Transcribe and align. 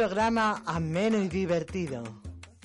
Programa 0.00 0.62
ameno 0.64 1.18
y 1.18 1.28
divertido. 1.28 2.02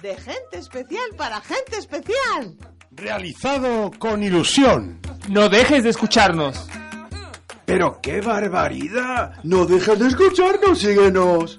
De 0.02 0.16
gente 0.16 0.58
especial 0.58 1.10
para 1.18 1.42
gente 1.42 1.78
especial. 1.78 2.56
Realizado 2.92 3.92
con 4.00 4.24
ilusión. 4.24 5.02
No 5.28 5.50
dejes 5.50 5.84
de 5.84 5.90
escucharnos. 5.90 6.66
Pero 7.66 8.00
qué 8.02 8.22
barbaridad. 8.22 9.34
No 9.44 9.66
dejes 9.66 10.00
de 10.00 10.08
escucharnos, 10.08 10.80
síguenos. 10.80 11.58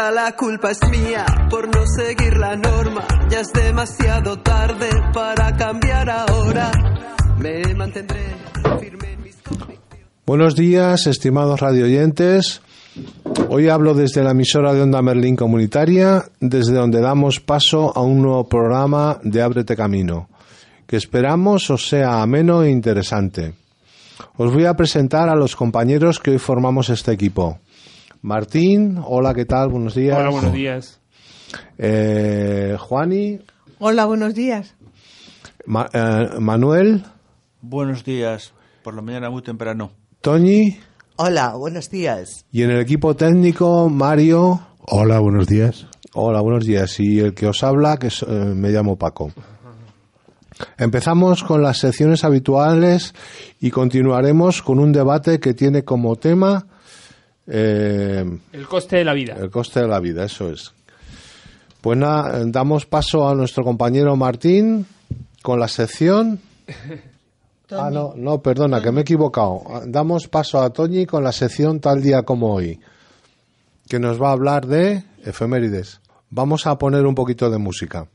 La 0.00 0.34
culpa 0.34 0.70
es 0.70 0.80
mía 0.90 1.26
por 1.50 1.68
no 1.68 1.84
seguir 1.86 2.38
la 2.38 2.56
norma. 2.56 3.06
Ya 3.28 3.40
es 3.40 3.52
demasiado 3.52 4.38
tarde 4.38 4.88
para 5.12 5.54
cambiar 5.54 6.08
ahora. 6.08 6.72
Me 7.38 7.62
mantendré 7.74 8.34
firme 8.80 9.12
en 9.12 9.22
mis 9.22 9.36
Buenos 10.24 10.56
días, 10.56 11.06
estimados 11.06 11.60
radioyentes. 11.60 12.62
Hoy 13.50 13.68
hablo 13.68 13.92
desde 13.92 14.24
la 14.24 14.30
emisora 14.30 14.72
de 14.72 14.80
Onda 14.80 15.02
Merlín 15.02 15.36
Comunitaria, 15.36 16.24
desde 16.40 16.72
donde 16.72 17.02
damos 17.02 17.38
paso 17.38 17.92
a 17.94 18.00
un 18.00 18.22
nuevo 18.22 18.48
programa 18.48 19.20
de 19.22 19.42
Ábrete 19.42 19.76
Camino, 19.76 20.30
que 20.86 20.96
esperamos 20.96 21.68
os 21.68 21.86
sea 21.86 22.22
ameno 22.22 22.62
e 22.62 22.70
interesante. 22.70 23.52
Os 24.38 24.50
voy 24.50 24.64
a 24.64 24.74
presentar 24.74 25.28
a 25.28 25.36
los 25.36 25.54
compañeros 25.54 26.18
que 26.18 26.30
hoy 26.30 26.38
formamos 26.38 26.88
este 26.88 27.12
equipo. 27.12 27.60
Martín, 28.22 29.00
hola, 29.04 29.34
¿qué 29.34 29.44
tal? 29.44 29.68
Buenos 29.70 29.94
días. 29.94 30.18
Hola, 30.18 30.28
buenos 30.30 30.52
días. 30.52 31.00
Eh, 31.78 32.76
Juani, 32.78 33.40
Hola, 33.78 34.04
buenos 34.04 34.34
días. 34.34 34.74
Ma- 35.66 35.88
eh, 35.92 36.28
Manuel, 36.38 37.04
Buenos 37.62 38.04
días. 38.04 38.52
Por 38.82 38.94
la 38.94 39.02
mañana 39.02 39.28
muy 39.30 39.42
temprano. 39.42 39.90
Toñi 40.20 40.78
Hola, 41.16 41.54
buenos 41.54 41.90
días. 41.90 42.46
y 42.52 42.62
en 42.62 42.70
el 42.70 42.80
equipo 42.80 43.14
técnico 43.16 43.88
Mario. 43.88 44.60
Hola, 44.80 45.18
buenos 45.20 45.46
días. 45.46 45.86
Hola, 46.14 46.40
buenos 46.40 46.64
días. 46.66 46.98
Y 47.00 47.20
el 47.20 47.34
que 47.34 47.46
os 47.46 47.62
habla, 47.62 47.98
que 47.98 48.08
es, 48.08 48.22
eh, 48.22 48.26
me 48.26 48.70
llamo 48.70 48.96
Paco. 48.96 49.30
Empezamos 50.78 51.42
con 51.44 51.62
las 51.62 51.78
secciones 51.78 52.24
habituales 52.24 53.14
y 53.60 53.70
continuaremos 53.70 54.62
con 54.62 54.78
un 54.78 54.92
debate 54.92 55.38
que 55.40 55.54
tiene 55.54 55.84
como 55.84 56.16
tema 56.16 56.66
eh, 57.50 58.24
El 58.52 58.66
coste 58.66 58.96
de 58.96 59.04
la 59.04 59.12
vida. 59.12 59.36
el 59.38 59.50
coste 59.50 59.80
de 59.80 59.88
la 59.88 60.00
vida, 60.00 60.24
eso 60.24 60.50
es. 60.50 60.72
Pues 61.80 61.98
nada, 61.98 62.42
damos 62.46 62.86
paso 62.86 63.28
a 63.28 63.34
nuestro 63.34 63.64
compañero 63.64 64.14
Martín 64.16 64.86
con 65.42 65.58
la 65.60 65.68
sección. 65.68 66.40
Ah, 67.72 67.88
no, 67.88 68.14
no, 68.16 68.42
perdona, 68.42 68.82
que 68.82 68.90
me 68.90 68.98
he 68.98 69.02
equivocado. 69.02 69.62
Damos 69.86 70.26
paso 70.26 70.60
a 70.60 70.70
Toñi 70.70 71.06
con 71.06 71.22
la 71.22 71.30
sección 71.30 71.78
tal 71.78 72.02
día 72.02 72.24
como 72.24 72.52
hoy, 72.52 72.80
que 73.88 74.00
nos 74.00 74.20
va 74.20 74.30
a 74.30 74.32
hablar 74.32 74.66
de 74.66 75.04
efemérides. 75.24 76.00
Vamos 76.30 76.66
a 76.66 76.76
poner 76.78 77.06
un 77.06 77.14
poquito 77.14 77.48
de 77.48 77.58
música. 77.58 78.08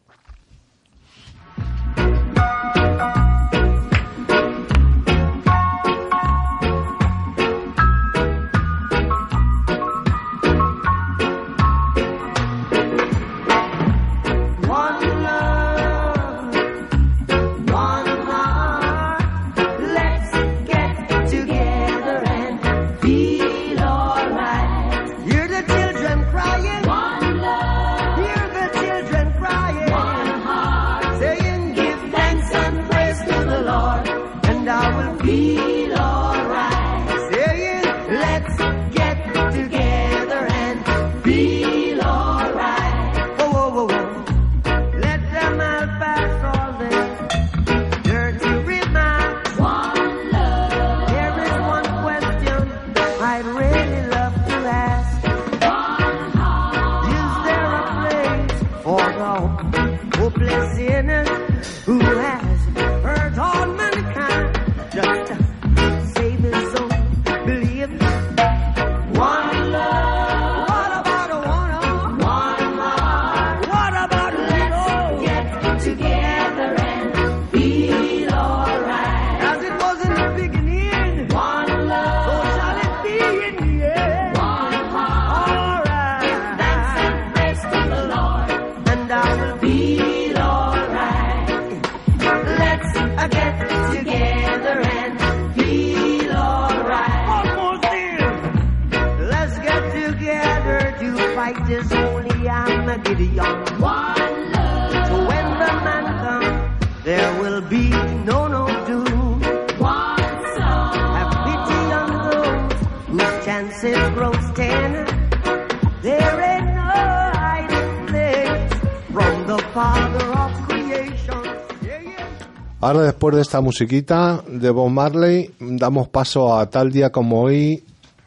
Esta 123.56 123.64
musiquita 123.64 124.44
de 124.50 124.70
Bob 124.70 124.90
Marley, 124.90 125.50
damos 125.62 126.10
paso 126.10 126.58
a 126.58 126.70
tal 126.70 126.92
día 126.92 127.10
como 127.10 127.44
hoy 127.44 127.82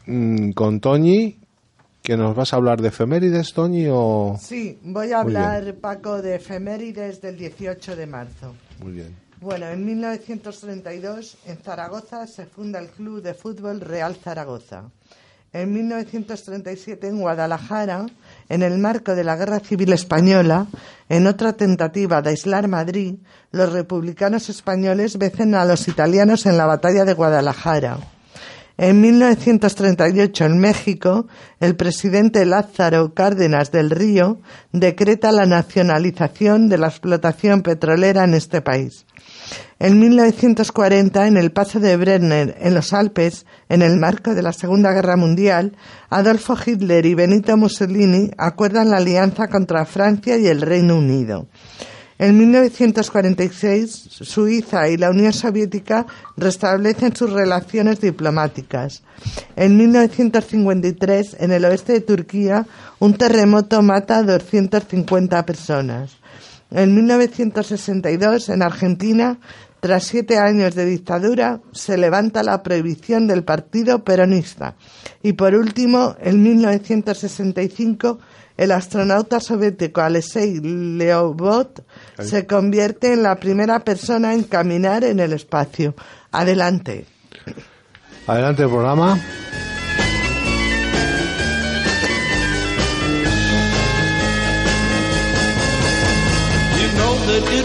mm, 0.07 0.53
con 0.53 0.79
Toñi, 0.79 1.37
que 2.01 2.17
nos 2.17 2.35
vas 2.35 2.51
a 2.51 2.55
hablar 2.55 2.81
de 2.81 2.87
efemérides, 2.87 3.53
Toñi, 3.53 3.85
o... 3.91 4.35
Sí, 4.41 4.79
voy 4.81 5.11
a 5.11 5.19
hablar, 5.19 5.75
Paco, 5.75 6.23
de 6.23 6.37
efemérides 6.37 7.21
del 7.21 7.37
18 7.37 7.95
de 7.95 8.07
marzo. 8.07 8.55
Muy 8.81 8.93
bien. 8.93 9.15
Bueno, 9.39 9.67
en 9.67 9.85
1932 9.85 11.37
en 11.45 11.57
Zaragoza 11.57 12.25
se 12.25 12.47
funda 12.47 12.79
el 12.79 12.87
Club 12.87 13.21
de 13.21 13.35
Fútbol 13.35 13.81
Real 13.81 14.15
Zaragoza. 14.15 14.85
En 15.53 15.71
1937 15.71 17.07
en 17.07 17.19
Guadalajara, 17.19 18.07
en 18.49 18.63
el 18.63 18.79
marco 18.79 19.15
de 19.15 19.23
la 19.23 19.35
Guerra 19.35 19.59
Civil 19.59 19.93
Española, 19.93 20.67
en 21.07 21.27
otra 21.27 21.53
tentativa 21.53 22.21
de 22.21 22.31
aislar 22.31 22.67
Madrid, 22.67 23.15
los 23.51 23.71
republicanos 23.71 24.49
españoles 24.49 25.17
vencen 25.17 25.55
a 25.55 25.65
los 25.65 25.87
italianos 25.87 26.45
en 26.45 26.57
la 26.57 26.65
batalla 26.65 27.05
de 27.05 27.13
Guadalajara. 27.13 27.99
En 28.77 29.01
1938, 29.01 30.45
en 30.45 30.57
México, 30.57 31.27
el 31.59 31.75
presidente 31.75 32.45
Lázaro 32.45 33.13
Cárdenas 33.13 33.71
del 33.71 33.89
Río 33.89 34.39
decreta 34.71 35.33
la 35.33 35.45
nacionalización 35.45 36.69
de 36.69 36.77
la 36.77 36.87
explotación 36.87 37.61
petrolera 37.61 38.23
en 38.23 38.33
este 38.35 38.61
país. 38.61 39.05
En 39.79 39.99
1940, 39.99 41.27
en 41.27 41.37
el 41.37 41.51
paso 41.51 41.79
de 41.79 41.95
Brenner, 41.95 42.57
en 42.59 42.73
los 42.73 42.91
Alpes, 42.93 43.45
en 43.69 43.81
el 43.81 43.97
marco 43.97 44.35
de 44.35 44.41
la 44.41 44.53
Segunda 44.53 44.91
Guerra 44.91 45.15
Mundial, 45.15 45.77
Adolfo 46.09 46.57
Hitler 46.63 47.05
y 47.05 47.15
Benito 47.15 47.55
Mussolini 47.55 48.31
acuerdan 48.37 48.89
la 48.89 48.97
alianza 48.97 49.47
contra 49.47 49.85
Francia 49.85 50.37
y 50.37 50.47
el 50.47 50.61
Reino 50.61 50.97
Unido. 50.97 51.47
En 52.19 52.37
1946, 52.37 53.89
Suiza 54.09 54.89
y 54.89 54.97
la 54.97 55.09
Unión 55.09 55.31
Soviética 55.31 56.05
restablecen 56.35 57.15
sus 57.15 57.31
relaciones 57.31 58.01
diplomáticas. 58.01 59.03
En 59.55 59.77
1953, 59.77 61.37
en 61.39 61.53
el 61.53 61.63
oeste 61.63 61.93
de 61.93 62.01
Turquía, 62.01 62.65
un 62.99 63.13
terremoto 63.13 63.81
mata 63.81 64.17
a 64.17 64.23
250 64.23 65.45
personas. 65.45 66.18
En 66.71 66.93
1962, 66.93 68.49
en 68.49 68.61
Argentina, 68.61 69.39
tras 69.79 70.03
siete 70.03 70.37
años 70.37 70.75
de 70.75 70.85
dictadura, 70.85 71.61
se 71.71 71.97
levanta 71.97 72.43
la 72.43 72.61
prohibición 72.61 73.27
del 73.27 73.43
partido 73.43 74.03
peronista. 74.03 74.75
Y 75.23 75.33
por 75.33 75.55
último, 75.55 76.15
en 76.19 76.43
1965, 76.43 78.19
el 78.57 78.71
astronauta 78.71 79.39
soviético 79.39 80.01
Alexei 80.01 80.59
Leovot 80.59 81.85
se 82.19 82.45
convierte 82.45 83.13
en 83.13 83.23
la 83.23 83.37
primera 83.37 83.79
persona 83.79 84.33
en 84.33 84.43
caminar 84.43 85.05
en 85.05 85.21
el 85.21 85.31
espacio. 85.31 85.95
Adelante. 86.31 87.05
Adelante 88.27 88.63
el 88.63 88.69
programa. 88.69 89.17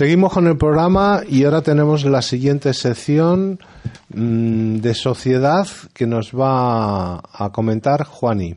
Seguimos 0.00 0.32
con 0.32 0.46
el 0.46 0.56
programa 0.56 1.20
y 1.28 1.44
ahora 1.44 1.60
tenemos 1.60 2.06
la 2.06 2.22
siguiente 2.22 2.72
sección 2.72 3.60
mm, 4.08 4.76
de 4.76 4.94
sociedad 4.94 5.68
que 5.92 6.06
nos 6.06 6.32
va 6.32 7.16
a 7.16 7.52
comentar 7.52 8.04
Juani. 8.04 8.56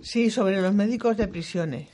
Sí, 0.00 0.28
sobre 0.28 0.60
los 0.60 0.74
médicos 0.74 1.16
de 1.16 1.28
prisiones. 1.28 1.86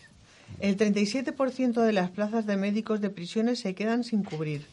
El 0.59 0.78
37% 0.78 1.83
de 1.83 1.92
las 1.92 2.09
plazas 2.09 2.47
de 2.47 2.57
médicos 2.57 3.02
de 3.02 3.11
prisiones 3.11 3.59
se 3.61 3.75
quedan 3.75 4.04
sin 4.04 4.23
cubrir. 4.23 4.64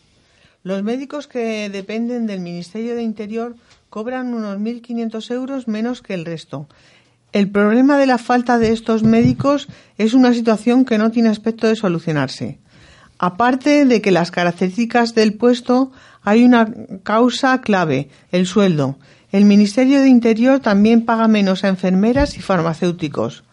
Los 0.64 0.82
médicos 0.82 1.28
que 1.28 1.70
dependen 1.70 2.26
del 2.26 2.40
Ministerio 2.40 2.96
de 2.96 3.04
Interior 3.04 3.58
cobran 3.90 4.34
unos 4.34 4.58
1.500 4.60 5.30
euros 5.34 5.68
menos 5.68 6.02
que 6.02 6.14
el 6.14 6.24
resto. 6.24 6.70
El 7.34 7.52
problema 7.52 7.98
de 7.98 8.06
la 8.06 8.18
falta 8.18 8.60
de 8.60 8.72
estos 8.72 9.04
médicos 9.04 9.68
es 9.98 10.14
una 10.14 10.34
situación 10.34 10.86
que 10.86 10.98
no 10.98 11.12
tiene 11.12 11.28
aspecto 11.28 11.68
de 11.68 11.76
solucionarse. 11.76 12.60
Aparte 13.18 13.86
de 13.86 14.02
que 14.02 14.12
las 14.12 14.32
características 14.32 15.16
del 15.16 15.34
puesto 15.34 15.92
hay 16.24 16.44
una 16.44 16.68
causa 17.04 17.62
clave, 17.62 18.10
el 18.32 18.46
sueldo. 18.48 18.98
El 19.32 19.46
Ministerio 19.46 20.02
de 20.02 20.10
Interior 20.10 20.60
también 20.60 21.06
paga 21.06 21.28
menos 21.28 21.64
a 21.64 21.68
enfermeras 21.68 22.38
y 22.38 22.42
farmacéuticos. 22.42 23.44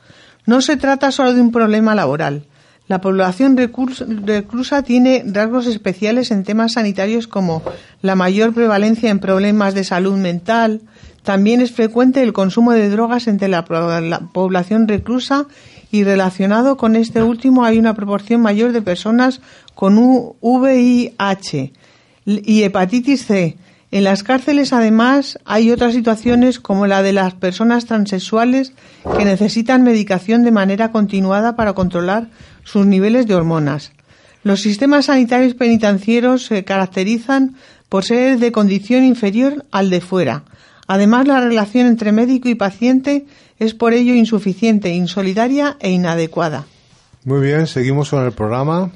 No 0.47 0.61
se 0.61 0.77
trata 0.77 1.13
solo 1.13 1.35
de 1.35 1.41
un 1.41 1.53
problema 1.53 1.95
laboral. 1.95 2.47
La 2.89 3.01
población 3.01 3.57
reclusa 3.57 4.83
tiene 4.83 5.25
rasgos 5.27 5.67
especiales 5.67 6.31
en 6.31 6.45
temas 6.45 6.73
sanitarios 6.73 7.29
como 7.29 7.63
la 8.03 8.17
mayor 8.17 8.53
prevalencia 8.53 9.11
en 9.11 9.21
problemas 9.21 9.75
de 9.75 9.85
salud 9.85 10.17
mental. 10.17 10.83
También 11.23 11.61
es 11.61 11.73
frecuente 11.73 12.23
el 12.23 12.33
consumo 12.33 12.73
de 12.73 12.91
drogas 12.91 13.29
entre 13.29 13.49
la, 13.49 13.65
población 13.65 14.89
reclusa 14.89 15.47
y 15.93 16.05
relacionado 16.05 16.79
con 16.79 16.97
este 16.97 17.23
último 17.23 17.65
hay 17.65 17.79
una 17.79 17.95
proporción 17.95 18.41
mayor 18.41 18.73
de 18.73 18.81
personas 18.81 19.43
con 19.75 19.99
VIH 20.41 21.73
y 22.25 22.63
hepatitis 22.63 23.27
C. 23.27 23.57
En 23.91 24.05
las 24.05 24.23
cárceles, 24.23 24.73
además, 24.73 25.39
hay 25.45 25.71
otras 25.71 25.93
situaciones 25.93 26.59
como 26.59 26.87
la 26.87 27.03
de 27.03 27.13
las 27.13 27.35
personas 27.35 27.85
transexuales 27.85 28.73
que 29.19 29.27
necesitan 29.27 29.83
medicación 29.83 30.45
de 30.45 30.51
manera 30.51 30.91
continuada 30.93 31.57
para 31.57 31.75
controlar 31.75 32.31
sus 32.65 32.87
niveles 32.87 33.27
de 33.27 33.35
hormonas. 33.35 33.93
Los 34.45 34.63
sistemas 34.63 35.05
sanitarios 35.07 35.53
penitenciarios 35.53 36.47
se 36.47 36.65
caracterizan 36.65 37.55
por 37.91 38.05
ser 38.05 38.39
de 38.39 38.51
condición 38.51 39.05
inferior 39.05 39.67
al 39.71 39.91
de 39.91 40.01
fuera. 40.01 40.45
Además, 40.87 41.29
la 41.29 41.41
relación 41.41 41.87
entre 41.87 42.13
médico 42.13 42.49
y 42.49 42.55
paciente 42.55 43.27
es 43.63 43.75
por 43.75 43.95
ello 43.95 44.15
insuficiente, 44.15 44.91
insolidaria 44.91 45.77
e 45.81 45.91
inadecuada. 45.91 46.67
Muy 47.25 47.41
bien, 47.41 47.69
seguimos 47.69 48.11
con 48.11 48.25
el 48.25 48.33
programa. 48.33 48.91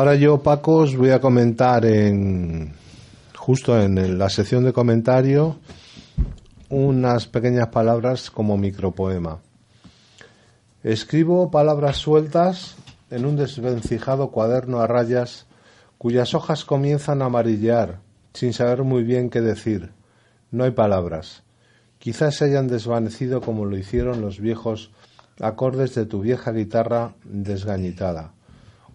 Ahora 0.00 0.14
yo, 0.14 0.42
Paco, 0.42 0.76
os 0.76 0.96
voy 0.96 1.10
a 1.10 1.20
comentar 1.20 1.84
en 1.84 2.72
justo 3.36 3.78
en 3.78 4.18
la 4.18 4.30
sección 4.30 4.64
de 4.64 4.72
comentario 4.72 5.58
unas 6.70 7.26
pequeñas 7.26 7.68
palabras 7.68 8.30
como 8.30 8.56
micropoema. 8.56 9.40
Escribo 10.82 11.50
palabras 11.50 11.98
sueltas 11.98 12.76
en 13.10 13.26
un 13.26 13.36
desvencijado 13.36 14.30
cuaderno 14.30 14.80
a 14.80 14.86
rayas 14.86 15.44
cuyas 15.98 16.32
hojas 16.32 16.64
comienzan 16.64 17.20
a 17.20 17.26
amarillar 17.26 17.98
sin 18.32 18.54
saber 18.54 18.84
muy 18.84 19.02
bien 19.02 19.28
qué 19.28 19.42
decir. 19.42 19.90
No 20.50 20.64
hay 20.64 20.70
palabras. 20.70 21.42
Quizás 21.98 22.36
se 22.36 22.46
hayan 22.46 22.68
desvanecido 22.68 23.42
como 23.42 23.66
lo 23.66 23.76
hicieron 23.76 24.22
los 24.22 24.40
viejos 24.40 24.92
acordes 25.42 25.94
de 25.94 26.06
tu 26.06 26.22
vieja 26.22 26.52
guitarra 26.52 27.12
desgañitada. 27.22 28.32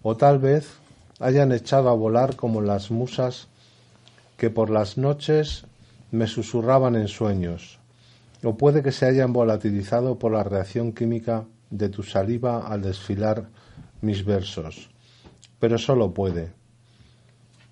O 0.02 0.16
tal 0.16 0.40
vez 0.40 0.80
hayan 1.20 1.52
echado 1.52 1.88
a 1.88 1.94
volar 1.94 2.36
como 2.36 2.60
las 2.60 2.90
musas 2.90 3.48
que 4.36 4.50
por 4.50 4.70
las 4.70 4.98
noches 4.98 5.64
me 6.10 6.26
susurraban 6.26 6.94
en 6.96 7.08
sueños, 7.08 7.78
o 8.42 8.56
puede 8.56 8.82
que 8.82 8.92
se 8.92 9.06
hayan 9.06 9.32
volatilizado 9.32 10.18
por 10.18 10.32
la 10.32 10.44
reacción 10.44 10.92
química 10.92 11.44
de 11.70 11.88
tu 11.88 12.02
saliva 12.02 12.66
al 12.66 12.82
desfilar 12.82 13.48
mis 14.00 14.24
versos, 14.24 14.90
pero 15.58 15.78
solo 15.78 16.12
puede. 16.12 16.52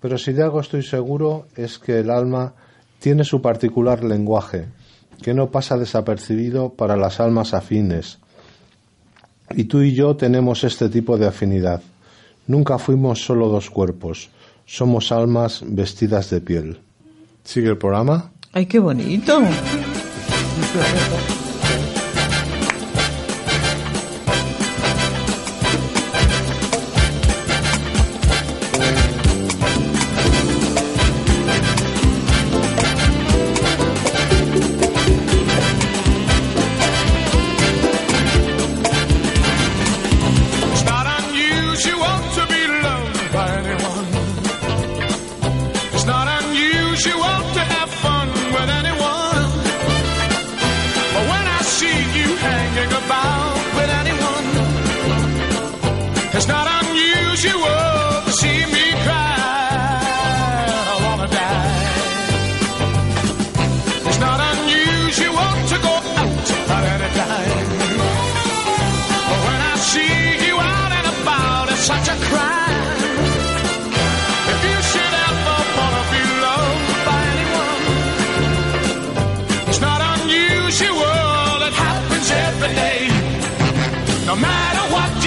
Pero 0.01 0.17
si 0.17 0.33
de 0.33 0.43
algo 0.43 0.59
estoy 0.59 0.83
seguro 0.83 1.47
es 1.55 1.79
que 1.79 1.99
el 1.99 2.09
alma 2.09 2.53
tiene 2.99 3.23
su 3.23 3.41
particular 3.41 4.03
lenguaje, 4.03 4.67
que 5.21 5.33
no 5.33 5.49
pasa 5.51 5.77
desapercibido 5.77 6.73
para 6.73 6.97
las 6.97 7.19
almas 7.19 7.53
afines. 7.53 8.19
Y 9.51 9.65
tú 9.65 9.81
y 9.81 9.93
yo 9.93 10.15
tenemos 10.15 10.63
este 10.63 10.89
tipo 10.89 11.17
de 11.17 11.27
afinidad. 11.27 11.81
Nunca 12.47 12.77
fuimos 12.77 13.23
solo 13.23 13.47
dos 13.49 13.69
cuerpos, 13.69 14.29
somos 14.65 15.11
almas 15.11 15.63
vestidas 15.65 16.29
de 16.29 16.41
piel. 16.41 16.79
¿Sigue 17.43 17.69
el 17.69 17.77
programa? 17.77 18.31
¡Ay, 18.53 18.65
qué 18.65 18.79
bonito! 18.79 19.41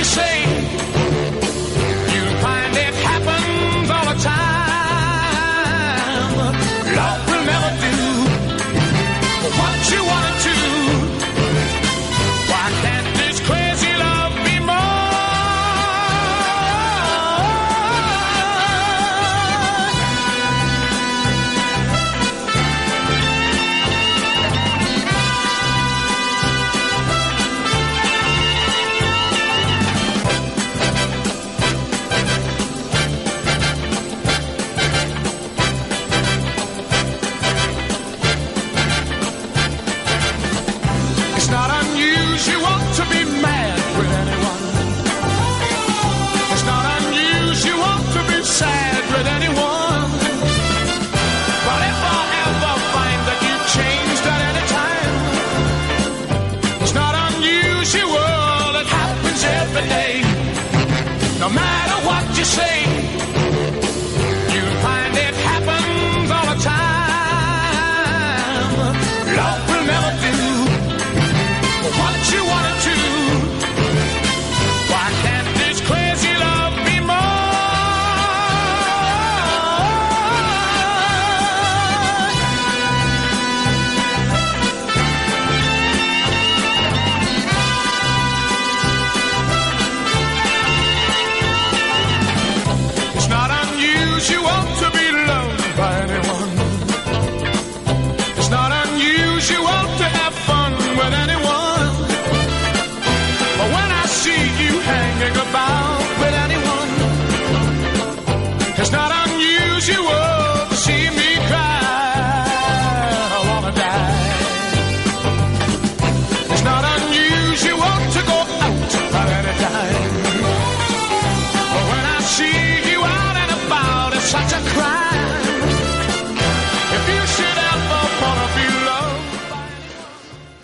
Say. 0.08 0.57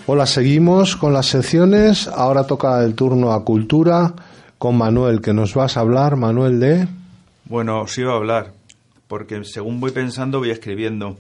Hola, 0.07 0.27
seguimos 0.27 0.97
con 0.97 1.13
las 1.13 1.27
secciones. 1.27 2.09
Ahora 2.09 2.47
toca 2.47 2.83
el 2.85 2.95
turno 2.95 3.33
a 3.33 3.45
Cultura 3.45 4.13
con 4.59 4.77
Manuel, 4.77 5.21
que 5.21 5.33
nos 5.33 5.55
vas 5.55 5.77
a 5.77 5.81
hablar, 5.81 6.17
Manuel, 6.17 6.61
de... 6.61 6.87
Bueno, 7.47 7.83
os 7.83 7.97
iba 7.99 8.13
a 8.13 8.17
hablar, 8.17 8.53
porque 9.09 9.45
según 9.45 9.81
voy 9.81 9.91
pensando 9.93 10.39
voy 10.39 10.51
escribiendo. 10.51 11.17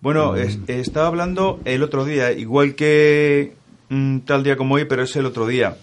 Bueno, 0.00 0.36
es- 0.36 0.58
estaba 0.68 1.08
hablando 1.08 1.60
el 1.64 1.82
otro 1.82 2.04
día, 2.04 2.32
igual 2.32 2.74
que 2.74 3.54
mm, 3.88 4.18
tal 4.20 4.42
día 4.44 4.56
como 4.56 4.76
hoy, 4.76 4.84
pero 4.84 5.02
es 5.02 5.14
el 5.16 5.26
otro 5.26 5.46
día. 5.46 5.76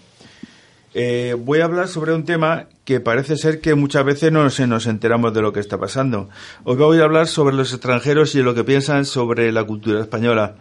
Eh, 0.94 1.36
voy 1.38 1.60
a 1.60 1.66
hablar 1.66 1.88
sobre 1.88 2.14
un 2.14 2.24
tema 2.24 2.66
que 2.84 3.00
parece 3.00 3.36
ser 3.36 3.60
que 3.60 3.74
muchas 3.74 4.02
veces 4.06 4.32
no 4.32 4.48
se 4.48 4.66
nos 4.66 4.86
enteramos 4.86 5.34
de 5.34 5.42
lo 5.42 5.52
que 5.52 5.60
está 5.60 5.76
pasando. 5.76 6.30
Hoy 6.64 6.76
voy 6.76 7.00
a 7.00 7.04
hablar 7.04 7.26
sobre 7.26 7.54
los 7.54 7.72
extranjeros 7.74 8.34
y 8.34 8.42
lo 8.42 8.54
que 8.54 8.64
piensan 8.64 9.04
sobre 9.04 9.52
la 9.52 9.64
cultura 9.64 10.00
española. 10.00 10.54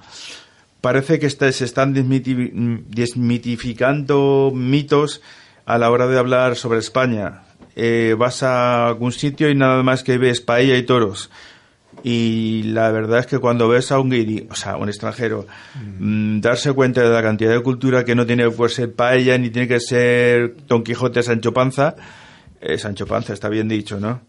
Parece 0.85 1.17
que 1.19 1.25
está- 1.25 1.51
se 1.51 1.65
están 1.65 1.95
desmiti- 1.95 2.83
desmitificando 2.87 4.51
mitos 4.53 5.21
a 5.65 5.77
la 5.79 5.89
hora 5.89 6.05
de 6.07 6.17
hablar 6.19 6.55
sobre 6.55 6.77
España. 6.79 7.41
Eh, 7.75 8.15
vas 8.17 8.43
a 8.43 8.87
algún 8.87 9.11
sitio 9.11 9.49
y 9.49 9.55
nada 9.55 9.81
más 9.83 10.03
que 10.03 10.17
ves 10.17 10.41
paella 10.41 10.77
y 10.77 10.83
toros. 10.83 11.29
Y 12.03 12.63
la 12.65 12.91
verdad 12.91 13.19
es 13.19 13.25
que 13.25 13.39
cuando 13.39 13.67
ves 13.67 13.91
a 13.91 13.99
un 13.99 14.11
guiri, 14.11 14.47
o 14.51 14.55
sea, 14.55 14.77
un 14.77 14.87
extranjero, 14.89 15.47
mm, 15.99 16.39
darse 16.41 16.71
cuenta 16.73 17.01
de 17.01 17.09
la 17.09 17.23
cantidad 17.23 17.51
de 17.51 17.61
cultura 17.63 18.05
que 18.05 18.13
no 18.15 18.25
tiene 18.25 18.47
que 18.49 18.69
ser 18.69 18.93
paella 18.93 19.37
ni 19.37 19.49
tiene 19.49 19.67
que 19.67 19.79
ser 19.79 20.55
Don 20.67 20.83
Quijote 20.83 21.23
Sancho 21.23 21.51
Panza, 21.51 21.95
eh, 22.61 22.77
Sancho 22.77 23.07
Panza 23.07 23.33
está 23.33 23.49
bien 23.49 23.67
dicho, 23.67 23.99
¿no? 23.99 24.21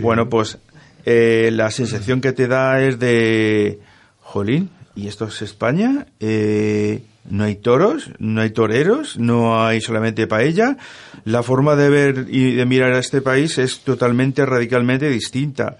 Bueno, 0.00 0.28
pues 0.30 0.58
eh, 1.04 1.50
la 1.52 1.70
sensación 1.70 2.20
que 2.22 2.32
te 2.32 2.46
da 2.48 2.80
es 2.80 2.98
de, 2.98 3.80
jolín, 4.20 4.70
¿y 4.94 5.08
esto 5.08 5.26
es 5.26 5.42
España? 5.42 6.06
Eh, 6.20 7.02
no 7.28 7.44
hay 7.44 7.56
toros, 7.56 8.10
no 8.18 8.40
hay 8.40 8.50
toreros, 8.50 9.18
no 9.18 9.64
hay 9.64 9.80
solamente 9.80 10.26
paella. 10.26 10.76
La 11.24 11.42
forma 11.42 11.76
de 11.76 11.88
ver 11.90 12.26
y 12.28 12.54
de 12.54 12.64
mirar 12.66 12.92
a 12.92 12.98
este 12.98 13.20
país 13.20 13.58
es 13.58 13.80
totalmente, 13.80 14.44
radicalmente 14.46 15.08
distinta. 15.08 15.76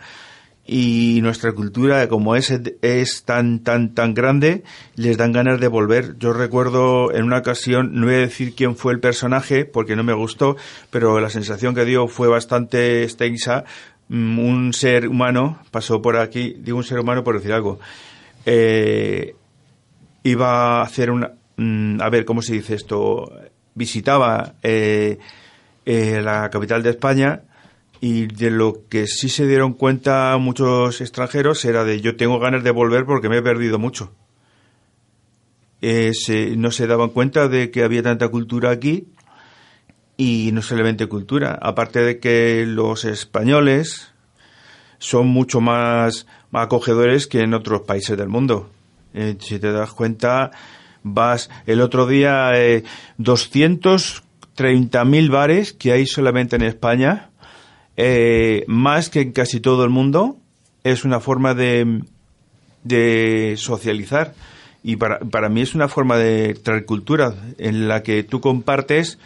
y 0.72 1.18
nuestra 1.22 1.50
cultura, 1.52 2.06
como 2.08 2.36
es, 2.36 2.52
es 2.82 3.24
tan, 3.24 3.58
tan, 3.60 3.92
tan 3.94 4.14
grande, 4.14 4.62
les 4.94 5.16
dan 5.16 5.32
ganas 5.32 5.58
de 5.58 5.66
volver. 5.66 6.16
Yo 6.18 6.32
recuerdo 6.32 7.12
en 7.12 7.24
una 7.24 7.38
ocasión, 7.38 7.90
no 7.94 8.06
voy 8.06 8.14
a 8.16 8.18
decir 8.18 8.54
quién 8.54 8.76
fue 8.76 8.92
el 8.92 9.00
personaje, 9.00 9.64
porque 9.64 9.96
no 9.96 10.04
me 10.04 10.12
gustó, 10.12 10.56
pero 10.90 11.18
la 11.18 11.28
sensación 11.30 11.74
que 11.74 11.84
dio 11.84 12.06
fue 12.06 12.28
bastante 12.28 13.02
extensa. 13.02 13.64
Mm, 14.08 14.38
Un 14.38 14.72
ser 14.72 15.08
humano 15.08 15.58
pasó 15.72 16.00
por 16.02 16.16
aquí, 16.18 16.54
digo 16.60 16.78
un 16.78 16.84
ser 16.84 17.00
humano 17.00 17.24
por 17.24 17.36
decir 17.36 17.52
algo, 17.52 17.80
eh, 18.46 19.34
iba 20.22 20.80
a 20.80 20.82
hacer 20.82 21.10
una, 21.10 21.32
mm, 21.56 22.00
a 22.00 22.08
ver, 22.08 22.24
¿cómo 22.24 22.42
se 22.42 22.54
dice 22.54 22.74
esto? 22.74 23.30
Visitaba 23.74 24.54
eh, 24.62 25.18
eh, 25.84 26.20
la 26.22 26.50
capital 26.50 26.82
de 26.82 26.90
España 26.90 27.42
y 28.00 28.26
de 28.26 28.50
lo 28.50 28.88
que 28.88 29.06
sí 29.06 29.28
se 29.28 29.46
dieron 29.46 29.74
cuenta 29.74 30.36
muchos 30.38 31.00
extranjeros 31.00 31.64
era 31.64 31.84
de 31.84 32.00
yo 32.00 32.16
tengo 32.16 32.38
ganas 32.38 32.64
de 32.64 32.70
volver 32.70 33.04
porque 33.04 33.28
me 33.28 33.38
he 33.38 33.42
perdido 33.42 33.78
mucho. 33.78 34.12
No 35.82 36.70
se 36.70 36.86
daban 36.86 37.10
cuenta 37.10 37.48
de 37.48 37.70
que 37.70 37.82
había 37.84 38.02
tanta 38.02 38.28
cultura 38.28 38.70
aquí 38.70 39.08
y 40.20 40.50
no 40.52 40.60
solamente 40.60 41.06
cultura, 41.06 41.58
aparte 41.62 42.00
de 42.00 42.18
que 42.18 42.66
los 42.66 43.06
españoles 43.06 44.12
son 44.98 45.28
mucho 45.28 45.62
más 45.62 46.26
acogedores 46.52 47.26
que 47.26 47.40
en 47.40 47.54
otros 47.54 47.80
países 47.82 48.16
del 48.16 48.28
mundo. 48.28 48.70
Eh, 49.14 49.36
si 49.40 49.58
te 49.58 49.72
das 49.72 49.92
cuenta, 49.92 50.52
vas 51.02 51.50
el 51.66 51.80
otro 51.80 52.06
día 52.06 52.50
eh, 52.54 52.84
230.000 53.18 55.30
bares 55.30 55.72
que 55.72 55.92
hay 55.92 56.06
solamente 56.06 56.56
en 56.56 56.62
España, 56.62 57.30
eh, 57.96 58.64
más 58.66 59.08
que 59.10 59.20
en 59.20 59.32
casi 59.32 59.60
todo 59.60 59.84
el 59.84 59.90
mundo, 59.90 60.38
es 60.84 61.04
una 61.04 61.20
forma 61.20 61.54
de, 61.54 62.02
de 62.84 63.54
socializar. 63.56 64.34
Y 64.82 64.96
para, 64.96 65.18
para 65.18 65.50
mí 65.50 65.60
es 65.60 65.74
una 65.74 65.88
forma 65.88 66.16
de 66.16 66.54
traer 66.54 66.86
cultura 66.86 67.34
en 67.58 67.86
la 67.86 68.02
que 68.02 68.22
tú 68.22 68.40
compartes 68.40 69.18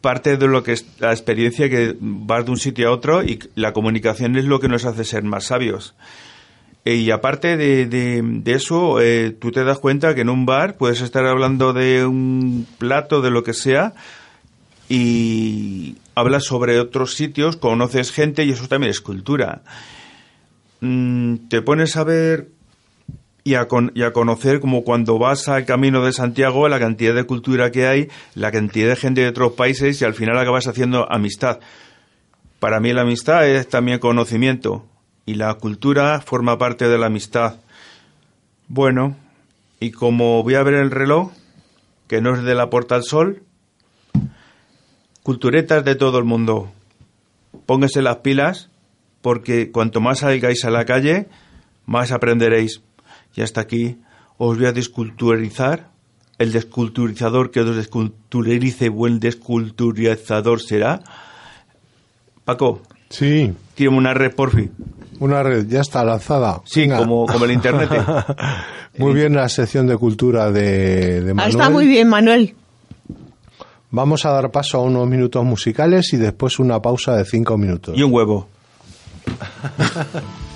parte 0.00 0.36
de 0.36 0.46
lo 0.48 0.62
que 0.62 0.72
es 0.72 0.86
la 0.98 1.12
experiencia 1.12 1.70
que 1.70 1.96
vas 1.98 2.44
de 2.44 2.50
un 2.50 2.58
sitio 2.58 2.88
a 2.88 2.92
otro 2.92 3.22
y 3.22 3.38
la 3.54 3.72
comunicación 3.72 4.36
es 4.36 4.44
lo 4.44 4.60
que 4.60 4.68
nos 4.68 4.84
hace 4.84 5.04
ser 5.04 5.22
más 5.22 5.44
sabios. 5.44 5.94
Eh, 6.84 6.94
Y 6.96 7.10
aparte 7.10 7.56
de, 7.56 7.86
de- 7.86 8.22
de 8.24 8.52
eso, 8.54 9.00
eh, 9.00 9.30
tú 9.38 9.52
te 9.52 9.62
das 9.64 9.78
cuenta 9.78 10.14
que 10.14 10.22
en 10.22 10.28
un 10.30 10.46
bar 10.46 10.76
puedes 10.76 11.00
estar 11.00 11.24
hablando 11.26 11.72
de 11.72 12.04
un 12.06 12.66
plato, 12.78 13.20
de 13.22 13.30
lo 13.30 13.44
que 13.44 13.52
sea, 13.54 13.94
y 14.88 15.96
hablas 16.14 16.44
sobre 16.44 16.78
otros 16.80 17.14
sitios, 17.14 17.56
conoces 17.56 18.12
gente 18.12 18.44
y 18.44 18.50
eso 18.50 18.68
también 18.68 18.90
es 18.90 19.00
cultura. 19.00 19.62
Mm, 20.80 21.48
te 21.48 21.62
pones 21.62 21.96
a 21.96 22.04
ver 22.04 22.48
y 23.44 23.54
a, 23.54 23.66
con- 23.68 23.92
y 23.94 24.02
a 24.02 24.12
conocer 24.12 24.60
como 24.60 24.84
cuando 24.84 25.18
vas 25.18 25.48
al 25.48 25.64
camino 25.64 26.04
de 26.04 26.12
Santiago 26.12 26.68
la 26.68 26.78
cantidad 26.78 27.14
de 27.14 27.24
cultura 27.24 27.70
que 27.70 27.86
hay, 27.86 28.08
la 28.34 28.52
cantidad 28.52 28.88
de 28.88 28.96
gente 28.96 29.20
de 29.20 29.28
otros 29.28 29.52
países 29.52 30.00
y 30.00 30.04
al 30.04 30.14
final 30.14 30.38
acabas 30.38 30.66
haciendo 30.66 31.10
amistad. 31.10 31.58
Para 32.58 32.78
mí 32.80 32.92
la 32.92 33.02
amistad 33.02 33.48
es 33.48 33.68
también 33.68 33.98
conocimiento 33.98 34.84
y 35.26 35.34
la 35.34 35.54
cultura 35.54 36.20
forma 36.20 36.58
parte 36.58 36.88
de 36.88 36.98
la 36.98 37.06
amistad. 37.06 37.56
Bueno, 38.68 39.16
y 39.80 39.90
como 39.90 40.42
voy 40.42 40.54
a 40.54 40.62
ver 40.62 40.74
el 40.74 40.90
reloj, 40.90 41.32
que 42.08 42.20
no 42.20 42.34
es 42.34 42.42
de 42.42 42.54
la 42.54 42.70
Puerta 42.70 42.94
al 42.94 43.04
Sol, 43.04 43.42
culturetas 45.22 45.84
de 45.84 45.94
todo 45.94 46.18
el 46.18 46.24
mundo, 46.24 46.72
póngase 47.66 48.02
las 48.02 48.18
pilas 48.18 48.70
porque 49.20 49.70
cuanto 49.70 50.00
más 50.00 50.18
salgáis 50.18 50.64
a 50.64 50.70
la 50.70 50.84
calle, 50.84 51.28
más 51.86 52.12
aprenderéis. 52.12 52.82
Y 53.34 53.42
hasta 53.42 53.60
aquí 53.60 53.98
os 54.36 54.58
voy 54.58 54.66
a 54.66 54.72
desculturizar. 54.72 55.90
El 56.38 56.50
desculturizador 56.50 57.50
que 57.52 57.60
os 57.60 57.76
desculturice, 57.76 58.88
buen 58.88 59.20
desculturizador 59.20 60.60
será. 60.60 61.00
Paco. 62.44 62.82
Sí. 63.12 63.52
Tiene 63.74 63.96
una 63.96 64.12
red, 64.14 64.34
porfi. 64.34 64.70
Una 65.20 65.42
red, 65.42 65.66
ya 65.68 65.80
está 65.82 66.02
lanzada. 66.04 66.60
Sí, 66.64 66.80
Venga. 66.80 66.98
como, 66.98 67.26
como 67.26 67.44
el 67.44 67.52
internet. 67.52 67.90
muy 68.98 69.14
bien 69.14 69.34
la 69.34 69.48
sección 69.48 69.86
de 69.86 69.96
cultura 69.96 70.50
de, 70.50 71.20
de 71.22 71.30
Ah, 71.30 71.34
Manuel. 71.34 71.50
está 71.50 71.70
muy 71.70 71.86
bien, 71.86 72.08
Manuel. 72.08 72.54
Vamos 73.90 74.24
a 74.24 74.30
dar 74.32 74.50
paso 74.50 74.78
a 74.78 74.80
unos 74.80 75.06
minutos 75.06 75.44
musicales 75.44 76.12
y 76.14 76.16
después 76.16 76.58
una 76.58 76.80
pausa 76.80 77.14
de 77.16 77.24
cinco 77.26 77.56
minutos. 77.58 77.96
Y 77.96 78.02
un 78.02 78.12
huevo. 78.12 78.48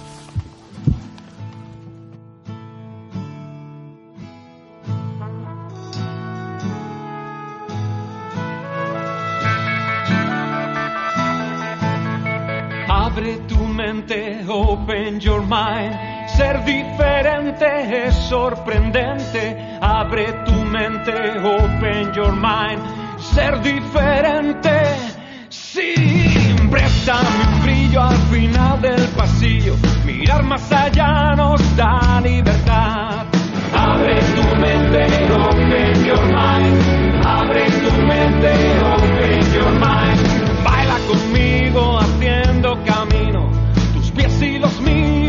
your 15.21 15.43
mind. 15.43 15.95
Ser 16.37 16.65
diferente 16.65 18.07
es 18.07 18.15
sorprendente. 18.15 19.57
Abre 19.81 20.27
tu 20.45 20.53
mente, 20.65 21.13
open 21.39 22.13
your 22.15 22.33
mind. 22.33 22.81
Ser 23.19 23.61
diferente 23.63 25.17
siempre 25.49 26.85
está 26.85 27.21
mi 27.23 27.63
brillo 27.63 28.03
al 28.03 28.17
final 28.31 28.81
del 28.81 29.09
pasillo. 29.17 29.77
Mirar 30.05 30.43
más 30.43 30.71
allá 30.73 31.35
nos 31.37 31.61
da 31.77 32.21
libertad. 32.23 33.27
Abre 33.75 34.21
tu 34.35 34.57
mente, 34.57 35.05
open 35.33 36.05
your 36.05 36.25
mind. 36.27 37.25
Abre 37.25 37.67
tu 37.67 37.91
mente, 38.03 38.53
open 38.83 39.53
your 39.53 39.73
mind. 39.73 40.65
Baila 40.65 40.99
conmigo 41.09 41.46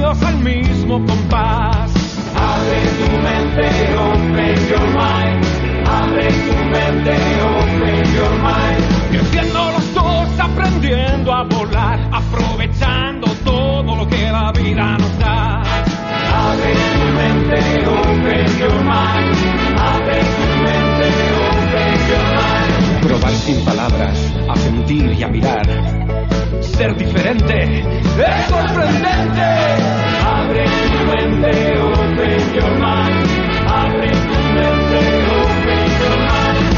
al 0.09 0.37
mismo 0.39 1.05
compás. 1.05 1.91
Abre 2.33 2.79
tu 2.97 3.11
mente, 3.27 3.67
open 3.97 4.55
your 4.69 4.87
mind. 4.95 5.45
Abre 5.85 6.27
tu 6.27 6.55
mente, 6.71 7.13
open 7.43 8.05
your 8.15 8.31
mind. 8.39 9.11
Creciendo 9.11 9.71
los 9.71 9.93
dos, 9.93 10.39
aprendiendo 10.39 11.33
a 11.33 11.43
volar, 11.43 11.99
aprovechando 12.11 13.27
todo 13.43 13.95
lo 13.97 14.07
que 14.07 14.31
la 14.31 14.51
vida 14.53 14.97
nos 14.97 15.19
da. 15.19 15.61
Abre 15.61 16.73
tu 16.93 17.03
mente, 17.19 17.59
open 17.85 18.59
your 18.59 18.79
mind. 18.83 19.35
Abre 19.77 20.19
tu 20.37 20.47
mente, 20.63 21.07
open 21.49 21.93
your 22.07 22.25
mind. 22.37 23.01
Probar 23.01 23.31
sin 23.31 23.65
palabras, 23.65 24.33
a 24.47 24.55
sentir 24.55 25.11
y 25.19 25.23
a 25.23 25.27
mirar. 25.27 26.06
Ser 26.77 26.95
diferente 26.95 27.79
es 27.79 28.45
sorprendente. 28.47 29.47
Abre 30.25 30.63
tu 30.65 30.99
mente, 31.11 31.51
open 31.79 32.53
your 32.53 32.71
mind. 32.77 33.27
Abre 33.67 34.09
tu 34.11 34.37
mente, 34.53 34.99
open 35.41 35.83
your 36.01 36.17
mind. 36.29 36.69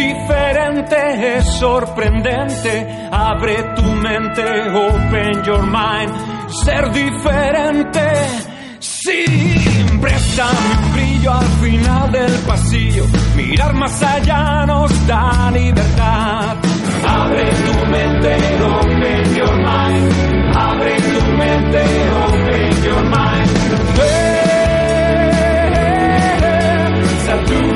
diferente 0.00 1.36
es 1.36 1.44
sorprendente. 1.58 3.08
Abre 3.10 3.56
tu 3.76 3.82
mente, 3.82 4.42
open 4.70 5.42
your 5.44 5.62
mind. 5.62 6.12
Ser 6.64 6.90
diferente, 6.92 8.00
sí. 8.78 9.24
Préstame 10.00 10.58
un 10.82 10.92
brillo 10.92 11.32
al 11.32 11.48
final 11.62 12.12
del 12.12 12.32
pasillo. 12.46 13.04
Mirar 13.36 13.74
más 13.74 14.02
allá 14.02 14.64
nos 14.66 15.06
da 15.06 15.50
libertad. 15.52 16.56
Abre 17.06 17.50
tu 17.66 17.86
mente, 17.86 18.36
open 18.64 19.34
your 19.34 19.56
mind. 19.56 20.56
Abre 20.56 20.96
tu 20.96 21.22
mente, 21.42 21.82
open 22.24 22.82
your 22.82 23.02
mind. 23.04 24.29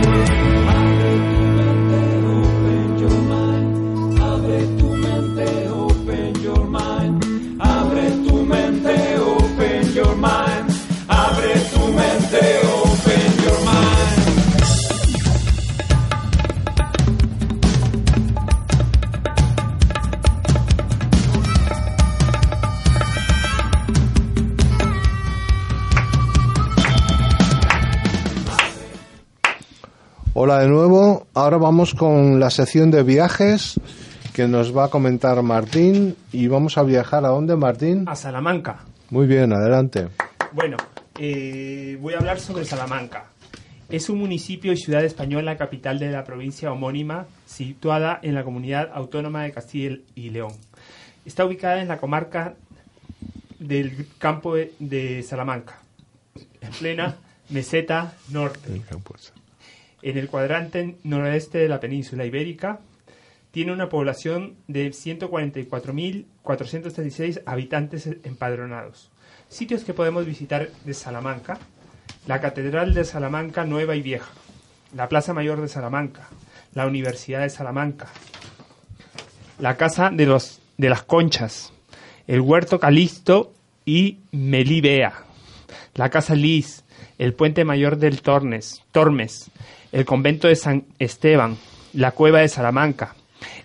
Hola 30.50 30.60
de 30.62 30.70
nuevo. 30.70 31.28
Ahora 31.34 31.58
vamos 31.58 31.94
con 31.94 32.40
la 32.40 32.50
sección 32.50 32.90
de 32.90 33.04
viajes 33.04 33.78
que 34.34 34.48
nos 34.48 34.74
va 34.76 34.86
a 34.86 34.88
comentar 34.88 35.42
Martín 35.44 36.16
y 36.32 36.48
vamos 36.48 36.78
a 36.78 36.84
viajar 36.84 37.26
a 37.26 37.28
dónde, 37.28 37.58
Martín? 37.58 38.06
A 38.08 38.16
Salamanca. 38.16 38.80
Muy 39.10 39.28
bien, 39.28 39.52
adelante. 39.52 40.08
Bueno, 40.54 40.78
eh, 41.20 41.98
voy 42.00 42.14
a 42.14 42.20
hablar 42.20 42.40
sobre 42.40 42.64
Salamanca. 42.64 43.26
Es 43.90 44.10
un 44.10 44.20
municipio 44.20 44.72
y 44.72 44.78
ciudad 44.78 45.04
española 45.04 45.58
capital 45.58 46.00
de 46.00 46.12
la 46.12 46.24
provincia 46.24 46.72
homónima, 46.72 47.26
situada 47.46 48.18
en 48.22 48.34
la 48.34 48.46
comunidad 48.46 48.90
autónoma 48.94 49.44
de 49.44 49.52
Castilla 49.52 49.98
y 50.16 50.30
León. 50.30 50.54
Está 51.26 51.44
ubicada 51.44 51.82
en 51.82 51.90
la 51.90 51.98
comarca 51.98 52.54
del 53.60 54.08
campo 54.18 54.56
de- 54.56 54.72
de 54.80 55.24
Salamanca, 55.24 55.80
en 56.62 56.72
plena 56.80 57.18
meseta 57.50 58.14
norte. 58.30 58.82
En 60.08 60.18
el 60.18 60.30
cuadrante 60.30 60.96
noroeste 61.04 61.58
de 61.58 61.68
la 61.68 61.82
península 61.82 62.24
ibérica, 62.24 62.80
tiene 63.52 63.74
una 63.74 63.90
población 63.90 64.56
de 64.70 64.92
144.436 64.92 67.42
habitantes 67.46 68.08
empadronados. 68.24 69.12
Sitios 69.50 69.84
que 69.84 69.94
podemos 69.94 70.26
visitar 70.26 70.70
de 70.86 70.94
Salamanca, 70.94 71.60
la 72.26 72.40
Catedral 72.40 72.94
de 72.94 73.04
Salamanca 73.04 73.66
Nueva 73.66 73.98
y 73.98 74.02
Vieja, 74.02 74.32
la 74.96 75.10
Plaza 75.10 75.34
Mayor 75.34 75.60
de 75.60 75.68
Salamanca, 75.68 76.30
la 76.74 76.88
Universidad 76.88 77.42
de 77.42 77.50
Salamanca, 77.50 78.08
la 79.60 79.76
Casa 79.76 80.10
de, 80.10 80.26
los, 80.26 80.62
de 80.78 80.88
las 80.88 81.04
Conchas, 81.04 81.74
el 82.28 82.40
Huerto 82.40 82.80
Calixto 82.80 83.52
y 83.84 84.20
Melibea, 84.32 85.26
la 85.96 86.10
Casa 86.10 86.34
Lis, 86.34 86.86
el 87.18 87.34
Puente 87.34 87.66
Mayor 87.66 87.98
del 87.98 88.22
Tornes, 88.22 88.86
Tormes, 88.94 89.52
el 89.92 90.06
Convento 90.06 90.48
de 90.48 90.56
San 90.56 90.86
Esteban, 91.00 91.58
la 91.94 92.12
Cueva 92.12 92.40
de 92.40 92.48
Salamanca, 92.50 93.16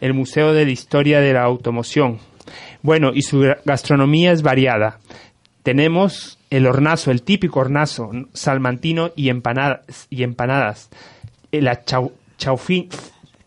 el 0.00 0.14
Museo 0.14 0.52
de 0.52 0.64
la 0.64 0.70
Historia 0.70 1.20
de 1.20 1.32
la 1.32 1.42
Automoción. 1.42 2.18
Bueno, 2.82 3.12
y 3.14 3.22
su 3.22 3.40
gastronomía 3.64 4.32
es 4.32 4.42
variada. 4.42 4.98
Tenemos 5.62 6.38
el 6.50 6.66
hornazo, 6.66 7.10
el 7.10 7.22
típico 7.22 7.60
hornazo 7.60 8.10
salmantino 8.32 9.10
y 9.14 9.28
empanadas, 9.28 10.06
y 10.10 10.22
empanadas. 10.24 10.90
La 11.52 11.84
chau, 11.84 12.12
chaufin- 12.38 12.88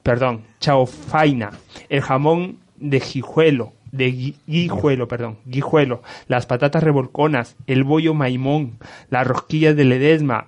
perdón, 0.03 0.43
chaufaina, 0.59 1.51
el 1.89 2.01
jamón 2.01 2.59
de 2.77 2.99
guijuelo, 2.99 3.73
de 3.91 4.13
gui- 4.13 4.35
guijuelo, 4.47 5.07
perdón, 5.07 5.37
guijuelo, 5.45 6.03
las 6.27 6.45
patatas 6.45 6.83
revolconas, 6.83 7.55
el 7.67 7.83
bollo 7.83 8.13
maimón, 8.13 8.77
las 9.09 9.27
rosquillas 9.27 9.75
de 9.75 9.83
ledesma, 9.85 10.47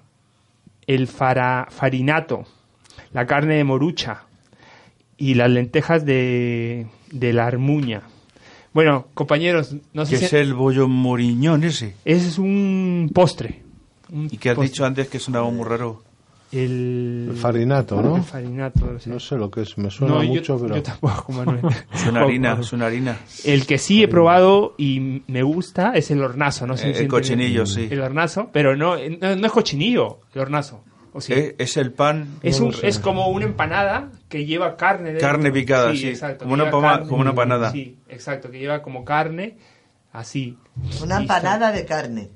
el 0.88 1.08
fara- 1.08 1.68
farinato, 1.70 2.46
la 3.14 3.26
carne 3.28 3.56
de 3.56 3.64
morucha 3.64 4.24
y 5.18 5.34
las 5.36 5.50
lentejas 5.50 6.06
de, 6.06 6.88
de 7.12 7.34
la 7.34 7.46
armuña. 7.48 8.04
Bueno, 8.74 9.08
compañeros, 9.14 9.76
no 9.94 10.06
sé 10.06 10.12
¿Qué 10.14 10.18
si... 10.20 10.26
es 10.26 10.34
el 10.34 10.54
bollo 10.54 10.88
moriñón 10.88 11.64
ese? 11.64 11.96
Ese 12.06 12.28
es 12.28 12.38
un 12.38 13.10
postre. 13.14 13.62
un 14.12 14.28
¿Y 14.32 14.38
qué 14.38 14.50
has 14.52 14.56
postre. 14.56 14.70
dicho 14.72 14.86
antes 14.86 15.08
que 15.10 15.20
sonaba 15.20 15.50
muy 15.50 15.66
raro? 15.66 16.04
El... 16.52 17.28
El 17.32 17.36
farinato, 17.38 18.02
¿no? 18.02 18.16
El 18.18 18.24
farinato, 18.24 18.98
sí. 19.00 19.10
No 19.10 19.20
sé 19.20 19.36
lo 19.36 19.52
que 19.52 19.62
es, 19.62 19.78
me 19.78 19.90
suena 19.92 20.16
No, 20.16 20.24
yo- 20.24 20.30
mucho, 20.30 20.60
pero... 20.60 20.76
yo 20.76 20.84
tampoco, 20.84 21.32
Manuel. 21.34 21.60
Es 21.94 22.06
una 22.08 22.22
harina, 22.22 22.58
es 22.60 22.74
una 22.74 22.86
harina. 22.86 23.18
El 23.44 23.66
que 23.66 23.78
sí 23.78 24.02
he 24.04 24.08
probado 24.08 24.74
y 24.78 25.24
me 25.28 25.44
gusta 25.44 25.92
es 25.94 26.10
el 26.12 26.22
hornazo, 26.22 26.66
no 26.66 26.78
sé 26.78 26.84
Eh, 26.90 26.94
si 26.94 27.00
el 27.00 27.06
entienden. 27.06 27.10
cochinillo, 27.10 27.66
sí. 27.66 27.88
El 27.92 28.00
hornazo, 28.02 28.50
pero 28.54 28.76
no, 28.78 28.96
no, 28.96 29.36
no 29.36 29.46
es 29.46 29.52
cochinillo, 29.52 30.20
el 30.34 30.42
hornazo. 30.42 30.84
¿o 31.14 31.20
sí? 31.22 31.34
Eh, 31.34 31.56
Es 31.58 31.76
el 31.78 31.92
pan. 31.92 32.28
Es, 32.44 32.60
un, 32.60 32.74
es 32.84 33.00
como 33.00 33.28
una 33.30 33.46
empanada 33.46 34.12
que 34.30 34.46
lleva 34.46 34.78
carne. 34.78 35.10
dentro. 35.14 35.28
Carne 35.28 35.52
picada, 35.52 35.94
sí, 35.96 36.08
exacto, 36.10 36.44
como 36.46 36.54
una 36.54 36.70
carne. 36.70 37.08
como 37.10 37.22
una 37.22 37.34
panada. 37.36 37.72
Sí, 37.72 37.98
exacto, 38.08 38.52
que 38.52 38.60
lleva 38.60 38.82
como 38.82 39.04
carne, 39.04 39.58
así. 40.14 40.58
Una 41.02 41.18
empanada 41.18 41.72
de 41.72 41.86
carne. 41.86 42.30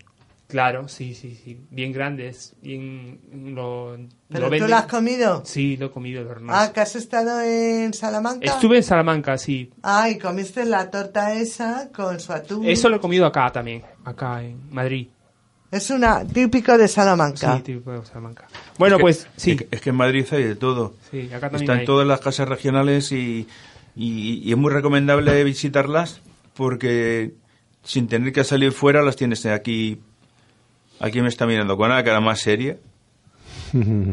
Claro, 0.51 0.87
sí, 0.87 1.15
sí, 1.15 1.39
sí. 1.43 1.59
Bien 1.71 1.91
grandes. 1.93 2.55
Bien, 2.61 3.19
lo, 3.55 3.97
¿Pero 4.29 4.49
lo 4.49 4.57
tú 4.57 4.67
la 4.67 4.79
has 4.79 4.85
comido? 4.85 5.43
Sí, 5.45 5.77
lo 5.77 5.87
he 5.87 5.91
comido 5.91 6.21
el 6.21 6.27
hornazo. 6.27 6.59
Ah, 6.59 6.73
que 6.73 6.81
has 6.81 6.95
estado 6.95 7.41
en 7.41 7.93
Salamanca. 7.93 8.45
Estuve 8.45 8.77
en 8.77 8.83
Salamanca, 8.83 9.37
sí. 9.37 9.71
Ah, 9.81 10.09
y 10.09 10.17
comiste 10.19 10.65
la 10.65 10.91
torta 10.91 11.33
esa 11.33 11.89
con 11.93 12.19
su 12.19 12.33
atún. 12.33 12.65
Eso 12.67 12.89
lo 12.89 12.97
he 12.97 12.99
comido 12.99 13.25
acá 13.25 13.49
también, 13.51 13.81
acá 14.05 14.43
en 14.43 14.59
Madrid. 14.69 15.07
Es 15.71 15.89
una 15.89 16.25
típico 16.25 16.77
de 16.77 16.87
Salamanca. 16.89 17.55
Sí, 17.55 17.63
tipo 17.63 17.91
de 17.91 18.05
Salamanca. 18.05 18.45
Bueno, 18.77 18.95
Es 18.95 18.99
que- 18.99 19.01
pues 19.03 19.27
sí. 19.37 19.51
Es 19.51 19.57
que, 19.57 19.67
es 19.71 19.81
que 19.81 19.89
en 19.91 19.95
Madrid 19.95 20.25
hay 20.31 20.43
de 20.43 20.55
todo. 20.55 20.95
Sí, 21.09 21.27
acá 21.27 21.49
también 21.49 21.61
Están 21.63 21.79
hay. 21.79 21.85
todas 21.85 22.05
las 22.05 22.19
casas 22.19 22.49
regionales 22.49 23.13
y, 23.13 23.47
y- 23.95 24.41
y 24.43 24.51
es 24.51 24.57
muy 24.57 24.69
recomendable 24.71 25.41
visitarlas 25.45 26.19
porque 26.55 27.35
sin 27.83 28.07
tener 28.07 28.33
que 28.33 28.43
salir 28.43 28.73
fuera 28.73 29.01
las 29.01 29.15
tienes 29.15 29.45
aquí. 29.45 30.01
Aquí 31.01 31.21
me 31.21 31.27
está 31.29 31.45
mirando 31.45 31.75
con 31.75 31.87
una 31.91 32.03
cara 32.03 32.21
más 32.21 32.39
seria. 32.39 32.77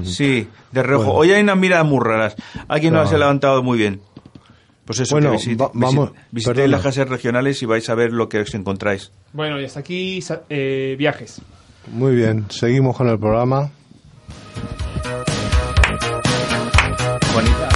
Sí, 0.05 0.47
de 0.73 0.83
reojo. 0.83 1.05
Bueno. 1.05 1.19
Hoy 1.19 1.33
hay 1.33 1.43
unas 1.43 1.57
miradas 1.57 1.85
muy 1.87 1.99
raras. 2.03 2.37
Aquí 2.69 2.91
no 2.91 3.05
se 3.07 3.17
ha 3.17 3.19
levantado 3.19 3.63
muy 3.63 3.77
bien. 3.79 4.01
Pues 4.85 5.01
eso, 5.01 5.17
Bueno, 5.17 5.33
que 5.33 5.37
visit- 5.37 5.61
va- 5.61 5.71
vamos, 5.75 6.11
visit- 6.11 6.15
visitéis 6.31 6.57
perdona. 6.57 6.69
las 6.77 6.83
casas 6.83 7.09
regionales 7.09 7.63
y 7.63 7.67
vais 7.67 7.89
a 7.91 7.95
ver 7.95 8.13
lo 8.13 8.29
que 8.29 8.39
os 8.41 8.55
encontráis. 8.55 9.11
Bueno, 9.33 9.61
y 9.61 9.65
hasta 9.65 9.81
aquí 9.81 10.21
eh, 10.49 10.95
viajes. 10.99 11.43
Muy 11.93 12.15
bien, 12.15 12.47
seguimos 12.51 12.97
con 12.97 13.09
el 13.09 13.19
programa. 13.19 13.71
Juanita. 17.33 17.68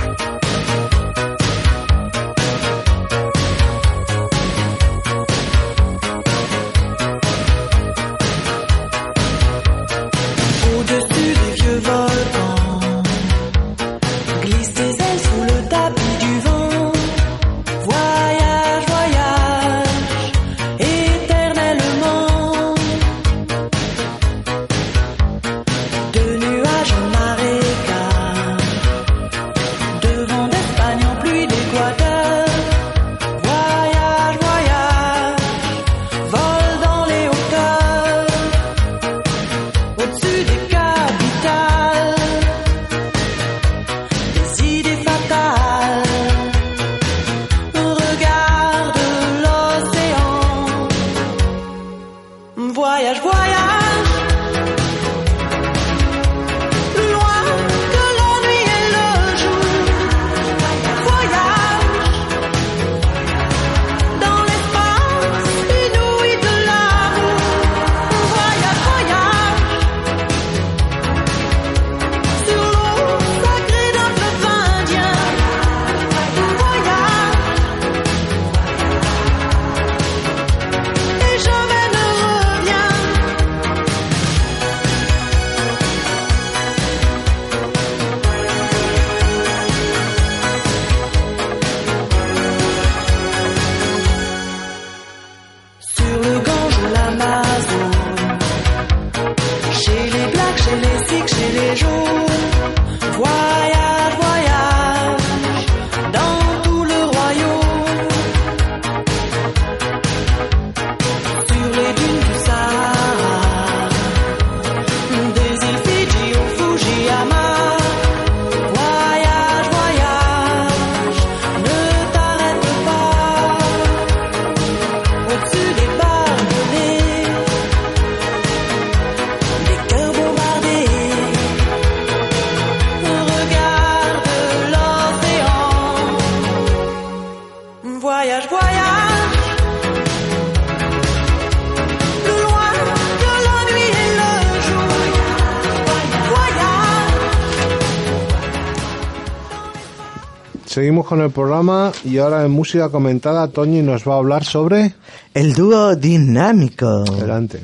Con 151.12 151.20
el 151.20 151.30
programa 151.30 151.92
y 152.04 152.16
ahora 152.16 152.42
en 152.42 152.50
música 152.50 152.88
comentada 152.88 153.46
Toñi 153.48 153.82
nos 153.82 154.08
va 154.08 154.14
a 154.14 154.16
hablar 154.16 154.44
sobre... 154.44 154.94
El 155.34 155.52
dúo 155.52 155.94
dinámico. 155.94 157.04
Adelante. 157.06 157.60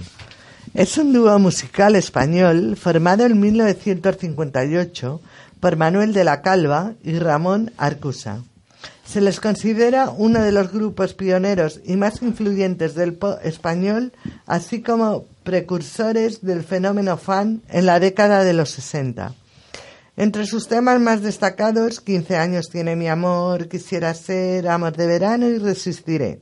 Es 0.74 0.98
un 0.98 1.14
dúo 1.14 1.38
musical 1.38 1.96
español 1.96 2.76
formado 2.76 3.24
en 3.24 3.40
1958 3.40 5.20
por 5.60 5.76
Manuel 5.78 6.12
de 6.12 6.24
la 6.24 6.42
Calva 6.42 6.92
y 7.02 7.18
Ramón 7.18 7.72
Arcusa. 7.78 8.42
Se 9.06 9.22
les 9.22 9.40
considera 9.40 10.10
uno 10.10 10.42
de 10.42 10.52
los 10.52 10.70
grupos 10.70 11.14
pioneros 11.14 11.80
y 11.86 11.96
más 11.96 12.20
influyentes 12.20 12.94
del 12.94 13.14
pop 13.14 13.38
español, 13.42 14.12
así 14.44 14.82
como 14.82 15.24
precursores 15.42 16.42
del 16.42 16.64
fenómeno 16.64 17.16
fan 17.16 17.62
en 17.70 17.86
la 17.86 17.98
década 17.98 18.44
de 18.44 18.52
los 18.52 18.68
60. 18.72 19.32
Entre 20.18 20.46
sus 20.46 20.66
temas 20.66 21.00
más 21.00 21.22
destacados, 21.22 22.00
15 22.00 22.36
años 22.36 22.70
tiene 22.70 22.96
mi 22.96 23.06
amor, 23.06 23.68
quisiera 23.68 24.12
ser, 24.14 24.66
amor 24.66 24.96
de 24.96 25.06
verano 25.06 25.46
y 25.46 25.58
resistiré. 25.58 26.40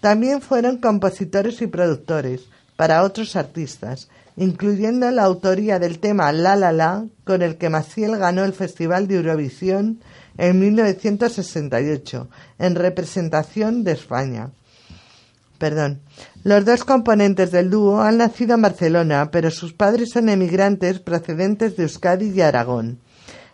También 0.00 0.40
fueron 0.40 0.76
compositores 0.76 1.60
y 1.62 1.66
productores 1.66 2.42
para 2.76 3.02
otros 3.02 3.34
artistas, 3.34 4.08
incluyendo 4.36 5.10
la 5.10 5.24
autoría 5.24 5.80
del 5.80 5.98
tema 5.98 6.30
La 6.30 6.54
La 6.54 6.70
La, 6.70 7.04
con 7.24 7.42
el 7.42 7.58
que 7.58 7.70
Maciel 7.70 8.18
ganó 8.18 8.44
el 8.44 8.52
Festival 8.52 9.08
de 9.08 9.16
Eurovisión 9.16 9.98
en 10.38 10.60
1968, 10.60 12.28
en 12.60 12.74
representación 12.76 13.82
de 13.82 13.92
España. 13.94 14.52
Perdón. 15.62 16.00
Los 16.42 16.64
dos 16.64 16.82
componentes 16.82 17.52
del 17.52 17.70
dúo 17.70 18.00
han 18.00 18.16
nacido 18.16 18.56
en 18.56 18.62
Barcelona, 18.62 19.30
pero 19.30 19.48
sus 19.52 19.72
padres 19.72 20.10
son 20.10 20.28
emigrantes 20.28 20.98
procedentes 20.98 21.76
de 21.76 21.84
Euskadi 21.84 22.30
y 22.30 22.40
Aragón. 22.40 22.98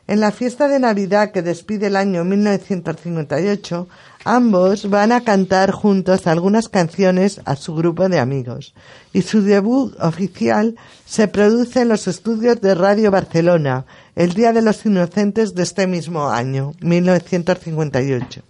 En 0.07 0.21
la 0.21 0.33
fiesta 0.33 0.69
de 0.69 0.79
Navidad 0.79 1.33
que 1.33 1.43
despide 1.43 1.89
el 1.89 1.97
año 1.97 2.25
1958, 2.25 3.89
ambos 4.25 4.89
van 4.89 5.13
a 5.13 5.21
cantar 5.21 5.71
juntos 5.71 6.27
algunas 6.27 6.71
canciones 6.71 7.43
a 7.45 7.57
su 7.57 7.75
grupo 7.75 8.09
de 8.09 8.21
amigos. 8.21 8.73
Y 9.13 9.21
su 9.21 9.43
debut 9.43 9.95
oficial 10.01 10.77
se 11.05 11.29
produce 11.29 11.83
en 11.83 11.91
los 11.91 12.09
estudios 12.09 12.59
de 12.63 12.75
Radio 12.75 13.11
Barcelona, 13.11 13.85
el 14.17 14.33
Día 14.33 14.55
de 14.55 14.63
los 14.63 14.87
Inocentes 14.87 15.55
de 15.55 15.63
este 15.63 15.87
mismo 15.87 16.31
año, 16.31 16.73
1958. 16.81 18.48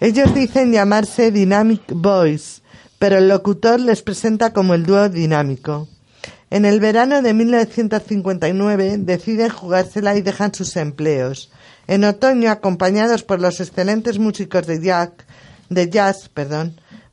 Ellos 0.00 0.34
dicen 0.34 0.72
llamarse 0.72 1.30
Dynamic 1.30 1.82
Boys, 1.88 2.62
pero 2.98 3.18
el 3.18 3.28
locutor 3.28 3.78
les 3.78 4.00
presenta 4.00 4.54
como 4.54 4.72
el 4.72 4.86
dúo 4.86 5.10
dinámico. 5.10 5.88
En 6.48 6.64
el 6.64 6.80
verano 6.80 7.20
de 7.20 7.34
1959 7.34 8.96
deciden 9.00 9.50
jugársela 9.50 10.16
y 10.16 10.22
dejan 10.22 10.54
sus 10.54 10.74
empleos. 10.76 11.52
En 11.86 12.04
otoño, 12.04 12.50
acompañados 12.50 13.24
por 13.24 13.42
los 13.42 13.60
excelentes 13.60 14.18
músicos 14.18 14.66
de 14.66 14.80
jazz, 14.80 16.30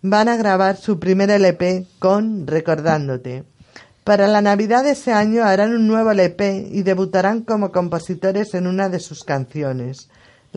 van 0.01 0.29
a 0.29 0.37
grabar 0.37 0.77
su 0.77 0.97
primer 0.97 1.29
LP 1.29 1.87
con 1.99 2.47
Recordándote. 2.47 3.43
Para 4.05 4.27
la 4.27 4.39
Navidad 4.39 4.85
de 4.85 4.91
ese 4.91 5.11
año 5.11 5.43
harán 5.43 5.73
un 5.73 5.87
nuevo 5.87 6.11
LP 6.11 6.69
y 6.71 6.83
debutarán 6.83 7.41
como 7.41 7.73
compositores 7.73 8.53
en 8.53 8.65
una 8.65 8.87
de 8.87 9.01
sus 9.01 9.25
canciones. 9.25 10.07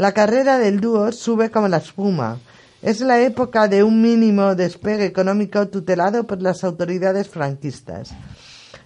La 0.00 0.12
carrera 0.12 0.58
del 0.58 0.80
dúo 0.80 1.12
sube 1.12 1.50
como 1.50 1.68
la 1.68 1.76
espuma. 1.76 2.38
Es 2.80 3.02
la 3.02 3.20
época 3.20 3.68
de 3.68 3.82
un 3.82 4.00
mínimo 4.00 4.54
despegue 4.54 5.04
económico 5.04 5.68
tutelado 5.68 6.26
por 6.26 6.40
las 6.40 6.64
autoridades 6.64 7.28
franquistas. 7.28 8.08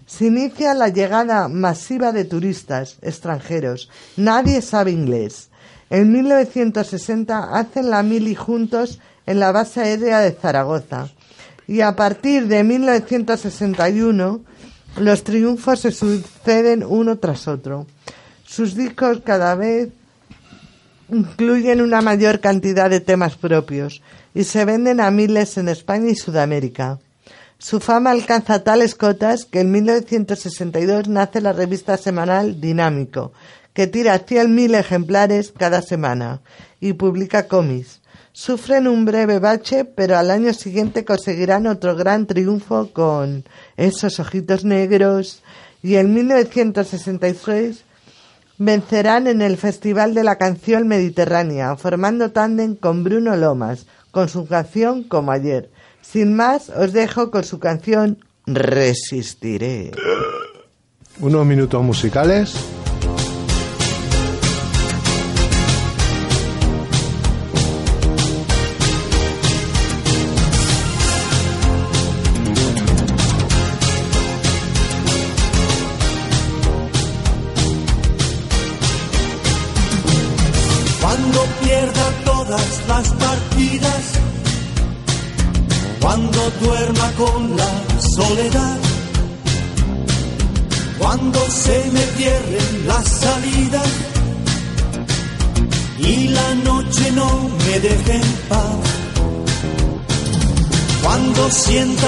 Se 0.07 0.27
inicia 0.27 0.75
la 0.75 0.89
llegada 0.89 1.47
masiva 1.47 2.11
de 2.11 2.25
turistas 2.25 2.99
extranjeros. 3.01 3.91
Nadie 4.17 4.61
sabe 4.61 4.91
inglés. 4.91 5.51
En 5.89 6.11
1960 6.11 7.57
hacen 7.61 7.91
la 7.91 8.03
mili 8.03 8.35
juntos 8.35 8.99
en 9.25 9.39
la 9.39 9.53
base 9.53 9.83
aérea 9.83 10.19
de 10.19 10.33
Zaragoza. 10.33 11.11
Y 11.69 11.83
a 11.83 11.95
partir 11.95 12.49
de 12.49 12.65
1961 12.65 14.41
los 14.99 15.23
triunfos 15.23 15.79
se 15.79 15.93
suceden 15.93 16.83
uno 16.83 17.19
tras 17.19 17.47
otro. 17.47 17.87
Sus 18.45 18.75
discos 18.75 19.21
cada 19.25 19.55
vez 19.55 19.91
incluyen 21.09 21.81
una 21.81 22.01
mayor 22.01 22.41
cantidad 22.41 22.91
de 22.91 23.01
temas 23.01 23.37
propios 23.37 24.03
y 24.35 24.45
se 24.45 24.65
venden 24.65 25.01
a 25.01 25.11
miles 25.11 25.57
en 25.59 25.69
España 25.69 26.11
y 26.11 26.17
Sudamérica. 26.17 26.99
Su 27.59 27.81
fama 27.81 28.11
alcanza 28.11 28.65
tales 28.65 28.95
cotas 28.95 29.45
que 29.45 29.61
en 29.61 29.71
1962 29.71 31.09
nace 31.09 31.41
la 31.41 31.53
revista 31.53 31.97
semanal 31.97 32.61
Dinámico, 32.61 33.33
que 33.73 33.87
tira 33.87 34.25
100.000 34.25 34.79
ejemplares 34.79 35.53
cada 35.57 35.83
semana 35.83 36.41
y 36.81 36.93
publica 36.95 37.49
cómics. 37.49 38.01
Sufren 38.33 38.89
un 38.89 39.05
breve 39.05 39.39
bache, 39.39 39.85
pero 39.85 40.17
al 40.17 40.31
año 40.31 40.53
siguiente 40.53 41.05
conseguirán 41.05 41.69
otro 41.69 41.95
gran 41.95 42.27
triunfo 42.27 42.91
con 42.93 43.45
esos 43.77 44.19
ojitos 44.19 44.65
negros 44.65 45.43
y 45.83 45.97
en 45.97 46.13
1966 46.13 47.85
vencerán 48.59 49.27
en 49.27 49.43
el 49.43 49.57
Festival 49.57 50.15
de 50.15 50.25
la 50.25 50.37
Canción 50.37 50.87
Mediterránea, 50.89 51.77
formando 51.77 52.31
tándem 52.33 52.77
con 52.77 53.05
Bruno 53.05 53.37
Lomas, 53.37 53.87
con 54.11 54.29
su 54.29 54.47
canción 54.47 55.03
Como 55.03 55.33
ayer. 55.33 55.71
Sin 56.03 56.35
más, 56.35 56.71
os 56.71 56.93
dejo 56.93 57.31
con 57.31 57.45
su 57.45 57.59
canción 57.59 58.19
Resistiré. 58.47 59.93
Unos 61.21 61.47
minutos 61.47 61.83
musicales. 61.83 62.55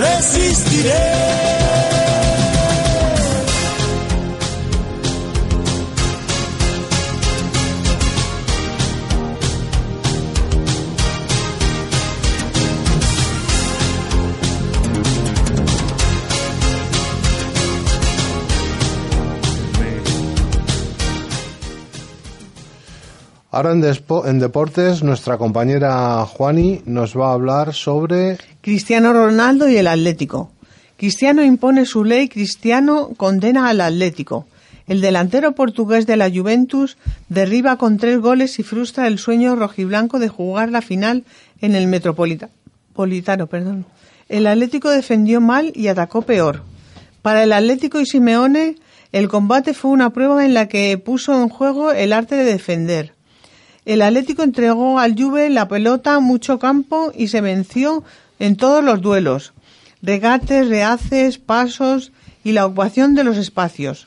resistiré. 0.00 1.59
Ahora 23.52 23.72
en, 23.72 23.84
en 23.84 24.38
deportes, 24.38 25.02
nuestra 25.02 25.36
compañera 25.36 26.24
Juani 26.24 26.82
nos 26.86 27.16
va 27.16 27.30
a 27.30 27.32
hablar 27.34 27.74
sobre 27.74 28.38
Cristiano 28.60 29.12
Ronaldo 29.12 29.68
y 29.68 29.76
el 29.76 29.88
Atlético. 29.88 30.52
Cristiano 30.96 31.42
impone 31.42 31.84
su 31.86 32.04
ley, 32.04 32.28
Cristiano 32.28 33.10
condena 33.16 33.68
al 33.68 33.80
Atlético. 33.80 34.46
El 34.86 35.00
delantero 35.00 35.52
portugués 35.52 36.06
de 36.06 36.16
la 36.16 36.30
Juventus 36.30 36.96
derriba 37.28 37.76
con 37.76 37.96
tres 37.96 38.18
goles 38.20 38.58
y 38.58 38.62
frustra 38.62 39.06
el 39.06 39.18
sueño 39.18 39.56
rojiblanco 39.56 40.18
de 40.18 40.28
jugar 40.28 40.70
la 40.70 40.82
final 40.82 41.24
en 41.60 41.74
el 41.74 41.86
Metropolita- 41.86 42.50
Politano. 42.92 43.46
Perdón. 43.46 43.86
El 44.28 44.46
Atlético 44.46 44.90
defendió 44.90 45.40
mal 45.40 45.72
y 45.74 45.88
atacó 45.88 46.22
peor. 46.22 46.62
Para 47.22 47.42
el 47.42 47.52
Atlético 47.52 48.00
y 48.00 48.06
Simeone, 48.06 48.76
el 49.12 49.28
combate 49.28 49.74
fue 49.74 49.90
una 49.90 50.10
prueba 50.10 50.44
en 50.44 50.54
la 50.54 50.68
que 50.68 50.96
puso 50.98 51.34
en 51.40 51.48
juego 51.48 51.92
el 51.92 52.12
arte 52.12 52.36
de 52.36 52.44
defender. 52.44 53.14
El 53.84 54.02
Atlético 54.02 54.42
entregó 54.42 54.98
al 54.98 55.20
Juve 55.20 55.48
la 55.50 55.68
pelota, 55.68 56.20
mucho 56.20 56.58
campo 56.58 57.12
y 57.16 57.28
se 57.28 57.40
venció 57.40 58.04
en 58.38 58.56
todos 58.56 58.84
los 58.84 59.00
duelos. 59.00 59.52
Regates, 60.02 60.68
rehaces, 60.68 61.38
pasos 61.38 62.12
y 62.44 62.52
la 62.52 62.66
ocupación 62.66 63.14
de 63.14 63.24
los 63.24 63.36
espacios. 63.36 64.06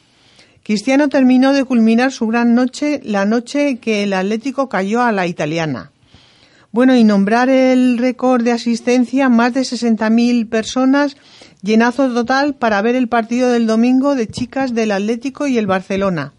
Cristiano 0.63 1.09
terminó 1.09 1.53
de 1.53 1.65
culminar 1.65 2.11
su 2.11 2.27
gran 2.27 2.55
noche 2.55 3.01
la 3.03 3.25
noche 3.25 3.77
que 3.79 4.03
el 4.03 4.13
Atlético 4.13 4.69
cayó 4.69 5.01
a 5.01 5.11
la 5.11 5.27
italiana. 5.27 5.91
Bueno, 6.71 6.95
y 6.95 7.03
nombrar 7.03 7.49
el 7.49 7.97
récord 7.97 8.43
de 8.43 8.51
asistencia, 8.51 9.29
más 9.29 9.53
de 9.53 9.61
60.000 9.61 10.49
personas, 10.49 11.17
llenazo 11.61 12.11
total 12.11 12.55
para 12.55 12.81
ver 12.81 12.95
el 12.95 13.07
partido 13.07 13.51
del 13.51 13.67
domingo 13.67 14.15
de 14.15 14.27
chicas 14.27 14.73
del 14.73 14.91
Atlético 14.91 15.45
y 15.45 15.57
el 15.57 15.67
Barcelona, 15.67 16.33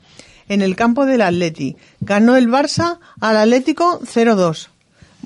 en 0.48 0.62
el 0.62 0.76
campo 0.76 1.06
del 1.06 1.22
Atleti. 1.22 1.76
Ganó 2.00 2.36
el 2.36 2.48
Barça 2.48 2.98
al 3.20 3.36
Atlético 3.36 4.00
0-2. 4.00 4.68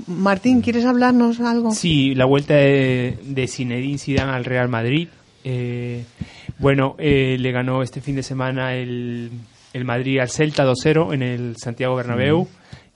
Martín, 0.06 0.60
¿quieres 0.60 0.84
hablarnos 0.84 1.40
algo? 1.40 1.72
Sí, 1.72 2.14
la 2.14 2.24
vuelta 2.24 2.54
de, 2.54 3.18
de 3.22 3.48
Zinedine 3.48 3.98
Zidane 3.98 4.32
al 4.32 4.44
Real 4.44 4.68
Madrid. 4.68 5.08
Eh, 5.44 6.04
bueno, 6.58 6.94
eh, 6.98 7.36
le 7.38 7.52
ganó 7.52 7.82
este 7.82 8.00
fin 8.00 8.16
de 8.16 8.22
semana 8.22 8.74
el, 8.74 9.30
el 9.72 9.84
Madrid 9.84 10.20
al 10.20 10.30
Celta 10.30 10.64
2-0 10.64 11.14
en 11.14 11.22
el 11.22 11.56
Santiago 11.56 11.96
Bernabéu. 11.96 12.48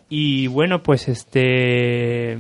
Y 0.08 0.46
bueno, 0.46 0.82
pues 0.82 1.08
este 1.08 2.38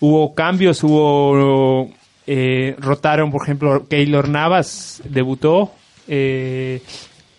hubo 0.00 0.34
cambios, 0.34 0.82
hubo 0.84 1.88
eh, 2.26 2.76
rotaron, 2.78 3.30
por 3.30 3.42
ejemplo, 3.42 3.86
Keylor 3.88 4.28
Navas 4.28 5.02
debutó, 5.04 5.72
eh, 6.06 6.82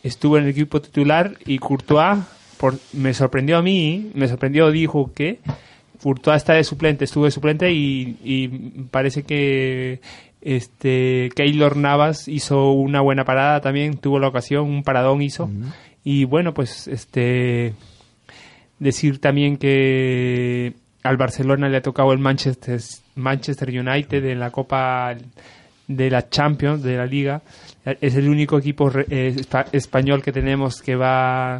estuvo 0.04 0.38
en 0.38 0.43
el 0.43 0.49
equipo 0.49 0.82
titular 0.82 1.38
y 1.45 1.58
Courtois 1.58 2.20
por, 2.58 2.76
me 2.93 3.14
sorprendió 3.14 3.58
a 3.58 3.62
mí, 3.62 4.12
me 4.14 4.28
sorprendió, 4.28 4.70
dijo 4.70 5.12
que 5.14 5.39
Courtois 6.01 6.38
está 6.38 6.54
de 6.54 6.64
suplente, 6.64 7.06
estuvo 7.06 7.26
de 7.26 7.32
suplente 7.32 7.72
y, 7.72 8.18
y 8.24 8.47
parece 8.91 9.24
que 9.24 10.01
este 10.41 11.30
Keylor 11.36 11.78
Navas 11.78 12.28
hizo 12.28 12.72
una 12.72 13.01
buena 13.01 13.24
parada 13.24 13.62
también, 13.62 13.97
tuvo 13.97 14.20
la 14.20 14.28
ocasión, 14.28 14.66
un 14.66 14.84
paradón 14.84 15.22
hizo. 15.22 15.49
Y 16.04 16.26
bueno, 16.26 16.54
pues 16.54 16.88
este 16.88 17.74
decir 18.80 19.20
también 19.20 19.56
que 19.58 20.74
al 21.04 21.18
Barcelona 21.18 21.70
le 21.70 21.78
ha 21.78 21.82
tocado 21.82 22.12
el 22.12 22.20
Manchester 22.20 22.82
Manchester 23.16 23.70
United 23.70 24.26
en 24.26 24.39
la 24.39 24.51
Copa 24.51 25.16
de 25.88 26.10
la 26.10 26.30
Champions 26.30 26.84
de 26.84 26.97
la 26.97 27.06
Liga. 27.06 27.41
Es 27.86 28.15
el 28.15 28.29
único 28.29 28.57
equipo 28.57 28.89
re- 28.89 29.05
eh, 29.09 29.36
espa- 29.36 29.65
español 29.71 30.21
que 30.21 30.31
tenemos 30.31 30.81
que 30.81 30.95
va 30.95 31.57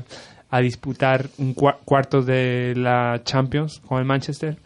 a 0.50 0.60
disputar 0.62 1.28
un 1.40 1.54
cua- 1.56 1.78
cuartos 1.84 2.26
de 2.26 2.74
la 2.78 3.22
Champions 3.24 3.82
con 3.86 4.00
el 4.00 4.06
Manchester. 4.06 4.58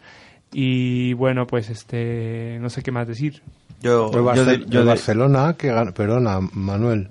Y 0.52 1.12
bueno, 1.14 1.46
pues 1.46 1.68
este 1.70 2.58
no 2.60 2.70
sé 2.70 2.82
qué 2.82 2.92
más 2.92 3.08
decir. 3.08 3.42
Yo, 3.82 4.10
el, 4.12 4.20
Barce- 4.20 4.34
yo 4.36 4.44
de- 4.44 4.54
el 4.54 4.66
de- 4.70 4.82
Barcelona 4.84 5.54
que 5.58 5.68
ganó, 5.68 5.92
perdona, 5.92 6.40
Manuel, 6.52 7.08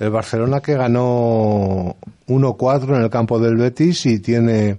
el 0.00 0.10
Barcelona 0.10 0.60
que 0.60 0.74
ganó 0.74 1.96
1-4 2.26 2.96
en 2.96 3.02
el 3.02 3.10
campo 3.10 3.38
del 3.38 3.56
Betis 3.56 4.06
y 4.06 4.18
tiene 4.20 4.78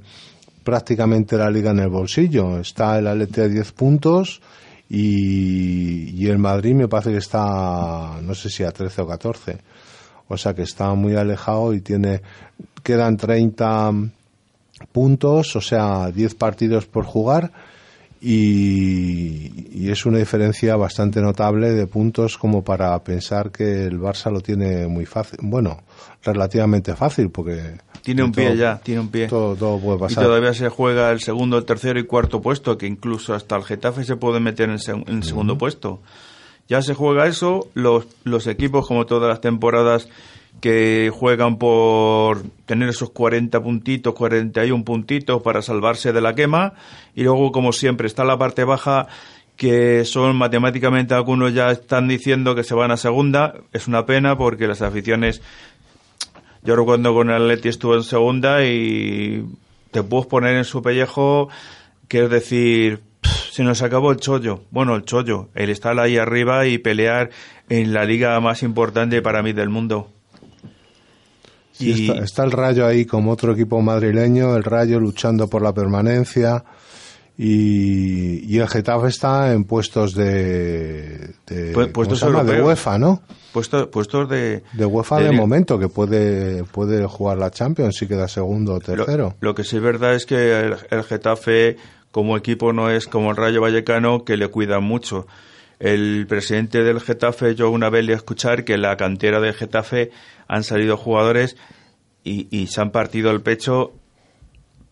prácticamente 0.63 1.37
la 1.37 1.49
liga 1.49 1.71
en 1.71 1.79
el 1.79 1.89
bolsillo. 1.89 2.59
Está 2.59 2.97
el 2.99 3.07
Atleti 3.07 3.41
a 3.41 3.47
10 3.47 3.71
puntos 3.71 4.41
y, 4.89 6.09
y 6.11 6.27
el 6.27 6.37
Madrid 6.37 6.75
me 6.75 6.87
parece 6.87 7.11
que 7.11 7.17
está, 7.17 8.19
no 8.21 8.35
sé 8.35 8.49
si 8.49 8.63
a 8.63 8.71
13 8.71 9.01
o 9.01 9.07
14. 9.07 9.57
O 10.27 10.37
sea 10.37 10.53
que 10.53 10.63
está 10.63 10.93
muy 10.93 11.15
alejado 11.15 11.73
y 11.73 11.81
tiene, 11.81 12.21
quedan 12.83 13.17
30 13.17 13.91
puntos, 14.91 15.55
o 15.55 15.61
sea, 15.61 16.11
10 16.11 16.35
partidos 16.35 16.85
por 16.85 17.05
jugar 17.05 17.51
y, 18.25 19.67
y 19.85 19.89
es 19.91 20.05
una 20.05 20.17
diferencia 20.17 20.75
bastante 20.75 21.21
notable 21.21 21.71
de 21.71 21.87
puntos 21.87 22.37
como 22.37 22.63
para 22.63 23.01
pensar 23.03 23.51
que 23.51 23.83
el 23.85 23.99
Barça 23.99 24.31
lo 24.31 24.41
tiene 24.41 24.87
muy 24.87 25.05
fácil, 25.05 25.39
bueno, 25.41 25.81
relativamente 26.23 26.95
fácil 26.95 27.29
porque 27.29 27.77
Tiene 28.01 28.23
un 28.23 28.31
pie 28.31 28.55
ya, 28.57 28.77
tiene 28.83 29.01
un 29.01 29.09
pie. 29.09 29.27
Todo, 29.27 29.55
todo 29.55 29.79
puede 29.79 30.11
Y 30.11 30.15
todavía 30.15 30.53
se 30.53 30.69
juega 30.69 31.11
el 31.11 31.19
segundo, 31.21 31.57
el 31.57 31.65
tercero 31.65 31.99
y 31.99 32.05
cuarto 32.05 32.41
puesto, 32.41 32.77
que 32.77 32.87
incluso 32.87 33.33
hasta 33.33 33.55
el 33.55 33.63
Getafe 33.63 34.03
se 34.03 34.15
puede 34.15 34.39
meter 34.39 34.69
en, 34.69 34.77
seg- 34.77 35.07
en 35.07 35.17
el 35.17 35.23
segundo 35.23 35.57
puesto. 35.57 36.01
Ya 36.67 36.81
se 36.81 36.95
juega 36.95 37.27
eso, 37.27 37.67
los, 37.75 38.07
los 38.23 38.47
equipos, 38.47 38.87
como 38.87 39.05
todas 39.05 39.29
las 39.29 39.39
temporadas, 39.41 40.07
que 40.61 41.11
juegan 41.13 41.57
por 41.57 42.43
tener 42.65 42.89
esos 42.89 43.11
40 43.11 43.61
puntitos, 43.61 44.13
41 44.13 44.83
puntitos 44.83 45.41
para 45.41 45.61
salvarse 45.61 46.13
de 46.13 46.21
la 46.21 46.35
quema. 46.35 46.73
Y 47.13 47.23
luego, 47.23 47.51
como 47.51 47.71
siempre, 47.71 48.07
está 48.07 48.23
la 48.23 48.37
parte 48.37 48.63
baja, 48.63 49.07
que 49.57 50.05
son 50.05 50.35
matemáticamente 50.35 51.13
algunos 51.13 51.53
ya 51.53 51.71
están 51.71 52.07
diciendo 52.07 52.55
que 52.55 52.63
se 52.63 52.73
van 52.73 52.91
a 52.91 52.97
segunda. 52.97 53.53
Es 53.73 53.87
una 53.87 54.05
pena 54.05 54.37
porque 54.37 54.67
las 54.67 54.81
aficiones 54.81 55.41
yo 56.65 56.75
recuerdo 56.75 57.13
con 57.13 57.29
el 57.29 57.35
Atleti 57.35 57.69
estuvo 57.69 57.93
en 57.93 58.01
segunda 58.01 58.65
y 58.65 59.45
te 59.91 60.01
puedes 60.01 60.25
poner 60.25 60.55
en 60.55 60.63
su 60.63 60.81
pellejo, 60.81 61.47
que 62.07 62.23
es 62.23 62.29
decir, 62.31 63.01
"Pff, 63.21 63.51
se 63.51 63.63
nos 63.63 63.83
acabó 63.83 64.11
el 64.11 64.17
chollo. 64.17 64.63
Bueno, 64.71 64.95
el 64.95 65.05
chollo, 65.05 65.49
el 65.53 65.69
estar 65.69 65.99
ahí 65.99 66.17
arriba 66.17 66.65
y 66.65 66.79
pelear 66.79 67.29
en 67.69 67.93
la 67.93 68.03
liga 68.03 68.39
más 68.39 68.63
importante 68.63 69.21
para 69.21 69.43
mí 69.43 69.53
del 69.53 69.69
mundo. 69.69 70.09
Y- 71.79 72.07
está, 72.09 72.23
está 72.23 72.43
el 72.43 72.51
Rayo 72.51 72.85
ahí 72.85 73.05
como 73.05 73.31
otro 73.31 73.53
equipo 73.53 73.81
madrileño, 73.81 74.55
el 74.55 74.63
Rayo 74.63 74.99
luchando 74.99 75.47
por 75.49 75.61
la 75.61 75.73
permanencia 75.73 76.63
y, 77.37 78.45
y 78.53 78.59
el 78.59 78.67
Getafe 78.67 79.07
está 79.07 79.51
en 79.53 79.65
puestos 79.65 80.13
de, 80.15 81.31
de, 81.47 81.73
Pu- 81.73 81.91
¿cómo 81.91 81.93
puestos 81.93 82.19
de. 82.45 82.61
UEFA, 82.61 82.97
¿no? 82.97 83.21
Puestos, 83.51 83.87
puestos 83.87 84.29
de... 84.29 84.63
De 84.73 84.85
UEFA 84.85 85.19
de, 85.19 85.31
momento, 85.31 85.77
que 85.79 85.87
puede, 85.89 86.63
puede 86.65 87.05
jugar 87.07 87.37
la 87.37 87.51
Champions 87.51 87.95
si 87.97 88.07
queda 88.07 88.27
segundo 88.27 88.73
o 88.73 88.75
Lo, 88.75 88.81
tercero. 88.81 89.35
lo 89.39 89.55
que 89.55 89.63
sí 89.63 89.77
es 89.77 89.81
verdad 89.81 90.15
es 90.15 90.25
que 90.25 90.59
el, 90.59 90.75
el 90.89 91.03
Getafe 91.03 91.77
como 92.11 92.37
equipo 92.37 92.71
no 92.73 92.89
es 92.89 93.07
como 93.07 93.31
el 93.31 93.37
Rayo 93.37 93.61
Vallecano 93.61 94.23
que 94.23 94.37
le 94.37 94.47
cuidan 94.49 94.83
mucho. 94.83 95.27
El 95.79 96.25
presidente 96.27 96.83
del 96.83 97.01
Getafe, 97.01 97.55
yo 97.55 97.69
una 97.69 97.89
vez 97.89 98.05
le 98.05 98.13
escuchar 98.13 98.63
que 98.63 98.75
en 98.75 98.81
la 98.81 98.95
cantera 98.97 99.39
del 99.41 99.53
Getafe 99.53 100.11
han 100.47 100.63
salido 100.63 100.95
jugadores 100.97 101.57
y, 102.23 102.67
se 102.67 102.81
han 102.81 102.91
partido 102.91 103.29
el 103.31 103.41
pecho, 103.41 103.93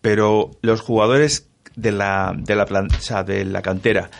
pero 0.00 0.50
los 0.62 0.80
jugadores 0.80 1.48
de 1.74 1.90
la, 1.90 2.32
de 2.36 2.54
la, 2.54 2.66
plan- 2.66 2.88
de 3.26 3.44
la 3.44 3.62
cantera, 3.62 4.10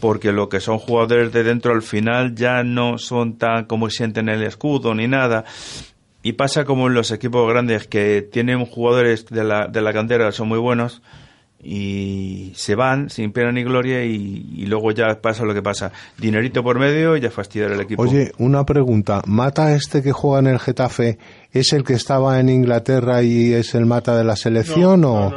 porque 0.00 0.30
lo 0.32 0.48
que 0.48 0.60
son 0.60 0.78
jugadores 0.78 1.32
de 1.32 1.42
dentro 1.42 1.72
al 1.72 1.82
final 1.82 2.34
ya 2.34 2.62
no 2.62 2.98
son 2.98 3.38
tan 3.38 3.64
como 3.64 3.90
sienten 3.90 4.28
el 4.28 4.42
escudo 4.42 4.94
ni 4.94 5.08
nada. 5.08 5.44
Y 6.22 6.34
pasa 6.34 6.64
como 6.64 6.86
en 6.86 6.94
los 6.94 7.10
equipos 7.10 7.48
grandes 7.48 7.88
que 7.88 8.22
tienen 8.22 8.64
jugadores 8.64 9.26
de 9.26 9.42
la, 9.42 9.66
de 9.66 9.80
la 9.80 9.92
cantera 9.92 10.30
son 10.30 10.46
muy 10.48 10.58
buenos 10.58 11.02
y 11.62 12.52
se 12.56 12.74
van 12.74 13.08
sin 13.08 13.32
pena 13.32 13.52
ni 13.52 13.62
gloria 13.62 14.04
y, 14.04 14.50
y 14.56 14.66
luego 14.66 14.90
ya 14.90 15.20
pasa 15.20 15.44
lo 15.44 15.54
que 15.54 15.62
pasa. 15.62 15.92
Dinerito 16.18 16.62
por 16.62 16.78
medio 16.78 17.16
y 17.16 17.20
ya 17.20 17.30
fastidiar 17.30 17.72
el 17.72 17.80
equipo. 17.80 18.02
Oye, 18.02 18.32
una 18.38 18.64
pregunta. 18.64 19.22
¿Mata 19.26 19.74
este 19.74 20.02
que 20.02 20.12
juega 20.12 20.40
en 20.40 20.46
el 20.48 20.58
Getafe 20.58 21.18
es 21.52 21.72
el 21.72 21.84
que 21.84 21.94
estaba 21.94 22.40
en 22.40 22.48
Inglaterra 22.48 23.22
y 23.22 23.52
es 23.52 23.74
el 23.74 23.86
mata 23.86 24.16
de 24.16 24.24
la 24.24 24.36
selección 24.36 25.04
o...? 25.04 25.32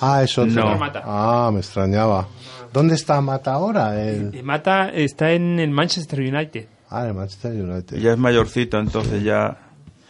ah, 0.00 0.22
es 0.22 0.36
otro. 0.38 0.64
otro 0.66 0.78
Mata. 0.78 1.02
Ah, 1.04 1.50
me 1.52 1.60
extrañaba. 1.60 2.28
¿Dónde 2.72 2.94
está 2.94 3.20
Mata 3.20 3.52
ahora? 3.54 4.00
El... 4.02 4.42
Mata 4.44 4.90
está 4.90 5.32
en 5.32 5.58
el 5.58 5.70
Manchester 5.70 6.20
United. 6.20 6.66
Ah, 6.90 7.06
el 7.06 7.14
Manchester 7.14 7.52
United. 7.52 7.96
Ya 7.98 8.12
es 8.12 8.18
mayorcito, 8.18 8.78
entonces 8.78 9.22
ya... 9.22 9.56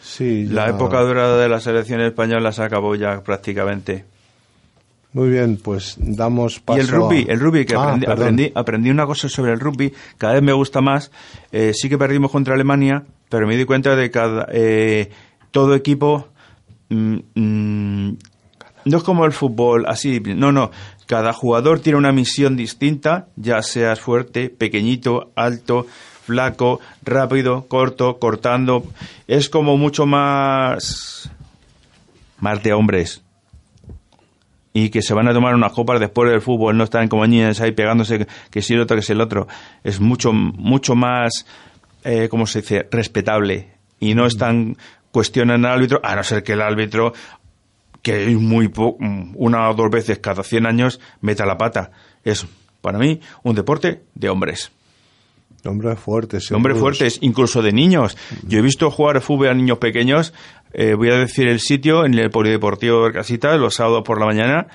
Sí, 0.02 0.46
La 0.46 0.66
ya- 0.66 0.74
época 0.76 1.00
dorada 1.00 1.38
de 1.40 1.48
la 1.48 1.60
selección 1.60 2.00
española 2.00 2.52
se 2.52 2.62
acabó 2.62 2.94
ya 2.94 3.20
prácticamente. 3.22 4.04
Muy 5.12 5.28
bien, 5.28 5.56
pues 5.56 5.96
damos 5.98 6.60
paso 6.60 6.78
Y 6.78 6.80
el 6.82 6.88
rugby, 6.88 7.26
a- 7.28 7.32
el 7.32 7.40
rugby, 7.40 7.64
que 7.64 7.74
Ah, 7.74 7.82
aprendí, 7.82 8.06
aprendí, 8.06 8.52
aprendí 8.54 8.90
una 8.90 9.06
cosa 9.06 9.28
sobre 9.28 9.52
el 9.52 9.58
rugby, 9.60 9.92
cada 10.18 10.34
vez 10.34 10.42
me 10.42 10.52
gusta 10.52 10.80
más. 10.80 11.10
Eh, 11.50 11.72
sí 11.74 11.88
que 11.88 11.98
perdimos 11.98 12.30
contra 12.30 12.54
Alemania, 12.54 13.02
pero 13.28 13.46
me 13.46 13.56
di 13.56 13.64
cuenta 13.64 13.96
de 13.96 14.04
que 14.04 14.10
cada, 14.12 14.46
eh, 14.52 15.10
todo 15.50 15.74
equipo 15.74 16.28
mm, 16.90 17.16
mm, 17.34 18.16
no 18.84 18.96
es 18.96 19.02
como 19.02 19.24
el 19.26 19.32
fútbol, 19.32 19.84
así, 19.88 20.20
no, 20.20 20.52
no. 20.52 20.70
Cada 21.06 21.32
jugador 21.32 21.80
tiene 21.80 21.98
una 21.98 22.12
misión 22.12 22.56
distinta, 22.56 23.26
ya 23.36 23.62
seas 23.62 23.98
fuerte, 24.00 24.48
pequeñito, 24.48 25.32
alto, 25.34 25.86
flaco, 26.24 26.78
rápido, 27.04 27.66
corto, 27.66 28.18
cortando. 28.18 28.84
Es 29.26 29.48
como 29.50 29.76
mucho 29.76 30.06
más, 30.06 31.30
más 32.38 32.62
de 32.62 32.72
hombres 32.72 33.22
y 34.72 34.90
que 34.90 35.02
se 35.02 35.14
van 35.14 35.26
a 35.28 35.32
tomar 35.32 35.54
unas 35.54 35.72
copas 35.72 35.98
después 36.00 36.30
del 36.30 36.40
fútbol, 36.40 36.76
no 36.76 36.84
están 36.84 37.08
como 37.08 37.26
niñas 37.26 37.60
ahí 37.60 37.72
pegándose 37.72 38.26
que 38.50 38.62
si 38.62 38.74
el 38.74 38.80
otro, 38.80 38.96
que 38.96 39.02
si 39.02 39.12
el 39.12 39.20
otro. 39.20 39.48
Es 39.82 40.00
mucho, 40.00 40.32
mucho 40.32 40.94
más, 40.94 41.44
eh, 42.04 42.28
¿cómo 42.30 42.46
se 42.46 42.60
dice?, 42.60 42.86
respetable. 42.90 43.72
Y 43.98 44.14
no 44.14 44.26
están, 44.26 44.76
cuestionan 45.10 45.64
al 45.66 45.72
árbitro, 45.72 46.00
a 46.04 46.14
no 46.14 46.22
ser 46.22 46.42
que 46.44 46.52
el 46.52 46.62
árbitro, 46.62 47.12
que 48.02 48.30
es 48.30 48.36
muy 48.36 48.68
po- 48.68 48.96
una 49.34 49.68
o 49.70 49.74
dos 49.74 49.90
veces 49.90 50.18
cada 50.20 50.42
100 50.42 50.66
años, 50.66 51.00
meta 51.20 51.44
la 51.44 51.58
pata. 51.58 51.90
Es, 52.24 52.46
para 52.80 52.98
mí, 52.98 53.20
un 53.42 53.54
deporte 53.56 54.02
de 54.14 54.28
hombres. 54.30 54.70
Hombres 55.66 55.98
fuertes. 55.98 56.50
Hombres 56.52 56.78
fuertes, 56.78 57.18
incluso 57.20 57.60
de 57.60 57.72
niños. 57.72 58.16
Yo 58.46 58.58
he 58.60 58.62
visto 58.62 58.90
jugar 58.90 59.20
fútbol 59.20 59.48
a 59.48 59.54
niños 59.54 59.76
pequeños, 59.76 60.32
eh, 60.72 60.94
voy 60.94 61.10
a 61.10 61.16
decir 61.16 61.48
el 61.48 61.60
sitio, 61.60 62.04
en 62.04 62.14
el 62.14 62.30
Polideportivo 62.30 63.06
de 63.06 63.12
Casita, 63.12 63.56
los 63.56 63.74
sábados 63.74 64.02
por 64.04 64.20
la 64.20 64.26
mañana, 64.26 64.66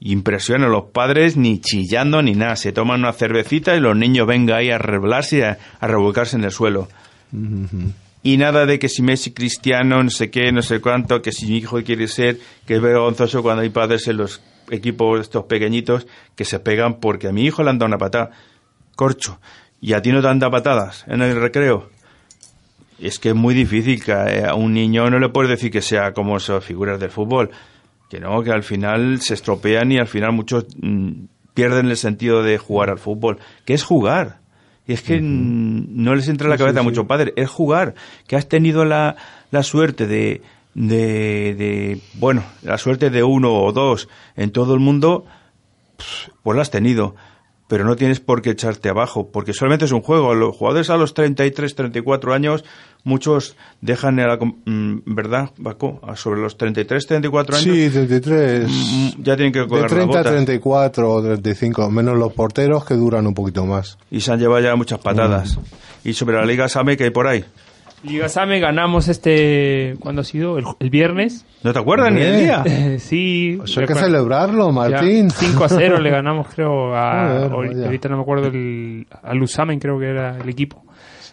impresiona 0.00 0.66
a 0.66 0.70
los 0.70 0.86
padres 0.86 1.36
ni 1.36 1.60
chillando 1.60 2.22
ni 2.22 2.34
nada. 2.34 2.56
Se 2.56 2.72
toman 2.72 3.00
una 3.00 3.12
cervecita 3.12 3.76
y 3.76 3.80
los 3.80 3.96
niños 3.96 4.26
vengan 4.26 4.58
ahí 4.58 4.70
a 4.70 4.78
reblarse 4.78 5.38
y 5.38 5.42
a, 5.42 5.58
a 5.78 5.86
revolcarse 5.86 6.36
en 6.36 6.44
el 6.44 6.50
suelo. 6.50 6.88
Y 8.22 8.36
nada 8.36 8.66
de 8.66 8.78
que 8.78 8.88
si 8.88 9.02
Messi 9.02 9.32
Cristiano, 9.32 10.02
no 10.02 10.10
sé 10.10 10.30
qué, 10.30 10.52
no 10.52 10.62
sé 10.62 10.80
cuánto, 10.80 11.22
que 11.22 11.32
si 11.32 11.46
mi 11.46 11.58
hijo 11.58 11.82
quiere 11.82 12.08
ser, 12.08 12.38
que 12.66 12.76
es 12.76 12.80
vergonzoso 12.80 13.42
cuando 13.42 13.62
hay 13.62 13.70
padres 13.70 14.06
en 14.08 14.18
los 14.18 14.40
equipos 14.70 15.20
estos 15.20 15.44
pequeñitos 15.44 16.06
que 16.36 16.44
se 16.44 16.60
pegan 16.60 17.00
porque 17.00 17.28
a 17.28 17.32
mi 17.32 17.44
hijo 17.44 17.62
le 17.62 17.70
han 17.70 17.78
dado 17.78 17.88
una 17.88 17.98
patada. 17.98 18.30
Corcho. 18.96 19.40
¿Y 19.80 19.94
a 19.94 20.02
ti 20.02 20.12
no 20.12 20.22
te 20.22 20.28
han 20.28 20.38
dado 20.38 20.52
patadas 20.52 21.04
en 21.08 21.22
el 21.22 21.40
recreo? 21.40 21.90
Es 23.02 23.18
que 23.18 23.30
es 23.30 23.34
muy 23.34 23.54
difícil 23.54 24.02
que 24.02 24.12
a 24.12 24.54
un 24.54 24.72
niño 24.72 25.10
no 25.10 25.18
le 25.18 25.28
puedes 25.28 25.50
decir 25.50 25.70
que 25.72 25.82
sea 25.82 26.12
como 26.12 26.36
esas 26.36 26.64
figuras 26.64 27.00
del 27.00 27.10
fútbol. 27.10 27.50
Que 28.08 28.20
no, 28.20 28.42
que 28.42 28.52
al 28.52 28.62
final 28.62 29.20
se 29.20 29.34
estropean 29.34 29.90
y 29.90 29.98
al 29.98 30.06
final 30.06 30.32
muchos 30.32 30.66
mm, 30.80 31.24
pierden 31.52 31.88
el 31.88 31.96
sentido 31.96 32.42
de 32.42 32.58
jugar 32.58 32.90
al 32.90 32.98
fútbol. 32.98 33.38
Que 33.64 33.74
es 33.74 33.82
jugar. 33.82 34.38
Y 34.86 34.92
es 34.92 35.02
que 35.02 35.20
mm, 35.20 35.86
no 36.02 36.14
les 36.14 36.28
entra 36.28 36.46
en 36.46 36.50
la 36.50 36.58
cabeza 36.58 36.74
sí, 36.74 36.78
a 36.78 36.82
sí. 36.82 36.88
muchos 36.88 37.06
padres. 37.06 37.32
Es 37.36 37.50
jugar. 37.50 37.94
Que 38.28 38.36
has 38.36 38.48
tenido 38.48 38.84
la, 38.84 39.16
la 39.50 39.62
suerte 39.64 40.06
de, 40.06 40.42
de, 40.74 41.54
de, 41.54 42.00
bueno, 42.14 42.44
la 42.62 42.78
suerte 42.78 43.10
de 43.10 43.24
uno 43.24 43.52
o 43.52 43.72
dos 43.72 44.08
en 44.36 44.52
todo 44.52 44.74
el 44.74 44.80
mundo, 44.80 45.24
pues 46.42 46.56
la 46.56 46.62
has 46.62 46.70
tenido. 46.70 47.16
Pero 47.68 47.84
no 47.84 47.96
tienes 47.96 48.20
por 48.20 48.42
qué 48.42 48.50
echarte 48.50 48.88
abajo, 48.90 49.30
porque 49.32 49.54
solamente 49.54 49.86
es 49.86 49.92
un 49.92 50.02
juego. 50.02 50.34
Los 50.34 50.56
jugadores 50.56 50.90
a 50.90 50.96
los 50.96 51.14
33, 51.14 51.74
34 51.74 52.34
años, 52.34 52.64
muchos 53.04 53.56
dejan, 53.80 54.16
la 54.16 54.36
mm, 54.36 55.02
¿verdad, 55.06 55.50
Baco? 55.56 56.00
Sobre 56.16 56.40
los 56.40 56.58
33, 56.58 57.06
34 57.06 57.56
años, 57.56 57.64
Sí, 57.76 57.88
33. 57.90 58.68
mm, 58.68 59.22
ya 59.22 59.36
tienen 59.36 59.52
que 59.52 59.60
De 59.60 59.68
colgar 59.68 59.90
la 59.90 59.96
30 59.96 60.02
a 60.02 60.22
bota. 60.22 60.30
34 60.30 61.10
o 61.10 61.22
35, 61.22 61.90
menos 61.90 62.18
los 62.18 62.32
porteros 62.32 62.84
que 62.84 62.94
duran 62.94 63.26
un 63.26 63.34
poquito 63.34 63.64
más. 63.64 63.96
Y 64.10 64.20
se 64.20 64.32
han 64.32 64.38
llevado 64.40 64.60
ya 64.60 64.76
muchas 64.76 64.98
patadas. 64.98 65.56
Mm. 65.56 66.08
Y 66.08 66.12
sobre 66.14 66.36
la 66.36 66.44
Liga 66.44 66.68
Same 66.68 66.96
que 66.96 67.04
hay 67.04 67.10
por 67.10 67.26
ahí. 67.26 67.44
Liga 68.02 68.28
Same 68.28 68.58
ganamos 68.58 69.08
este. 69.08 69.96
¿Cuándo 70.00 70.22
ha 70.22 70.24
sido? 70.24 70.58
El, 70.58 70.64
el 70.80 70.90
viernes. 70.90 71.44
¿No 71.62 71.72
te 71.72 71.78
acuerdas 71.78 72.12
ni 72.12 72.20
el 72.20 72.40
día? 72.40 72.62
Eh, 72.64 72.98
sí. 73.00 73.60
Eso 73.62 73.80
hay 73.80 73.86
que 73.86 73.94
celebrarlo, 73.94 74.72
Martín. 74.72 75.28
Ya, 75.28 75.36
5 75.36 75.64
a 75.64 75.68
0 75.68 76.00
le 76.00 76.10
ganamos, 76.10 76.48
creo, 76.54 76.94
a. 76.94 77.44
Ahorita, 77.46 78.08
no 78.08 78.16
me 78.16 78.22
acuerdo, 78.22 78.48
el, 78.48 79.06
al 79.22 79.42
Usamen, 79.42 79.78
creo 79.78 79.98
que 79.98 80.06
era 80.06 80.36
el 80.38 80.48
equipo. 80.48 80.84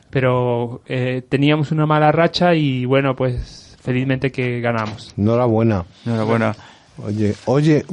Pero 0.10 0.82
eh, 0.88 1.24
teníamos 1.28 1.72
una 1.72 1.86
mala 1.86 2.12
racha 2.12 2.54
y 2.56 2.86
bueno, 2.86 3.16
pues 3.16 3.78
felizmente 3.82 4.32
que 4.32 4.60
ganamos. 4.62 5.14
Enhorabuena. 5.18 5.86
Enhorabuena. 6.06 6.56
Oye, 6.98 7.34
oye, 7.46 7.86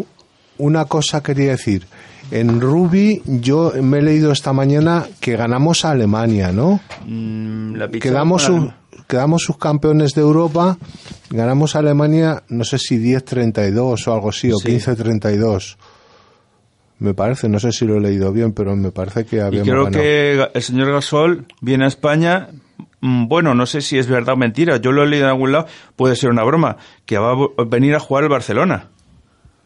una 0.59 0.85
cosa 0.87 1.22
quería 1.22 1.53
decir. 1.53 1.87
En 2.31 2.61
Ruby 2.61 3.22
yo 3.27 3.72
me 3.83 3.99
he 3.99 4.03
leído 4.03 4.33
esta 4.33 4.53
mañana 4.53 5.07
que 5.20 5.37
ganamos 5.37 5.85
a 5.85 5.93
Alemania, 5.93 6.51
¿no? 6.53 6.81
Mm, 7.07 7.74
la 7.77 7.89
Quedamos, 7.89 8.43
sus- 8.43 8.70
quedamos 9.07 9.43
subcampeones 9.45 10.12
de 10.14 10.22
Europa, 10.22 10.77
ganamos 11.31 11.77
a 11.77 11.79
Alemania, 11.79 12.43
no 12.49 12.64
sé 12.64 12.79
si 12.79 12.99
10-32 12.99 14.09
o 14.09 14.12
algo 14.14 14.31
así, 14.31 14.51
o 14.51 14.57
Sí. 14.57 14.68
15-32. 14.72 15.77
Me 16.99 17.14
parece, 17.14 17.49
no 17.49 17.61
sé 17.61 17.72
si 17.72 17.85
lo 17.87 17.97
he 17.97 18.01
leído 18.01 18.33
bien, 18.33 18.53
pero 18.53 18.74
me 18.74 18.91
parece 18.91 19.24
que 19.24 19.37
Y 19.37 19.41
habíamos 19.41 19.68
creo 19.68 19.85
ganado. 19.85 20.03
que 20.03 20.49
el 20.55 20.62
señor 20.62 20.91
Gasol 20.93 21.47
viene 21.61 21.85
a 21.85 21.89
España. 21.89 22.49
mm, 23.01 23.29
Bueno, 23.29 23.55
no 23.55 23.66
sé 23.66 23.83
si 23.83 23.99
es 23.99 24.09
verdad 24.09 24.35
o 24.35 24.37
mentira. 24.37 24.79
Yo 24.79 24.91
lo 24.91 25.03
he 25.05 25.07
leído 25.07 25.27
en 25.27 25.31
algún 25.31 25.53
lado. 25.53 25.66
Puede 25.95 26.16
ser 26.16 26.31
una 26.31 26.43
broma. 26.43 26.79
Que 27.05 27.18
va 27.18 27.33
a 27.33 27.64
venir 27.66 27.95
a 27.95 28.01
jugar 28.01 28.24
al 28.24 28.31
Barcelona. 28.31 28.89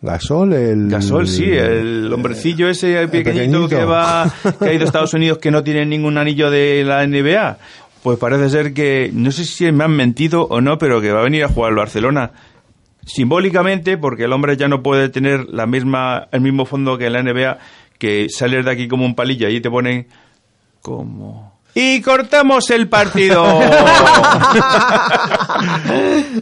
Gasol, 0.02 0.54
el... 0.54 0.88
Gasol, 0.88 1.28
sí, 1.28 1.44
el 1.44 2.10
hombrecillo 2.12 2.68
ese 2.68 3.06
pequeñito. 3.08 3.66
pequeñito, 3.66 3.68
que 3.68 3.84
va, 3.84 4.32
que 4.58 4.68
ha 4.68 4.72
ido 4.72 4.82
a 4.82 4.86
Estados 4.86 5.12
Unidos 5.12 5.38
que 5.38 5.50
no 5.50 5.62
tiene 5.62 5.84
ningún 5.84 6.16
anillo 6.16 6.50
de 6.50 6.84
la 6.84 7.06
NBA. 7.06 7.58
Pues 8.02 8.18
parece 8.18 8.48
ser 8.48 8.72
que, 8.72 9.10
no 9.12 9.30
sé 9.30 9.44
si 9.44 9.70
me 9.72 9.84
han 9.84 9.90
mentido 9.90 10.44
o 10.44 10.62
no, 10.62 10.78
pero 10.78 11.02
que 11.02 11.12
va 11.12 11.20
a 11.20 11.24
venir 11.24 11.44
a 11.44 11.48
jugar 11.48 11.70
al 11.70 11.76
Barcelona. 11.76 12.30
Simbólicamente, 13.04 13.98
porque 13.98 14.24
el 14.24 14.32
hombre 14.32 14.56
ya 14.56 14.68
no 14.68 14.82
puede 14.82 15.10
tener 15.10 15.46
la 15.50 15.66
misma, 15.66 16.28
el 16.32 16.40
mismo 16.40 16.64
fondo 16.64 16.96
que 16.96 17.06
en 17.06 17.12
la 17.12 17.22
NBA, 17.22 17.58
que 17.98 18.28
sales 18.30 18.64
de 18.64 18.70
aquí 18.70 18.88
como 18.88 19.04
un 19.04 19.14
palillo 19.14 19.48
y 19.48 19.60
te 19.60 19.70
ponen 19.70 20.06
como... 20.80 21.49
Y 21.74 22.00
cortamos 22.02 22.70
el 22.70 22.88
partido. 22.88 23.44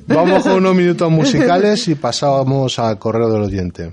Vamos 0.06 0.42
con 0.42 0.52
unos 0.52 0.74
minutos 0.74 1.10
musicales 1.10 1.86
y 1.88 1.94
pasamos 1.94 2.78
al 2.78 2.98
correo 2.98 3.30
del 3.30 3.42
oyente. 3.42 3.92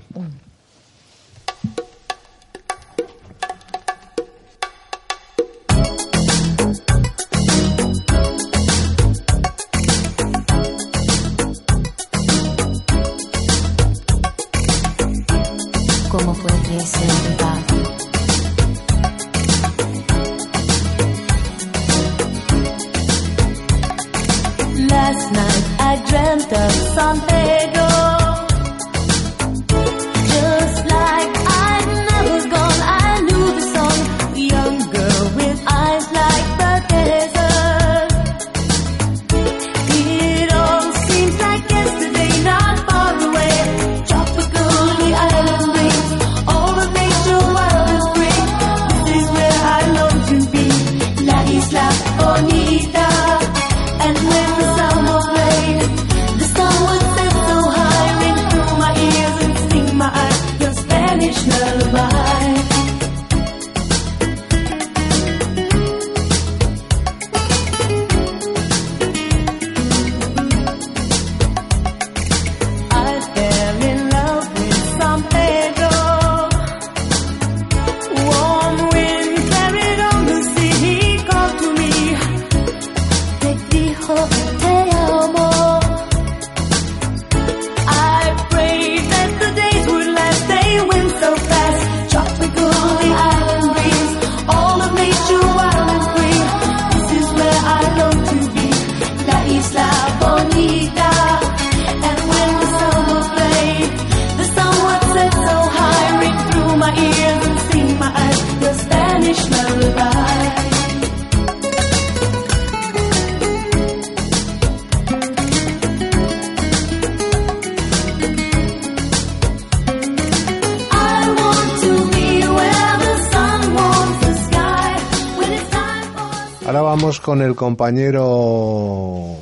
Con 127.26 127.42
el 127.42 127.54
compañero 127.56 129.34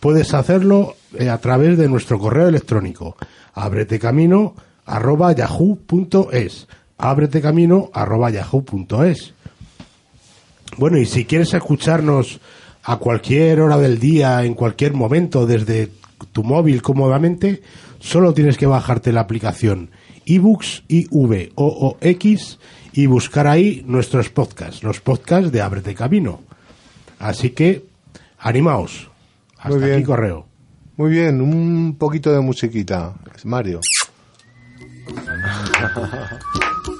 puedes 0.00 0.32
hacerlo 0.32 0.96
eh, 1.12 1.28
a 1.28 1.36
través 1.36 1.76
de 1.76 1.90
nuestro 1.90 2.18
correo 2.18 2.48
electrónico 2.48 3.18
abretecamino 3.52 4.54
arroba 4.86 5.32
yahoo.es 5.32 6.68
abretecamino 6.96 7.90
arroba 7.92 8.30
yahoo.es 8.30 9.34
bueno 10.78 10.96
y 10.96 11.04
si 11.04 11.26
quieres 11.26 11.52
escucharnos 11.52 12.40
a 12.84 12.96
cualquier 12.96 13.60
hora 13.60 13.76
del 13.76 13.98
día 13.98 14.42
en 14.44 14.54
cualquier 14.54 14.94
momento 14.94 15.44
desde 15.46 15.99
tu 16.32 16.42
móvil 16.42 16.82
cómodamente 16.82 17.62
solo 17.98 18.34
tienes 18.34 18.56
que 18.56 18.66
bajarte 18.66 19.12
la 19.12 19.20
aplicación 19.20 19.90
ebooks 20.26 20.84
i 20.88 21.06
v 21.10 21.52
o 21.54 21.66
o 21.66 21.96
x 22.00 22.58
y 22.92 23.06
buscar 23.06 23.46
ahí 23.46 23.82
nuestros 23.86 24.28
podcasts 24.30 24.82
los 24.82 25.00
podcasts 25.00 25.52
de 25.52 25.62
Ábrete 25.62 25.94
Camino 25.94 26.40
así 27.18 27.50
que 27.50 27.84
animaos 28.38 29.10
hasta 29.56 29.70
Muy 29.70 29.80
bien. 29.80 29.94
aquí 29.94 30.04
correo 30.04 30.46
Muy 30.96 31.12
bien, 31.12 31.40
un 31.40 31.96
poquito 31.96 32.30
de 32.30 32.40
musiquita, 32.40 33.14
Mario. 33.44 33.80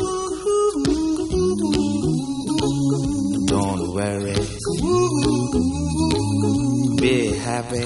Happy. 7.61 7.83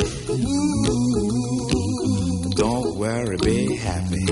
Don't 2.56 2.96
worry, 2.96 3.38
be 3.44 3.76
happy. 3.76 4.26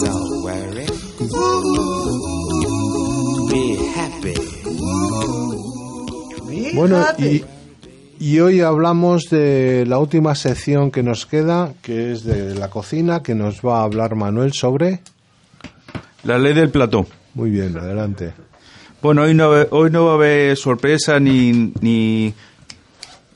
Don't 0.00 0.42
worry. 0.42 0.86
Be 3.50 3.76
happy. 3.94 4.34
Bueno, 6.74 7.04
y, 7.18 7.44
y 8.18 8.40
hoy 8.40 8.60
hablamos 8.60 9.28
de 9.30 9.84
la 9.86 9.98
última 9.98 10.34
sección 10.34 10.90
que 10.90 11.02
nos 11.02 11.26
queda, 11.26 11.74
que 11.82 12.12
es 12.12 12.24
de 12.24 12.54
la 12.54 12.70
cocina, 12.70 13.22
que 13.22 13.34
nos 13.34 13.60
va 13.60 13.80
a 13.80 13.84
hablar 13.84 14.14
Manuel 14.14 14.52
sobre... 14.54 15.00
La 16.24 16.38
ley 16.38 16.54
del 16.54 16.70
plato. 16.70 17.04
Muy 17.34 17.50
bien, 17.50 17.76
adelante. 17.76 18.32
Bueno, 19.02 19.22
hoy 19.22 19.34
no, 19.34 19.48
hoy 19.70 19.90
no 19.90 20.04
va 20.06 20.12
a 20.12 20.14
haber 20.14 20.56
sorpresa 20.56 21.18
ni, 21.18 21.72
ni, 21.80 22.32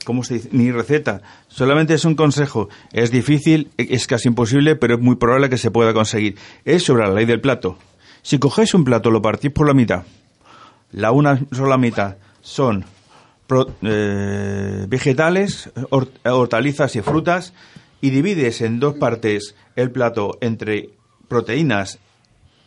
¿cómo 0.05 0.23
se 0.23 0.35
dice? 0.35 0.49
ni 0.53 0.71
receta. 0.71 1.21
Solamente 1.49 1.93
es 1.93 2.05
un 2.05 2.15
consejo. 2.15 2.69
Es 2.93 3.11
difícil, 3.11 3.69
es 3.77 4.07
casi 4.07 4.29
imposible, 4.29 4.75
pero 4.77 4.95
es 4.95 5.01
muy 5.01 5.17
probable 5.17 5.49
que 5.49 5.57
se 5.57 5.69
pueda 5.71 5.93
conseguir. 5.93 6.35
Es 6.63 6.83
sobre 6.83 7.05
la 7.05 7.13
ley 7.13 7.25
del 7.25 7.41
plato. 7.41 7.77
Si 8.21 8.39
cogéis 8.39 8.73
un 8.73 8.85
plato, 8.85 9.11
lo 9.11 9.21
partís 9.21 9.51
por 9.51 9.67
la 9.67 9.73
mitad. 9.73 10.03
La 10.91 11.11
una 11.11 11.39
sola 11.51 11.77
mitad 11.77 12.15
son 12.41 12.85
eh, 13.81 14.85
vegetales, 14.87 15.69
hor- 15.89 16.09
hortalizas 16.23 16.95
y 16.95 17.01
frutas 17.01 17.53
y 17.99 18.09
divides 18.11 18.61
en 18.61 18.79
dos 18.79 18.95
partes 18.95 19.55
el 19.75 19.91
plato 19.91 20.37
entre 20.39 20.89
proteínas 21.27 21.99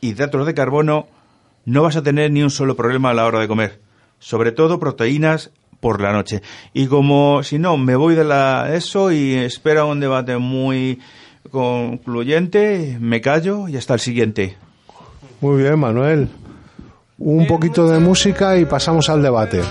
hidratos 0.03 0.47
de 0.47 0.55
carbono, 0.55 1.07
no 1.65 1.83
vas 1.83 1.97
a 1.97 2.03
tener 2.03 2.31
ni 2.31 2.43
un 2.43 2.51
solo 2.51 2.77
problema 2.77 3.11
a 3.11 3.15
la 3.15 3.27
hora 3.27 3.41
de 3.41 3.49
comer. 3.49 3.81
Sobre 4.19 4.53
todo 4.53 4.79
proteínas 4.79 5.51
por 5.81 6.01
la 6.01 6.13
noche. 6.13 6.43
Y 6.75 6.87
como 6.87 7.43
si 7.43 7.59
no, 7.59 7.77
me 7.77 7.97
voy 7.97 8.15
de 8.15 8.25
la 8.25 8.75
eso 8.75 9.11
y 9.11 9.35
espera 9.35 9.85
un 9.85 10.01
debate 10.01 10.37
muy 10.37 11.01
concluyente, 11.51 12.99
me 13.01 13.21
callo 13.21 13.69
y 13.69 13.77
hasta 13.77 13.95
el 13.95 14.01
siguiente. 14.01 14.57
Muy 15.41 15.63
bien, 15.63 15.79
Manuel. 15.79 16.29
Un 17.19 17.47
poquito 17.47 17.89
de 17.89 17.99
música 17.99 18.59
y 18.59 18.65
pasamos 18.67 19.09
al 19.09 19.23
debate. 19.23 19.63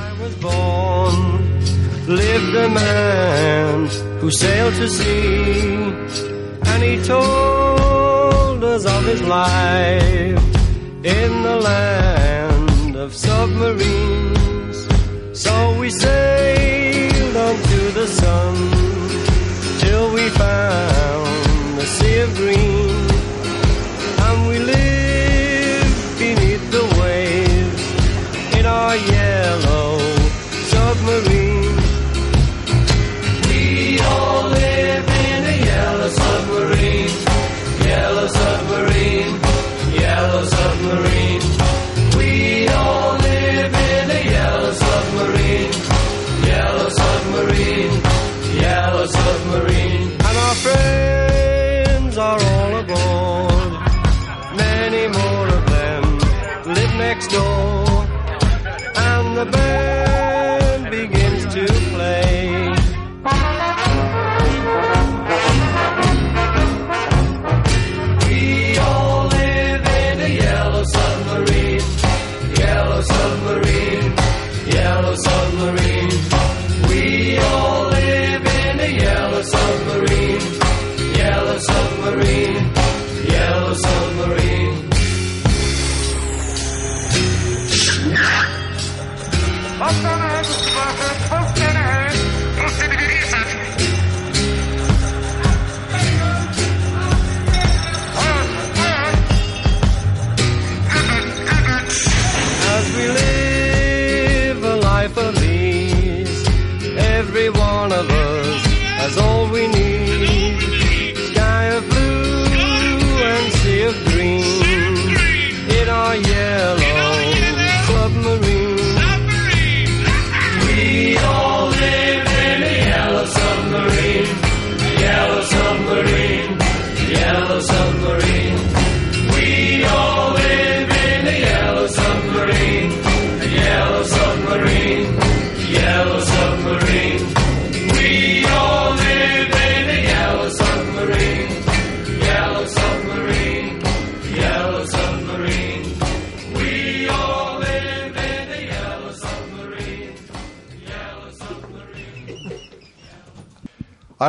Of 13.10 13.16
submarines. 13.16 13.99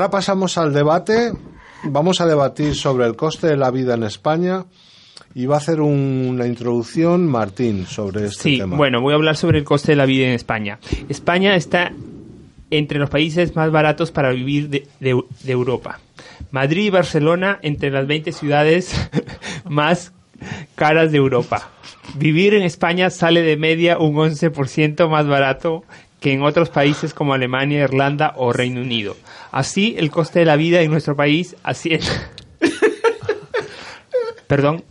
Ahora 0.01 0.11
pasamos 0.12 0.57
al 0.57 0.72
debate. 0.72 1.30
Vamos 1.84 2.22
a 2.22 2.26
debatir 2.26 2.74
sobre 2.74 3.05
el 3.05 3.16
coste 3.16 3.48
de 3.48 3.59
la 3.59 3.70
vida 3.70 3.92
en 3.92 4.03
España 4.03 4.64
y 5.34 5.44
va 5.44 5.57
a 5.57 5.59
hacer 5.59 5.82
un- 5.82 6.24
una 6.26 6.46
introducción 6.46 7.26
Martín 7.26 7.84
sobre 7.84 8.24
este 8.24 8.42
Sí, 8.44 8.57
tema. 8.61 8.78
bueno, 8.78 9.03
voy 9.03 9.12
a 9.12 9.16
hablar 9.16 9.36
sobre 9.36 9.59
el 9.59 9.64
coste 9.64 9.92
de 9.92 9.96
la 9.96 10.07
vida 10.07 10.26
en 10.28 10.32
España. 10.32 10.78
España 11.11 11.55
está 11.55 11.92
entre 12.70 12.98
los 12.98 13.11
países 13.11 13.55
más 13.57 13.70
baratos 13.70 14.11
para 14.11 14.30
vivir 14.30 14.70
de, 14.70 14.88
de- 15.01 15.22
de 15.42 15.53
Europa. 15.53 16.01
Madrid 16.51 16.84
y 16.86 16.90
Barcelona 16.90 17.59
entre 17.61 17.90
las 17.90 18.07
20 18.07 18.32
ciudades 18.32 18.94
más 19.68 20.14
caras 20.76 21.12
de 21.12 21.18
Europa. 21.18 21.68
Vivir 22.14 22.55
en 22.55 22.62
España 22.62 23.11
sale 23.11 23.42
de 23.42 23.59
media 23.59 23.98
un 23.98 24.14
11% 24.16 25.11
más 25.11 25.26
barato 25.26 25.84
que 26.21 26.33
en 26.33 26.43
otros 26.43 26.68
países 26.71 27.14
como 27.14 27.33
Alemania, 27.35 27.83
Irlanda 27.83 28.35
o 28.37 28.53
Reino 28.53 28.81
Unido. 28.83 29.16
Así, 29.51 29.95
el 29.99 30.11
coste 30.11 30.41
de 30.41 30.45
la 30.45 30.57
vida 30.57 30.81
en 30.83 30.91
nuestro 30.91 31.16
país 31.16 31.57
asciende... 31.62 32.07
Perdón, 34.47 34.83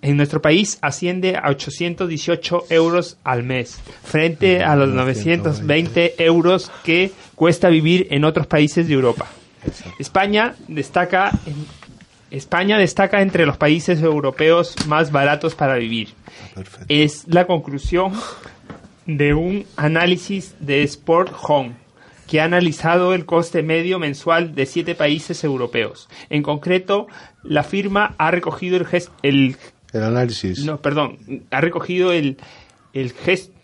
en 0.00 0.16
nuestro 0.16 0.40
país 0.40 0.78
asciende 0.80 1.36
a 1.36 1.48
818 1.50 2.64
euros 2.70 3.18
al 3.24 3.42
mes, 3.42 3.78
frente 4.02 4.62
a 4.62 4.76
los 4.76 4.88
920 4.88 6.14
euros 6.24 6.70
que 6.84 7.12
cuesta 7.34 7.68
vivir 7.68 8.06
en 8.10 8.24
otros 8.24 8.46
países 8.46 8.88
de 8.88 8.94
Europa. 8.94 9.26
España 9.98 10.54
destaca, 10.68 11.30
en- 11.46 11.66
España 12.30 12.78
destaca 12.78 13.20
entre 13.20 13.44
los 13.44 13.56
países 13.56 14.00
europeos 14.00 14.74
más 14.86 15.10
baratos 15.12 15.54
para 15.54 15.74
vivir. 15.76 16.10
Es 16.88 17.24
la 17.28 17.46
conclusión 17.46 18.12
de 19.08 19.34
un 19.34 19.64
análisis 19.76 20.54
de 20.60 20.84
Sport 20.84 21.32
Home 21.48 21.72
que 22.28 22.40
ha 22.40 22.44
analizado 22.44 23.14
el 23.14 23.24
coste 23.24 23.62
medio 23.62 23.98
mensual 23.98 24.54
de 24.54 24.66
siete 24.66 24.94
países 24.94 25.42
europeos. 25.44 26.08
En 26.28 26.42
concreto, 26.42 27.06
la 27.42 27.62
firma 27.64 28.14
ha 28.18 28.30
recogido 28.30 28.76
el, 28.76 28.84
ges- 28.86 29.10
el 29.22 29.56
El 29.94 30.02
análisis. 30.04 30.62
no, 30.64 30.80
perdón, 30.82 31.16
ha 31.50 31.60
recogido 31.62 32.12
el, 32.12 32.36
el 32.92 33.14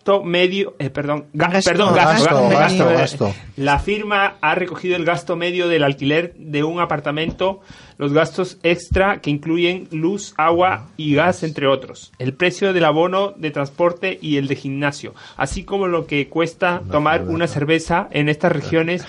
gesto 0.05 0.23
medio, 0.23 0.75
eh, 0.79 0.91
perdón, 0.91 1.25
ga- 1.33 1.51
Gasto. 1.53 1.71
perdón, 1.71 1.95
gasto, 1.95 2.25
Gasto, 2.25 2.49
gasto, 2.49 2.59
gasto, 2.59 2.91
eh, 2.91 2.95
gasto. 2.97 3.35
La 3.57 3.79
firma 3.79 4.35
ha 4.43 4.55
recogido 4.55 4.97
el 4.97 5.05
gasto 5.07 5.35
medio 5.35 5.67
del 5.67 5.83
alquiler 5.83 6.35
de 6.37 6.63
un 6.63 6.79
apartamento, 6.79 7.61
los 7.97 8.13
gastos 8.13 8.59
extra 8.63 9.23
que 9.23 9.31
incluyen 9.31 9.89
luz, 9.93 10.35
agua 10.37 10.89
y 10.99 11.15
gas, 11.15 11.43
entre 11.43 11.67
otros, 11.67 12.13
el 12.19 12.35
precio 12.35 12.75
del 12.75 12.85
abono 12.85 13.33
de 13.37 13.51
transporte 13.51 14.19
y 14.21 14.37
el 14.37 14.47
de 14.47 14.57
gimnasio, 14.57 15.15
así 15.39 15.65
como 15.65 15.87
lo 15.87 16.07
que 16.07 16.29
cuesta 16.29 16.83
tomar 16.91 17.23
una 17.23 17.47
cerveza 17.47 18.09
en 18.11 18.29
estas 18.29 18.53
regiones, 18.53 19.07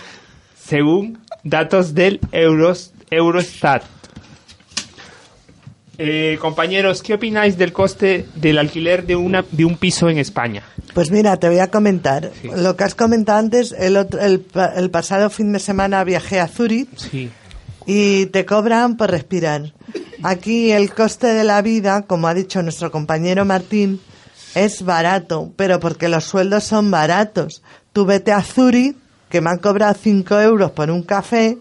según 0.58 1.20
datos 1.44 1.94
del 1.94 2.22
Euros, 2.32 2.94
Eurostat. 3.12 3.84
Eh, 5.98 6.38
compañeros, 6.42 7.02
¿qué 7.02 7.14
opináis 7.14 7.58
del 7.58 7.72
coste 7.72 8.26
del 8.36 8.58
alquiler 8.58 9.06
de, 9.06 9.16
una, 9.16 9.46
de 9.52 9.66
un 9.66 9.78
piso 9.78 10.10
en 10.10 10.18
España? 10.18 10.64
Pues 10.94 11.12
mira, 11.12 11.38
te 11.38 11.48
voy 11.50 11.60
a 11.60 11.72
comentar. 11.72 12.32
Lo 12.56 12.76
que 12.76 12.84
has 12.84 12.96
comentado 12.96 13.40
antes, 13.40 13.74
el, 13.78 13.98
otro- 13.98 14.20
el, 14.20 14.46
el 14.76 14.90
pasado 14.92 15.30
fin 15.30 15.52
de 15.54 15.60
semana 15.60 16.04
viajé 16.04 16.40
a 16.40 16.48
Zurich 16.48 16.90
Sí. 16.98 17.30
y 17.86 18.26
te 18.28 18.46
cobran 18.46 18.98
por 18.98 19.12
respirar. 19.12 19.74
Aquí 20.24 20.72
el 20.72 20.94
coste 20.94 21.28
de 21.28 21.44
la 21.44 21.62
vida, 21.62 22.02
como 22.04 22.28
ha 22.28 22.34
dicho 22.34 22.62
nuestro 22.64 22.92
compañero 22.92 23.46
Martín, 23.46 24.00
es 24.56 24.84
barato, 24.84 25.52
pero 25.56 25.80
porque 25.80 26.08
los 26.10 26.24
sueldos 26.24 26.64
son 26.64 26.90
baratos. 26.92 27.62
Tú 27.94 28.06
vete 28.06 28.32
a 28.32 28.42
Zurich, 28.42 28.96
que 29.30 29.42
me 29.42 29.50
han 29.50 29.58
cobrado 29.60 29.94
5 30.02 30.40
euros 30.40 30.72
por 30.72 30.90
un 30.90 31.04
café, 31.04 31.58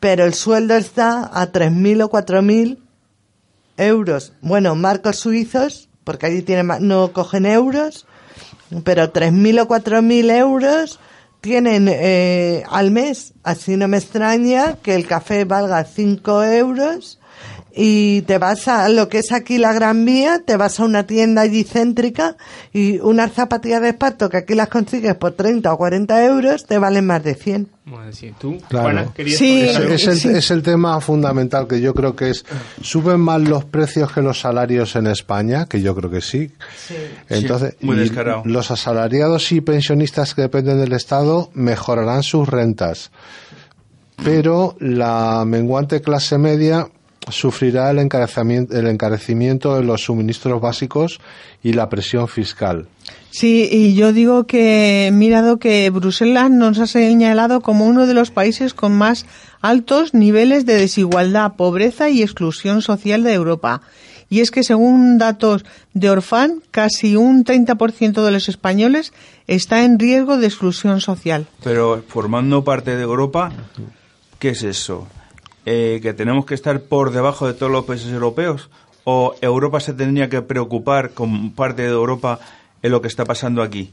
pero 0.00 0.24
el 0.24 0.34
sueldo 0.34 0.74
está 0.76 1.30
a 1.32 1.50
3.000 1.52 2.04
o 2.04 2.10
4.000 2.10 2.78
euros. 3.76 4.32
Bueno, 4.40 4.74
marcos 4.74 5.16
suizos, 5.16 5.88
porque 6.04 6.26
allí 6.26 6.42
tienen, 6.42 6.70
no 6.80 7.12
cogen 7.12 7.46
euros, 7.46 8.06
pero 8.84 9.12
3.000 9.12 9.62
o 9.62 9.68
4.000 9.68 10.30
euros 10.38 11.00
tienen 11.40 11.88
eh, 11.88 12.64
al 12.68 12.90
mes. 12.90 13.34
Así 13.42 13.76
no 13.76 13.88
me 13.88 13.98
extraña 13.98 14.76
que 14.82 14.94
el 14.94 15.06
café 15.06 15.44
valga 15.44 15.84
5 15.84 16.44
euros 16.44 17.20
y 17.78 18.22
te 18.22 18.38
vas 18.38 18.68
a 18.68 18.88
lo 18.88 19.08
que 19.10 19.18
es 19.18 19.32
aquí 19.32 19.58
la 19.58 19.74
Gran 19.74 20.04
Vía, 20.06 20.40
te 20.46 20.56
vas 20.56 20.80
a 20.80 20.84
una 20.84 21.06
tienda 21.06 21.42
allí 21.42 21.62
céntrica 21.62 22.36
y 22.72 22.98
unas 23.00 23.32
zapatillas 23.32 23.82
de 23.82 23.90
esparto 23.90 24.30
que 24.30 24.38
aquí 24.38 24.54
las 24.54 24.68
consigues 24.68 25.14
por 25.16 25.32
30 25.32 25.70
o 25.72 25.76
40 25.76 26.24
euros 26.24 26.64
te 26.64 26.78
valen 26.78 27.06
más 27.06 27.22
de 27.22 27.34
100. 27.34 27.68
Vamos 27.84 28.00
a 28.00 28.06
decir, 28.06 28.34
tú, 28.38 28.56
Claro. 28.68 28.84
Juana, 28.84 29.12
querías 29.14 29.40
es, 29.40 30.24
el, 30.24 30.36
es 30.36 30.50
el 30.50 30.62
tema 30.62 30.98
fundamental 31.02 31.68
que 31.68 31.80
yo 31.80 31.92
creo 31.94 32.16
que 32.16 32.30
es 32.30 32.44
suben 32.82 33.20
más 33.20 33.42
los 33.42 33.64
precios 33.66 34.10
que 34.10 34.22
los 34.22 34.40
salarios 34.40 34.96
en 34.96 35.06
España, 35.06 35.66
que 35.66 35.82
yo 35.82 35.94
creo 35.94 36.10
que 36.10 36.22
sí. 36.22 36.50
Entonces, 37.28 37.76
Sí, 37.78 37.86
muy 37.86 37.96
y 37.96 38.00
descarado. 38.00 38.42
los 38.46 38.70
asalariados 38.70 39.52
y 39.52 39.60
pensionistas 39.60 40.34
que 40.34 40.42
dependen 40.42 40.80
del 40.80 40.94
Estado 40.94 41.50
mejorarán 41.52 42.22
sus 42.22 42.48
rentas, 42.48 43.10
pero 44.24 44.76
la 44.80 45.44
menguante 45.46 46.00
clase 46.00 46.38
media 46.38 46.88
sufrirá 47.28 47.90
el 47.90 47.98
encarecimiento, 47.98 48.76
el 48.76 48.86
encarecimiento 48.86 49.76
de 49.76 49.82
los 49.82 50.02
suministros 50.04 50.60
básicos 50.60 51.20
y 51.62 51.72
la 51.72 51.88
presión 51.88 52.28
fiscal. 52.28 52.86
Sí, 53.30 53.68
y 53.70 53.94
yo 53.94 54.12
digo 54.12 54.46
que 54.46 55.06
he 55.06 55.10
mirado 55.10 55.58
que 55.58 55.90
Bruselas 55.90 56.50
nos 56.50 56.78
ha 56.78 56.86
señalado 56.86 57.60
como 57.60 57.86
uno 57.86 58.06
de 58.06 58.14
los 58.14 58.30
países 58.30 58.72
con 58.72 58.92
más 58.92 59.26
altos 59.60 60.14
niveles 60.14 60.64
de 60.64 60.74
desigualdad, 60.74 61.54
pobreza 61.54 62.08
y 62.08 62.22
exclusión 62.22 62.82
social 62.82 63.22
de 63.22 63.34
Europa. 63.34 63.82
Y 64.28 64.40
es 64.40 64.50
que 64.50 64.64
según 64.64 65.18
datos 65.18 65.64
de 65.94 66.10
Orfan, 66.10 66.62
casi 66.70 67.14
un 67.14 67.44
30% 67.44 68.24
de 68.24 68.30
los 68.30 68.48
españoles 68.48 69.12
está 69.46 69.84
en 69.84 69.98
riesgo 69.98 70.36
de 70.36 70.46
exclusión 70.46 71.00
social. 71.00 71.46
Pero 71.62 72.02
formando 72.08 72.64
parte 72.64 72.96
de 72.96 73.02
Europa, 73.02 73.52
¿qué 74.38 74.50
es 74.50 74.62
eso? 74.62 75.06
Eh, 75.66 75.98
¿Que 76.00 76.14
tenemos 76.14 76.46
que 76.46 76.54
estar 76.54 76.80
por 76.80 77.10
debajo 77.10 77.46
de 77.46 77.54
todos 77.54 77.70
los 77.72 77.84
países 77.84 78.08
europeos? 78.12 78.70
¿O 79.04 79.34
Europa 79.40 79.80
se 79.80 79.92
tendría 79.92 80.28
que 80.28 80.40
preocupar 80.42 81.10
como 81.10 81.52
parte 81.52 81.82
de 81.82 81.88
Europa 81.88 82.38
en 82.82 82.92
lo 82.92 83.02
que 83.02 83.08
está 83.08 83.24
pasando 83.24 83.62
aquí? 83.62 83.92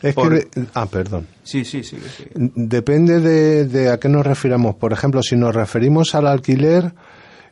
Es 0.00 0.14
Por- 0.14 0.48
que, 0.48 0.62
ah, 0.74 0.86
perdón. 0.86 1.26
Sí, 1.42 1.64
sí, 1.64 1.82
sí. 1.84 1.98
sí. 2.16 2.24
Depende 2.34 3.20
de, 3.20 3.66
de 3.66 3.90
a 3.90 3.98
qué 3.98 4.08
nos 4.08 4.24
refiramos. 4.26 4.76
Por 4.76 4.92
ejemplo, 4.92 5.22
si 5.22 5.36
nos 5.36 5.54
referimos 5.54 6.14
al 6.14 6.26
alquiler, 6.26 6.92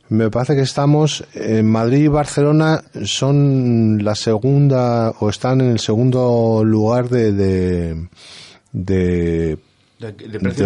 me 0.09 0.31
parece 0.31 0.57
que 0.57 0.63
estamos 0.63 1.25
en 1.35 1.71
Madrid 1.71 2.05
y 2.05 2.09
Barcelona 2.09 2.83
son 3.05 4.03
la 4.03 4.15
segunda 4.17 5.11
o 5.21 5.29
están 5.31 5.61
en 5.61 5.71
el 5.71 5.79
segundo 5.79 6.63
lugar 6.65 7.09
de 7.09 8.09
de, 8.73 9.59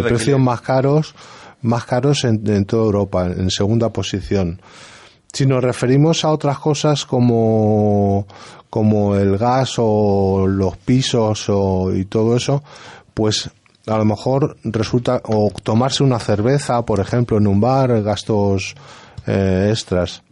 precios 0.07 0.41
más 0.41 0.61
caros 0.61 1.14
más 1.65 1.85
caros 1.85 2.25
en, 2.25 2.47
en 2.47 2.65
toda 2.65 2.85
Europa, 2.85 3.27
en 3.27 3.51
segunda 3.51 3.89
posición. 3.89 4.61
Si 5.33 5.47
nos 5.47 5.65
referimos 5.65 6.25
a 6.25 6.31
otras 6.31 6.59
cosas 6.59 7.05
como, 7.05 8.27
como 8.71 9.17
el 9.17 9.37
gas 9.37 9.75
o 9.79 10.47
los 10.47 10.77
pisos 10.77 11.47
o, 11.49 11.93
y 11.93 12.05
todo 12.05 12.37
eso, 12.37 12.62
pues 13.15 13.51
a 13.87 13.99
lo 13.99 14.05
mejor 14.05 14.57
resulta, 14.62 15.21
o 15.25 15.51
tomarse 15.62 16.05
una 16.05 16.19
cerveza, 16.19 16.83
por 16.85 17.01
ejemplo, 17.01 17.39
en 17.39 17.47
un 17.47 17.61
bar, 17.61 18.03
gastos 18.03 18.75
eh, 19.27 19.69
extras, 19.71 20.23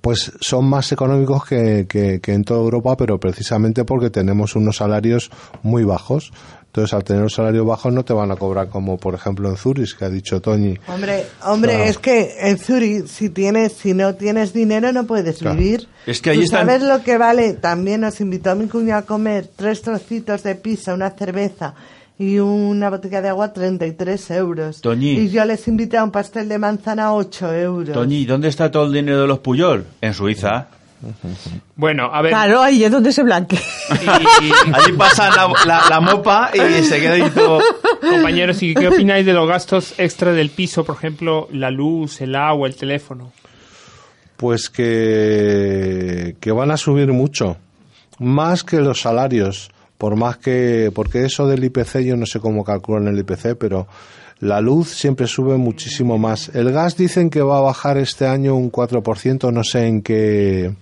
pues 0.00 0.32
son 0.40 0.66
más 0.66 0.92
económicos 0.92 1.44
que, 1.44 1.86
que, 1.88 2.20
que 2.20 2.32
en 2.32 2.44
toda 2.44 2.60
Europa, 2.60 2.96
pero 2.96 3.18
precisamente 3.18 3.84
porque 3.84 4.10
tenemos 4.10 4.54
unos 4.54 4.76
salarios 4.76 5.30
muy 5.62 5.82
bajos. 5.82 6.32
Entonces, 6.72 6.94
al 6.94 7.02
tener 7.02 7.22
los 7.22 7.34
salarios 7.34 7.66
bajos, 7.66 7.92
no 7.92 8.04
te 8.04 8.12
van 8.12 8.30
a 8.30 8.36
cobrar 8.36 8.68
como, 8.68 8.96
por 8.96 9.14
ejemplo, 9.14 9.48
en 9.48 9.56
Zurich, 9.56 9.96
que 9.98 10.04
ha 10.04 10.08
dicho 10.08 10.40
Toñi. 10.40 10.78
Hombre, 10.86 11.26
hombre, 11.44 11.72
Claro. 11.74 11.84
es 11.90 11.98
que 11.98 12.34
en 12.42 12.58
Zurich 12.58 13.06
si 13.06 13.28
tienes, 13.30 13.72
si 13.72 13.92
no 13.92 14.14
tienes 14.14 14.52
dinero 14.52 14.92
no 14.92 15.04
puedes 15.04 15.38
Claro. 15.38 15.56
vivir. 15.58 15.88
Es 16.06 16.20
que 16.22 16.30
ahí 16.30 16.36
¿Tú 16.36 16.42
están- 16.44 16.66
sabes 16.68 16.82
lo 16.82 17.02
que 17.02 17.18
vale? 17.18 17.54
También 17.54 18.02
nos 18.02 18.20
invitó 18.20 18.52
a 18.52 18.54
mi 18.54 18.68
cuñado 18.68 19.00
a 19.00 19.02
comer 19.04 19.48
tres 19.56 19.82
trocitos 19.82 20.44
de 20.44 20.54
pizza, 20.54 20.94
una 20.94 21.10
cerveza 21.10 21.74
y 22.20 22.38
una 22.38 22.88
botella 22.88 23.20
de 23.20 23.30
agua 23.30 23.52
33 23.52 24.30
euros. 24.30 24.80
Toñi. 24.80 25.12
Y 25.18 25.28
yo 25.30 25.44
les 25.46 25.66
invité 25.66 25.96
a 25.96 26.04
un 26.04 26.12
pastel 26.12 26.48
de 26.48 26.58
manzana 26.58 27.06
a 27.06 27.14
8 27.14 27.52
euros. 27.52 27.94
Toñi, 27.94 28.26
¿dónde 28.26 28.46
está 28.46 28.70
todo 28.70 28.84
el 28.86 28.92
dinero 28.92 29.22
de 29.22 29.26
los 29.26 29.40
Puyol? 29.40 29.86
En 30.00 30.14
Suiza. 30.14 30.68
Bueno, 31.76 32.10
a 32.12 32.20
ver. 32.22 32.30
Claro, 32.32 32.60
ahí 32.62 32.84
es 32.84 32.90
donde 32.90 33.12
se 33.12 33.22
blanque. 33.22 33.58
Allí 34.72 34.92
pasa 34.96 35.30
la, 35.30 35.50
la- 35.66 35.88
la 35.88 36.00
mopa 36.00 36.50
y 36.54 36.82
se 36.82 37.00
queda 37.00 37.14
ahí 37.14 37.30
todo. 37.30 37.60
Compañeros, 38.00 38.62
¿y 38.62 38.74
qué 38.74 38.88
opináis 38.88 39.24
de 39.24 39.32
los 39.32 39.48
gastos 39.48 39.94
extra 39.98 40.32
del 40.32 40.50
piso? 40.50 40.84
Por 40.84 40.96
ejemplo, 40.96 41.48
la 41.52 41.70
luz, 41.70 42.20
el 42.20 42.34
agua, 42.36 42.68
el 42.68 42.76
teléfono. 42.76 43.32
Pues 44.36 44.68
que, 44.70 46.36
que 46.40 46.52
van 46.52 46.70
a 46.70 46.76
subir 46.76 47.08
mucho, 47.12 47.56
más 48.18 48.64
que 48.64 48.78
los 48.80 49.00
salarios, 49.00 49.70
por 49.98 50.16
más 50.16 50.36
que, 50.38 50.90
porque 50.94 51.24
eso 51.24 51.46
del 51.46 51.64
IPC 51.64 52.00
yo 52.00 52.16
no 52.16 52.26
sé 52.26 52.40
cómo 52.40 52.64
calculan 52.64 53.08
el 53.08 53.18
IPC, 53.18 53.56
pero 53.58 53.86
la 54.40 54.60
luz 54.60 54.88
siempre 54.88 55.26
sube 55.26 55.56
muchísimo 55.58 56.18
más. 56.18 56.50
El 56.54 56.72
gas 56.72 56.96
dicen 56.96 57.28
que 57.28 57.42
va 57.42 57.58
a 57.58 57.62
bajar 57.62 57.98
este 57.98 58.26
año 58.26 58.54
un 58.56 58.72
4%, 58.72 59.52
no 59.52 59.62
sé 59.62 59.86
en 59.86 60.02
qué, 60.02 60.74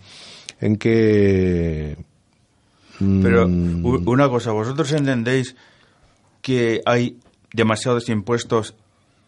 en 0.61 0.77
qué. 0.77 1.97
Pero 2.99 3.49
mm, 3.49 4.09
una 4.09 4.29
cosa, 4.29 4.53
¿vosotros 4.53 4.93
entendéis 4.93 5.57
que 6.41 6.81
hay 6.87 7.17
demasiados 7.53 8.09
impuestos 8.09 8.75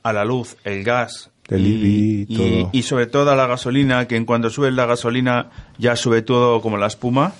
a 0.02 0.12
la 0.12 0.24
luz, 0.24 0.56
el 0.64 0.84
gas 0.84 1.30
El 1.48 1.66
IBI 1.66 2.26
y 2.28 2.36
todo. 2.36 2.70
y 2.72 2.82
sobre 2.82 3.06
todo 3.06 3.30
a 3.32 3.36
la 3.36 3.46
gasolina, 3.46 4.06
que 4.06 4.16
en 4.16 4.24
cuanto 4.24 4.48
sube 4.48 4.70
la 4.70 4.86
gasolina 4.86 5.50
ya 5.78 5.96
sube 5.96 6.22
todo 6.22 6.62
como 6.62 6.76
la 6.76 6.86
espuma? 6.86 7.34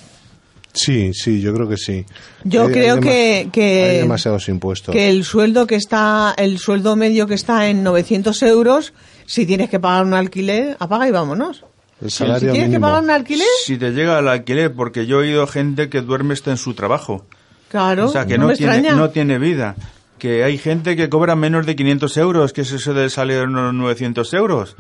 Sí, 0.73 1.13
sí, 1.15 1.41
yo 1.41 1.53
creo 1.53 1.69
que 1.69 1.77
sí. 1.77 2.05
Yo 2.45 2.67
Hay- 2.67 2.73
creo 2.73 2.95
hay 2.97 3.01
que- 3.01 3.49
que- 3.53 3.85
hay 3.91 3.97
demasiados 3.99 4.49
impuestos. 4.49 4.93
que 4.95 5.09
el 5.11 5.25
sueldo 5.25 5.67
que 5.67 5.75
está, 5.75 6.35
el 6.37 6.59
sueldo 6.59 6.95
medio 6.97 7.27
que 7.27 7.35
está 7.35 7.69
en 7.69 7.83
900 7.83 8.43
euros, 8.43 8.93
si 9.27 9.47
tienes 9.47 9.69
que 9.69 9.81
pagar 9.81 10.05
un 10.07 10.15
alquiler, 10.15 10.77
apaga 10.79 11.09
y 11.09 11.11
vámonos. 11.11 11.65
El 12.01 12.11
Si 12.11 12.19
salario 12.19 12.53
tienes 12.53 12.71
que 12.71 12.81
pagar 12.81 13.03
un 13.03 13.11
alquiler, 13.11 13.47
Si 13.65 13.77
te 13.77 13.91
llega 13.91 14.17
al 14.19 14.29
alquiler, 14.29 14.73
porque 14.73 15.07
yo 15.07 15.17
he 15.21 15.27
oído 15.27 15.47
gente 15.47 15.89
que 15.91 16.01
duerme 16.01 16.35
hasta 16.35 16.51
en 16.51 16.57
su 16.57 16.75
trabajo. 16.75 17.27
claro, 17.69 18.07
o 18.07 18.09
sea, 18.13 18.27
que 18.27 18.37
no, 18.39 18.45
no, 18.45 18.49
me 18.51 18.57
tiene, 18.57 18.73
extraña. 18.77 18.97
no 18.97 19.11
tiene 19.11 19.39
vida. 19.39 19.77
Que 20.19 20.45
hay 20.45 20.59
gente 20.59 20.97
que 20.97 21.09
cobra 21.09 21.35
menos 21.37 21.67
de 21.67 21.77
500 21.77 22.17
euros, 22.17 22.53
que 22.53 22.61
es 22.63 22.73
eso 22.73 22.95
de 22.95 23.09
salir 23.11 23.41
unos 23.43 23.73
900 23.75 24.33
euros. 24.35 24.77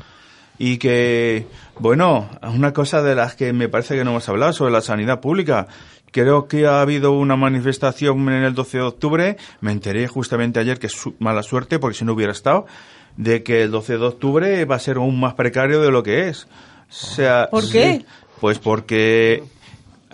Y 0.62 0.76
que, 0.76 1.46
bueno, 1.78 2.28
una 2.42 2.74
cosa 2.74 3.02
de 3.02 3.14
las 3.14 3.34
que 3.34 3.54
me 3.54 3.70
parece 3.70 3.96
que 3.96 4.04
no 4.04 4.10
hemos 4.10 4.28
hablado 4.28 4.52
sobre 4.52 4.72
la 4.72 4.82
sanidad 4.82 5.18
pública. 5.18 5.68
Creo 6.12 6.48
que 6.48 6.66
ha 6.66 6.82
habido 6.82 7.12
una 7.12 7.34
manifestación 7.34 8.28
en 8.28 8.42
el 8.42 8.52
12 8.52 8.76
de 8.76 8.84
octubre, 8.84 9.36
me 9.62 9.72
enteré 9.72 10.06
justamente 10.06 10.60
ayer 10.60 10.78
que 10.78 10.88
es 10.88 10.96
mala 11.18 11.42
suerte, 11.42 11.78
porque 11.78 11.96
si 11.96 12.04
no 12.04 12.12
hubiera 12.12 12.32
estado, 12.32 12.66
de 13.16 13.42
que 13.42 13.62
el 13.62 13.70
12 13.70 13.96
de 13.96 14.04
octubre 14.04 14.64
va 14.66 14.76
a 14.76 14.80
ser 14.80 14.98
aún 14.98 15.18
más 15.18 15.32
precario 15.32 15.80
de 15.80 15.90
lo 15.90 16.02
que 16.02 16.28
es. 16.28 16.46
O 16.90 16.92
sea, 16.92 17.48
¿Por 17.50 17.62
sí, 17.62 17.72
qué? 17.72 18.04
Pues 18.38 18.58
porque 18.58 19.42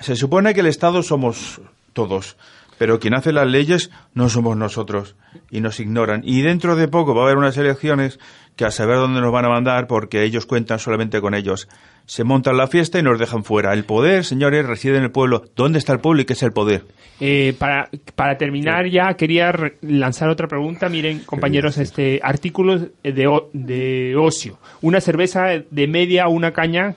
se 0.01 0.15
supone 0.15 0.55
que 0.55 0.61
el 0.61 0.67
Estado 0.67 1.03
somos 1.03 1.61
todos, 1.93 2.37
pero 2.79 2.99
quien 2.99 3.15
hace 3.15 3.33
las 3.33 3.47
leyes 3.47 3.91
no 4.15 4.29
somos 4.29 4.57
nosotros 4.57 5.17
y 5.51 5.61
nos 5.61 5.81
ignoran. 5.81 6.23
Y 6.25 6.43
dentro 6.43 6.77
de 6.77 6.89
poco 6.89 7.15
va 7.15 7.23
a 7.23 7.25
haber 7.25 7.39
unas 7.39 7.57
elecciones 7.57 8.19
que 8.57 8.65
a 8.65 8.71
saber 8.71 8.97
dónde 8.97 9.21
nos 9.21 9.33
van 9.33 9.45
a 9.45 9.51
mandar 9.51 9.87
porque 9.87 10.23
ellos 10.23 10.47
cuentan 10.47 10.79
solamente 10.79 11.21
con 11.21 11.35
ellos. 11.35 11.69
Se 12.07 12.25
montan 12.25 12.57
la 12.57 12.69
fiesta 12.69 12.99
y 12.99 13.03
nos 13.03 13.19
dejan 13.19 13.45
fuera. 13.45 13.73
El 13.73 13.85
poder, 13.85 14.25
señores, 14.25 14.65
reside 14.65 14.97
en 14.97 15.05
el 15.05 15.11
pueblo. 15.11 15.45
¿Dónde 15.57 15.79
está 15.79 15.93
el 15.93 16.01
pueblo 16.01 16.23
y 16.23 16.25
qué 16.25 16.33
es 16.33 16.43
el 16.43 16.53
poder? 16.53 16.85
Eh, 17.21 17.55
para, 17.59 17.91
para 18.15 18.39
terminar 18.39 18.89
ya 18.89 19.15
quería 19.15 19.53
lanzar 19.83 20.29
otra 20.29 20.47
pregunta. 20.47 20.89
Miren, 20.89 21.21
compañeros, 21.21 21.79
este 21.79 22.21
artículos 22.23 22.87
de, 23.03 23.41
de 23.53 24.17
ocio. 24.17 24.59
Una 24.83 25.01
cerveza 25.01 25.47
de 25.71 25.87
media, 25.89 26.29
una 26.29 26.53
caña 26.53 26.95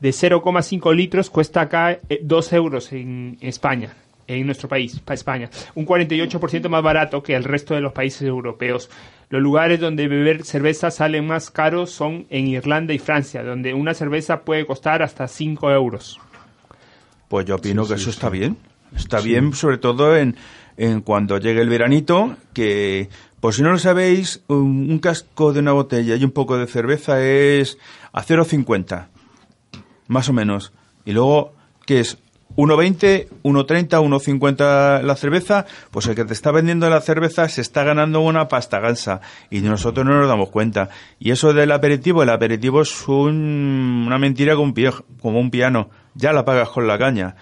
de 0.00 0.10
0,5 0.10 0.94
litros 0.94 1.30
cuesta 1.30 1.62
acá 1.62 1.98
eh, 2.08 2.20
2 2.22 2.52
euros 2.52 2.92
en 2.92 3.36
España, 3.40 3.94
en 4.28 4.46
nuestro 4.46 4.68
país, 4.68 5.00
para 5.00 5.14
España. 5.14 5.50
Un 5.74 5.84
48% 5.86 6.68
más 6.68 6.82
barato 6.82 7.22
que 7.22 7.34
el 7.34 7.42
resto 7.44 7.74
de 7.74 7.80
los 7.80 7.92
países 7.92 8.22
europeos. 8.22 8.88
Los 9.30 9.42
lugares 9.42 9.80
donde 9.80 10.06
beber 10.06 10.44
cerveza 10.44 10.90
salen 10.90 11.26
más 11.26 11.50
caros 11.50 11.90
son 11.90 12.26
en 12.30 12.46
Irlanda 12.46 12.94
y 12.94 12.98
Francia, 12.98 13.42
donde 13.42 13.74
una 13.74 13.94
cerveza 13.94 14.42
puede 14.42 14.64
costar 14.66 15.02
hasta 15.02 15.26
5 15.28 15.70
euros. 15.72 16.20
Pues 17.28 17.44
yo 17.46 17.56
opino 17.56 17.84
Sí, 17.84 17.90
que 17.92 17.96
sí, 17.98 18.02
eso 18.02 18.10
sí. 18.12 18.16
está 18.16 18.30
bien. 18.30 18.56
Está 18.96 19.20
Sí. 19.20 19.28
bien, 19.28 19.52
sobre 19.52 19.76
todo 19.78 20.16
en, 20.16 20.36
en 20.78 21.02
cuando 21.02 21.36
llegue 21.38 21.60
el 21.60 21.68
veranito, 21.68 22.36
que, 22.54 23.10
por 23.40 23.52
si 23.52 23.62
no 23.62 23.70
lo 23.70 23.78
sabéis, 23.78 24.42
un, 24.48 24.90
un 24.90 24.98
casco 24.98 25.52
de 25.52 25.60
una 25.60 25.72
botella 25.72 26.16
y 26.16 26.24
un 26.24 26.30
poco 26.30 26.56
de 26.56 26.66
cerveza 26.66 27.22
es 27.22 27.76
a 28.12 28.22
0,50. 28.24 29.08
Más 30.06 30.28
o 30.30 30.32
menos. 30.32 30.72
Y 31.04 31.12
luego, 31.12 31.52
¿qué 31.84 32.00
es? 32.00 32.16
1,20, 32.58 33.28
1,30, 33.44 34.00
1,50 34.02 35.02
la 35.02 35.14
cerveza, 35.14 35.64
pues 35.92 36.06
el 36.08 36.16
que 36.16 36.24
te 36.24 36.32
está 36.32 36.50
vendiendo 36.50 36.90
la 36.90 37.00
cerveza 37.00 37.48
se 37.48 37.60
está 37.60 37.84
ganando 37.84 38.20
una 38.20 38.48
pasta 38.48 38.80
gansa 38.80 39.20
y 39.48 39.60
nosotros 39.60 40.04
no 40.04 40.18
nos 40.18 40.26
damos 40.28 40.50
cuenta. 40.50 40.88
Y 41.20 41.30
eso 41.30 41.52
del 41.52 41.70
aperitivo, 41.70 42.24
el 42.24 42.30
aperitivo 42.30 42.82
es 42.82 43.06
un- 43.06 44.02
una 44.08 44.18
mentira 44.18 44.56
como 44.56 44.72
un, 44.74 44.92
como 45.22 45.38
un 45.38 45.50
piano, 45.52 45.88
ya 46.14 46.32
la 46.32 46.44
pagas 46.44 46.70
con 46.70 46.88
la 46.88 46.98
caña. 46.98 47.36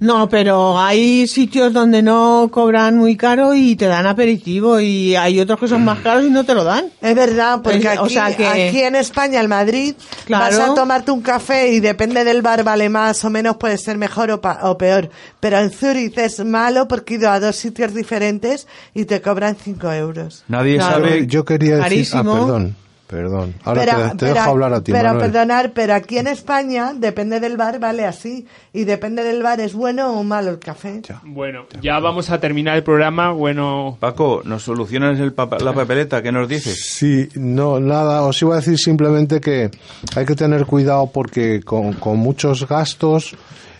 No, 0.00 0.28
pero 0.28 0.78
hay 0.78 1.26
sitios 1.26 1.72
donde 1.72 2.02
no 2.02 2.48
cobran 2.52 2.96
muy 2.96 3.16
caro 3.16 3.52
y 3.54 3.74
te 3.74 3.86
dan 3.86 4.06
aperitivo 4.06 4.78
y 4.78 5.16
hay 5.16 5.40
otros 5.40 5.58
que 5.58 5.66
son 5.66 5.84
más 5.84 5.98
caros 6.00 6.24
y 6.24 6.30
no 6.30 6.44
te 6.44 6.54
lo 6.54 6.62
dan. 6.62 6.84
Es 7.00 7.16
verdad, 7.16 7.60
porque 7.62 7.80
Pues, 7.80 7.86
aquí, 7.98 7.98
o 8.06 8.08
sea 8.08 8.36
que- 8.36 8.46
aquí 8.46 8.80
en 8.80 8.94
España, 8.94 9.40
en 9.40 9.48
Madrid, 9.48 9.94
Claro. 10.24 10.56
vas 10.56 10.70
a 10.70 10.74
tomarte 10.74 11.10
un 11.10 11.20
café 11.20 11.72
y 11.72 11.80
depende 11.80 12.22
del 12.22 12.42
bar, 12.42 12.62
vale 12.62 12.88
más 12.88 13.24
o 13.24 13.30
menos, 13.30 13.56
puede 13.56 13.76
ser 13.76 13.98
mejor 13.98 14.30
o, 14.30 14.40
pa- 14.40 14.60
o 14.70 14.78
peor. 14.78 15.10
Pero 15.40 15.58
en 15.58 15.70
Zurich 15.70 16.16
es 16.18 16.44
malo 16.44 16.86
porque 16.86 17.14
he 17.14 17.16
ido 17.18 17.30
a 17.30 17.40
dos 17.40 17.56
sitios 17.56 17.92
diferentes 17.92 18.68
y 18.94 19.04
te 19.04 19.20
cobran 19.20 19.56
5 19.56 19.90
euros. 19.92 20.44
Nadie 20.46 20.76
Claro, 20.76 20.94
sabe. 21.06 21.26
Yo 21.26 21.44
quería 21.44 21.78
decir. 21.78 22.06
Ah, 22.12 22.22
perdón. 22.22 22.76
Perdón. 23.08 23.54
Ahora 23.64 23.84
pero, 23.86 23.96
te, 23.96 24.08
te 24.10 24.16
pero- 24.18 24.34
dejo 24.34 24.50
hablar 24.50 24.72
a 24.74 24.80
ti, 24.82 24.92
pero 24.92 25.08
Manuel. 25.08 25.24
perdonar, 25.30 25.72
pero 25.72 25.94
aquí 25.94 26.18
en 26.18 26.26
España, 26.26 26.92
depende 26.94 27.40
del 27.40 27.56
bar, 27.56 27.78
vale 27.80 28.04
así. 28.04 28.46
Y 28.74 28.84
depende 28.84 29.24
del 29.24 29.42
bar, 29.42 29.60
es 29.60 29.72
bueno 29.72 30.12
o 30.12 30.22
malo 30.24 30.50
el 30.50 30.58
café. 30.58 31.00
Bueno, 31.24 31.64
ya 31.80 31.98
vamos 32.00 32.28
a 32.30 32.38
terminar 32.38 32.76
el 32.76 32.82
programa. 32.82 33.32
Bueno, 33.32 33.96
Paco, 33.98 34.42
¿nos 34.44 34.62
solucionas 34.64 35.18
el 35.20 35.32
papa- 35.32 35.58
la 35.58 35.72
papeleta? 35.72 36.22
¿Qué 36.22 36.30
nos 36.32 36.46
dices? 36.48 36.80
Sí, 36.86 37.28
no, 37.34 37.80
nada, 37.80 38.22
os 38.24 38.40
iba 38.42 38.54
a 38.54 38.58
decir 38.58 38.76
simplemente 38.78 39.40
que 39.40 39.70
hay 40.14 40.26
que 40.26 40.34
tener 40.36 40.66
cuidado 40.66 41.10
porque 41.10 41.62
con, 41.62 41.94
con 41.94 42.18
muchos 42.18 42.68
gastos 42.68 43.34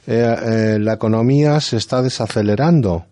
eh, 0.06 0.36
eh, 0.42 0.78
la 0.80 0.94
economía 0.94 1.60
se 1.60 1.76
está 1.76 2.00
desacelerando. 2.00 3.04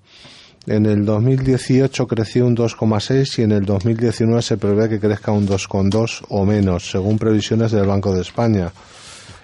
En 0.66 0.84
el 0.86 1.04
2018 1.04 2.06
creció 2.08 2.46
un 2.46 2.56
2,6 2.56 3.38
y 3.38 3.42
en 3.42 3.52
el 3.52 3.64
2019 3.64 4.42
se 4.42 4.56
prevé 4.56 4.88
que 4.88 4.98
crezca 4.98 5.30
un 5.32 5.46
2,2 5.46 6.24
o 6.28 6.44
menos, 6.44 6.90
según 6.90 7.18
previsiones 7.18 7.70
del 7.70 7.86
Banco 7.86 8.12
de 8.14 8.22
España. 8.22 8.72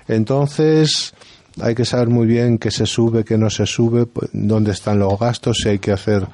Entonces, 0.09 1.15
hay 1.61 1.75
que 1.75 1.85
saber 1.85 2.09
muy 2.09 2.27
bien 2.27 2.59
qué 2.59 2.71
se 2.71 2.87
sube, 2.87 3.25
qué 3.25 3.39
no 3.39 3.51
se 3.51 3.67
sube, 3.67 4.03
pu- 4.07 4.29
dónde 4.33 4.73
están 4.73 4.99
los 4.99 5.19
gastos, 5.19 5.59
si 5.63 5.69
hay 5.69 5.79
que 5.79 5.93
hacer 5.93 6.27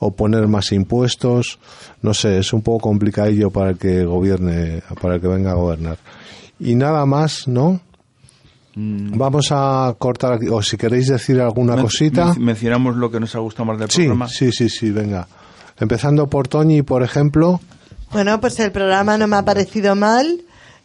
o 0.00 0.10
poner 0.10 0.48
más 0.48 0.72
impuestos. 0.72 1.58
No 2.02 2.12
sé, 2.12 2.38
es 2.38 2.52
un 2.52 2.62
poco 2.62 2.88
complicadillo 2.88 3.50
para 3.50 3.70
el 3.70 3.78
que 3.78 4.04
gobierne, 4.04 4.82
para 5.00 5.14
el 5.16 5.20
que 5.20 5.28
venga 5.28 5.52
a 5.52 5.54
gobernar. 5.54 5.98
Y 6.58 6.74
nada 6.74 7.06
más, 7.06 7.46
¿no? 7.46 7.80
Vamos 8.74 9.48
a 9.50 9.94
cortar 9.98 10.32
aquí, 10.34 10.48
o 10.48 10.62
si 10.62 10.76
queréis 10.76 11.08
decir 11.08 11.40
alguna 11.40 11.74
Men- 11.74 11.84
cosita. 11.84 12.32
men- 12.34 12.44
Mencionamos 12.44 12.96
lo 12.96 13.10
que 13.10 13.20
nos 13.20 13.34
ha 13.34 13.38
gustado 13.40 13.66
más 13.66 13.78
del 13.78 13.90
Sí, 13.90 14.02
programa. 14.02 14.28
sí, 14.28 14.50
sí, 14.52 14.68
sí, 14.68 14.90
venga. 14.90 15.28
Empezando 15.78 16.26
por 16.28 16.48
Toñi, 16.48 16.82
por 16.82 17.02
ejemplo. 17.02 17.60
Bueno, 18.12 18.40
pues 18.40 18.58
el 18.60 18.72
programa 18.72 19.18
no 19.18 19.26
me 19.26 19.36
ha 19.36 19.44
parecido 19.44 19.94
mal. 19.94 20.40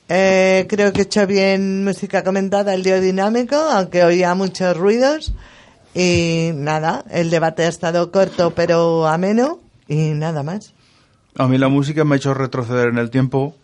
Eh, 0.09 0.65
creo 0.69 0.93
que 0.93 1.01
he 1.01 1.03
hecho 1.03 1.27
bien 1.27 1.83
música 1.83 2.23
comentada, 2.23 2.73
el 2.73 2.83
dio 2.83 2.99
dinámico, 3.01 3.55
aunque 3.55 4.03
oía 4.03 4.33
muchos 4.35 4.75
ruidos. 4.77 5.33
Y 5.93 6.51
nada, 6.53 7.03
el 7.09 7.29
debate 7.29 7.63
ha 7.63 7.67
estado 7.69 8.11
corto 8.11 8.51
pero 8.55 9.07
ameno 9.07 9.59
y 9.87 10.11
nada 10.13 10.43
más. 10.43 10.73
A 11.37 11.47
mí 11.47 11.57
la 11.57 11.67
música 11.69 12.03
me 12.03 12.15
ha 12.15 12.17
hecho 12.17 12.33
retroceder 12.33 12.89
en 12.89 12.97
el 12.97 13.09
tiempo 13.09 13.55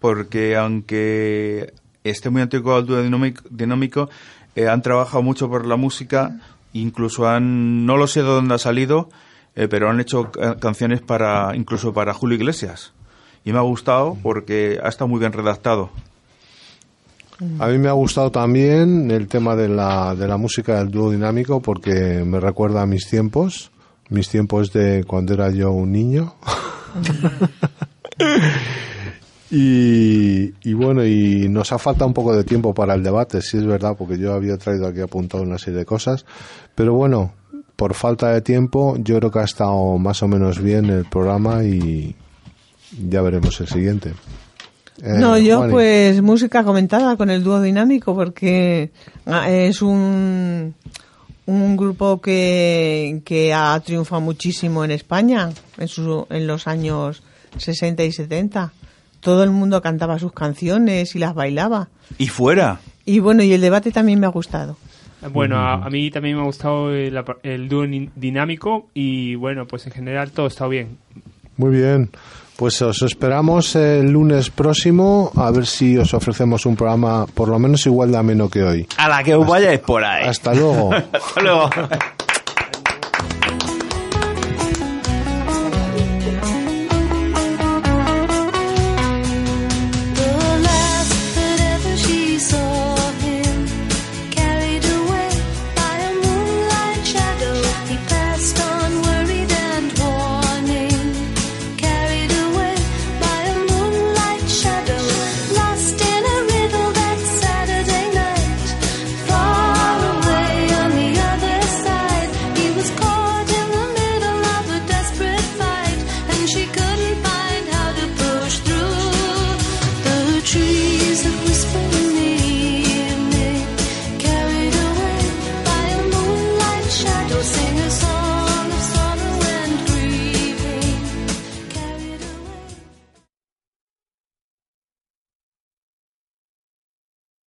porque 0.00 0.56
aunque 0.56 1.72
esté 2.10 2.30
muy 2.30 2.42
antiguo 2.42 2.80
dúo 2.82 3.02
dinámico, 3.02 3.42
dinámico, 3.50 4.08
eh, 4.54 4.68
han 4.68 4.82
trabajado 4.82 5.22
mucho 5.22 5.48
por 5.48 5.66
la 5.66 5.76
música, 5.76 6.38
incluso 6.72 7.28
han, 7.28 7.84
no 7.86 7.96
lo 7.96 8.06
sé 8.06 8.20
de 8.22 8.28
dónde 8.28 8.54
ha 8.54 8.58
salido, 8.58 9.08
eh, 9.54 9.68
pero 9.68 9.88
han 9.90 10.00
hecho 10.00 10.30
ca- 10.30 10.56
canciones 10.56 11.00
para, 11.00 11.54
incluso 11.56 11.92
para 11.92 12.12
Julio 12.14 12.36
Iglesias. 12.36 12.92
Y 13.44 13.52
me 13.52 13.58
ha 13.58 13.62
gustado 13.62 14.16
porque 14.22 14.78
ha 14.82 14.88
estado 14.88 15.08
muy 15.08 15.20
bien 15.20 15.32
redactado. 15.32 15.90
A 17.58 17.66
mí 17.68 17.78
me 17.78 17.88
ha 17.88 17.92
gustado 17.92 18.30
también 18.30 19.10
el 19.10 19.28
tema 19.28 19.54
de 19.56 19.68
la, 19.68 20.14
de 20.14 20.26
la 20.26 20.36
música 20.38 20.78
del 20.78 20.90
dúo 20.90 21.10
dinámico 21.10 21.60
porque 21.60 22.22
me 22.26 22.40
recuerda 22.40 22.82
a 22.82 22.86
mis 22.86 23.08
tiempos, 23.08 23.70
mis 24.08 24.28
tiempos 24.30 24.72
de 24.72 25.04
cuando 25.04 25.34
era 25.34 25.50
yo 25.50 25.70
un 25.70 25.92
niño. 25.92 26.34
y, 29.58 30.52
y 30.64 30.74
bueno, 30.74 31.02
y 31.06 31.48
nos 31.48 31.72
ha 31.72 31.78
faltado 31.78 32.08
un 32.08 32.12
poco 32.12 32.36
de 32.36 32.44
tiempo 32.44 32.74
para 32.74 32.94
el 32.94 33.02
debate, 33.02 33.40
sí 33.40 33.56
es 33.56 33.64
verdad, 33.64 33.96
porque 33.96 34.18
yo 34.18 34.34
había 34.34 34.58
traído 34.58 34.86
aquí 34.86 35.00
apuntado 35.00 35.42
una 35.42 35.56
serie 35.56 35.78
de 35.78 35.86
cosas. 35.86 36.26
Pero 36.74 36.92
bueno, 36.92 37.32
por 37.74 37.94
falta 37.94 38.32
de 38.32 38.42
tiempo, 38.42 38.96
yo 38.98 39.18
creo 39.18 39.30
que 39.30 39.38
ha 39.38 39.44
estado 39.44 39.96
más 39.96 40.22
o 40.22 40.28
menos 40.28 40.60
bien 40.60 40.90
el 40.90 41.06
programa 41.06 41.64
y 41.64 42.14
ya 43.08 43.22
veremos 43.22 43.58
el 43.62 43.68
siguiente. 43.68 44.12
Eh, 45.02 45.14
no, 45.18 45.38
yo 45.38 45.66
pues 45.70 46.20
música 46.20 46.62
comentada 46.62 47.16
con 47.16 47.30
el 47.30 47.42
dúo 47.42 47.62
dinámico 47.62 48.14
porque 48.14 48.90
ah, 49.24 49.50
es 49.50 49.80
un, 49.80 50.74
un 51.46 51.76
grupo 51.78 52.20
que, 52.20 53.22
que 53.24 53.54
ha 53.54 53.80
triunfado 53.80 54.20
muchísimo 54.20 54.84
en 54.84 54.90
España 54.90 55.50
en, 55.78 55.88
su, 55.88 56.26
en 56.28 56.46
los 56.46 56.66
años 56.66 57.22
60 57.56 58.04
y 58.04 58.12
70. 58.12 58.72
Todo 59.26 59.42
el 59.42 59.50
mundo 59.50 59.82
cantaba 59.82 60.20
sus 60.20 60.32
canciones 60.32 61.16
y 61.16 61.18
las 61.18 61.34
bailaba. 61.34 61.88
Y 62.16 62.28
fuera. 62.28 62.78
Y 63.04 63.18
bueno, 63.18 63.42
y 63.42 63.52
el 63.52 63.60
debate 63.60 63.90
también 63.90 64.20
me 64.20 64.26
ha 64.26 64.30
gustado. 64.30 64.76
bueno, 65.32 65.56
a, 65.58 65.84
a 65.84 65.90
mí 65.90 66.12
también 66.12 66.36
me 66.36 66.42
ha 66.42 66.44
gustado 66.44 66.92
el, 66.92 67.20
el 67.42 67.68
dúo 67.68 67.84
dinámico 68.14 68.86
y 68.94 69.34
bueno, 69.34 69.66
pues 69.66 69.84
en 69.86 69.92
general 69.94 70.30
todo 70.30 70.46
está 70.46 70.68
bien. 70.68 70.98
Muy 71.56 71.70
bien. 71.76 72.08
Pues 72.54 72.80
os 72.82 73.02
esperamos 73.02 73.74
el 73.74 74.12
lunes 74.12 74.50
próximo 74.50 75.32
a 75.34 75.50
ver 75.50 75.66
si 75.66 75.98
os 75.98 76.14
ofrecemos 76.14 76.64
un 76.64 76.76
programa 76.76 77.26
por 77.26 77.48
lo 77.48 77.58
menos 77.58 77.84
igual 77.84 78.12
de 78.12 78.18
ameno 78.18 78.48
que 78.48 78.62
hoy. 78.62 78.86
A 78.96 79.08
la 79.08 79.24
que 79.24 79.34
os 79.34 79.44
vayáis 79.44 79.80
por 79.80 80.04
ahí. 80.04 80.28
Hasta 80.28 80.54
luego. 80.54 80.94
Hasta 81.12 81.42
luego. 81.42 81.68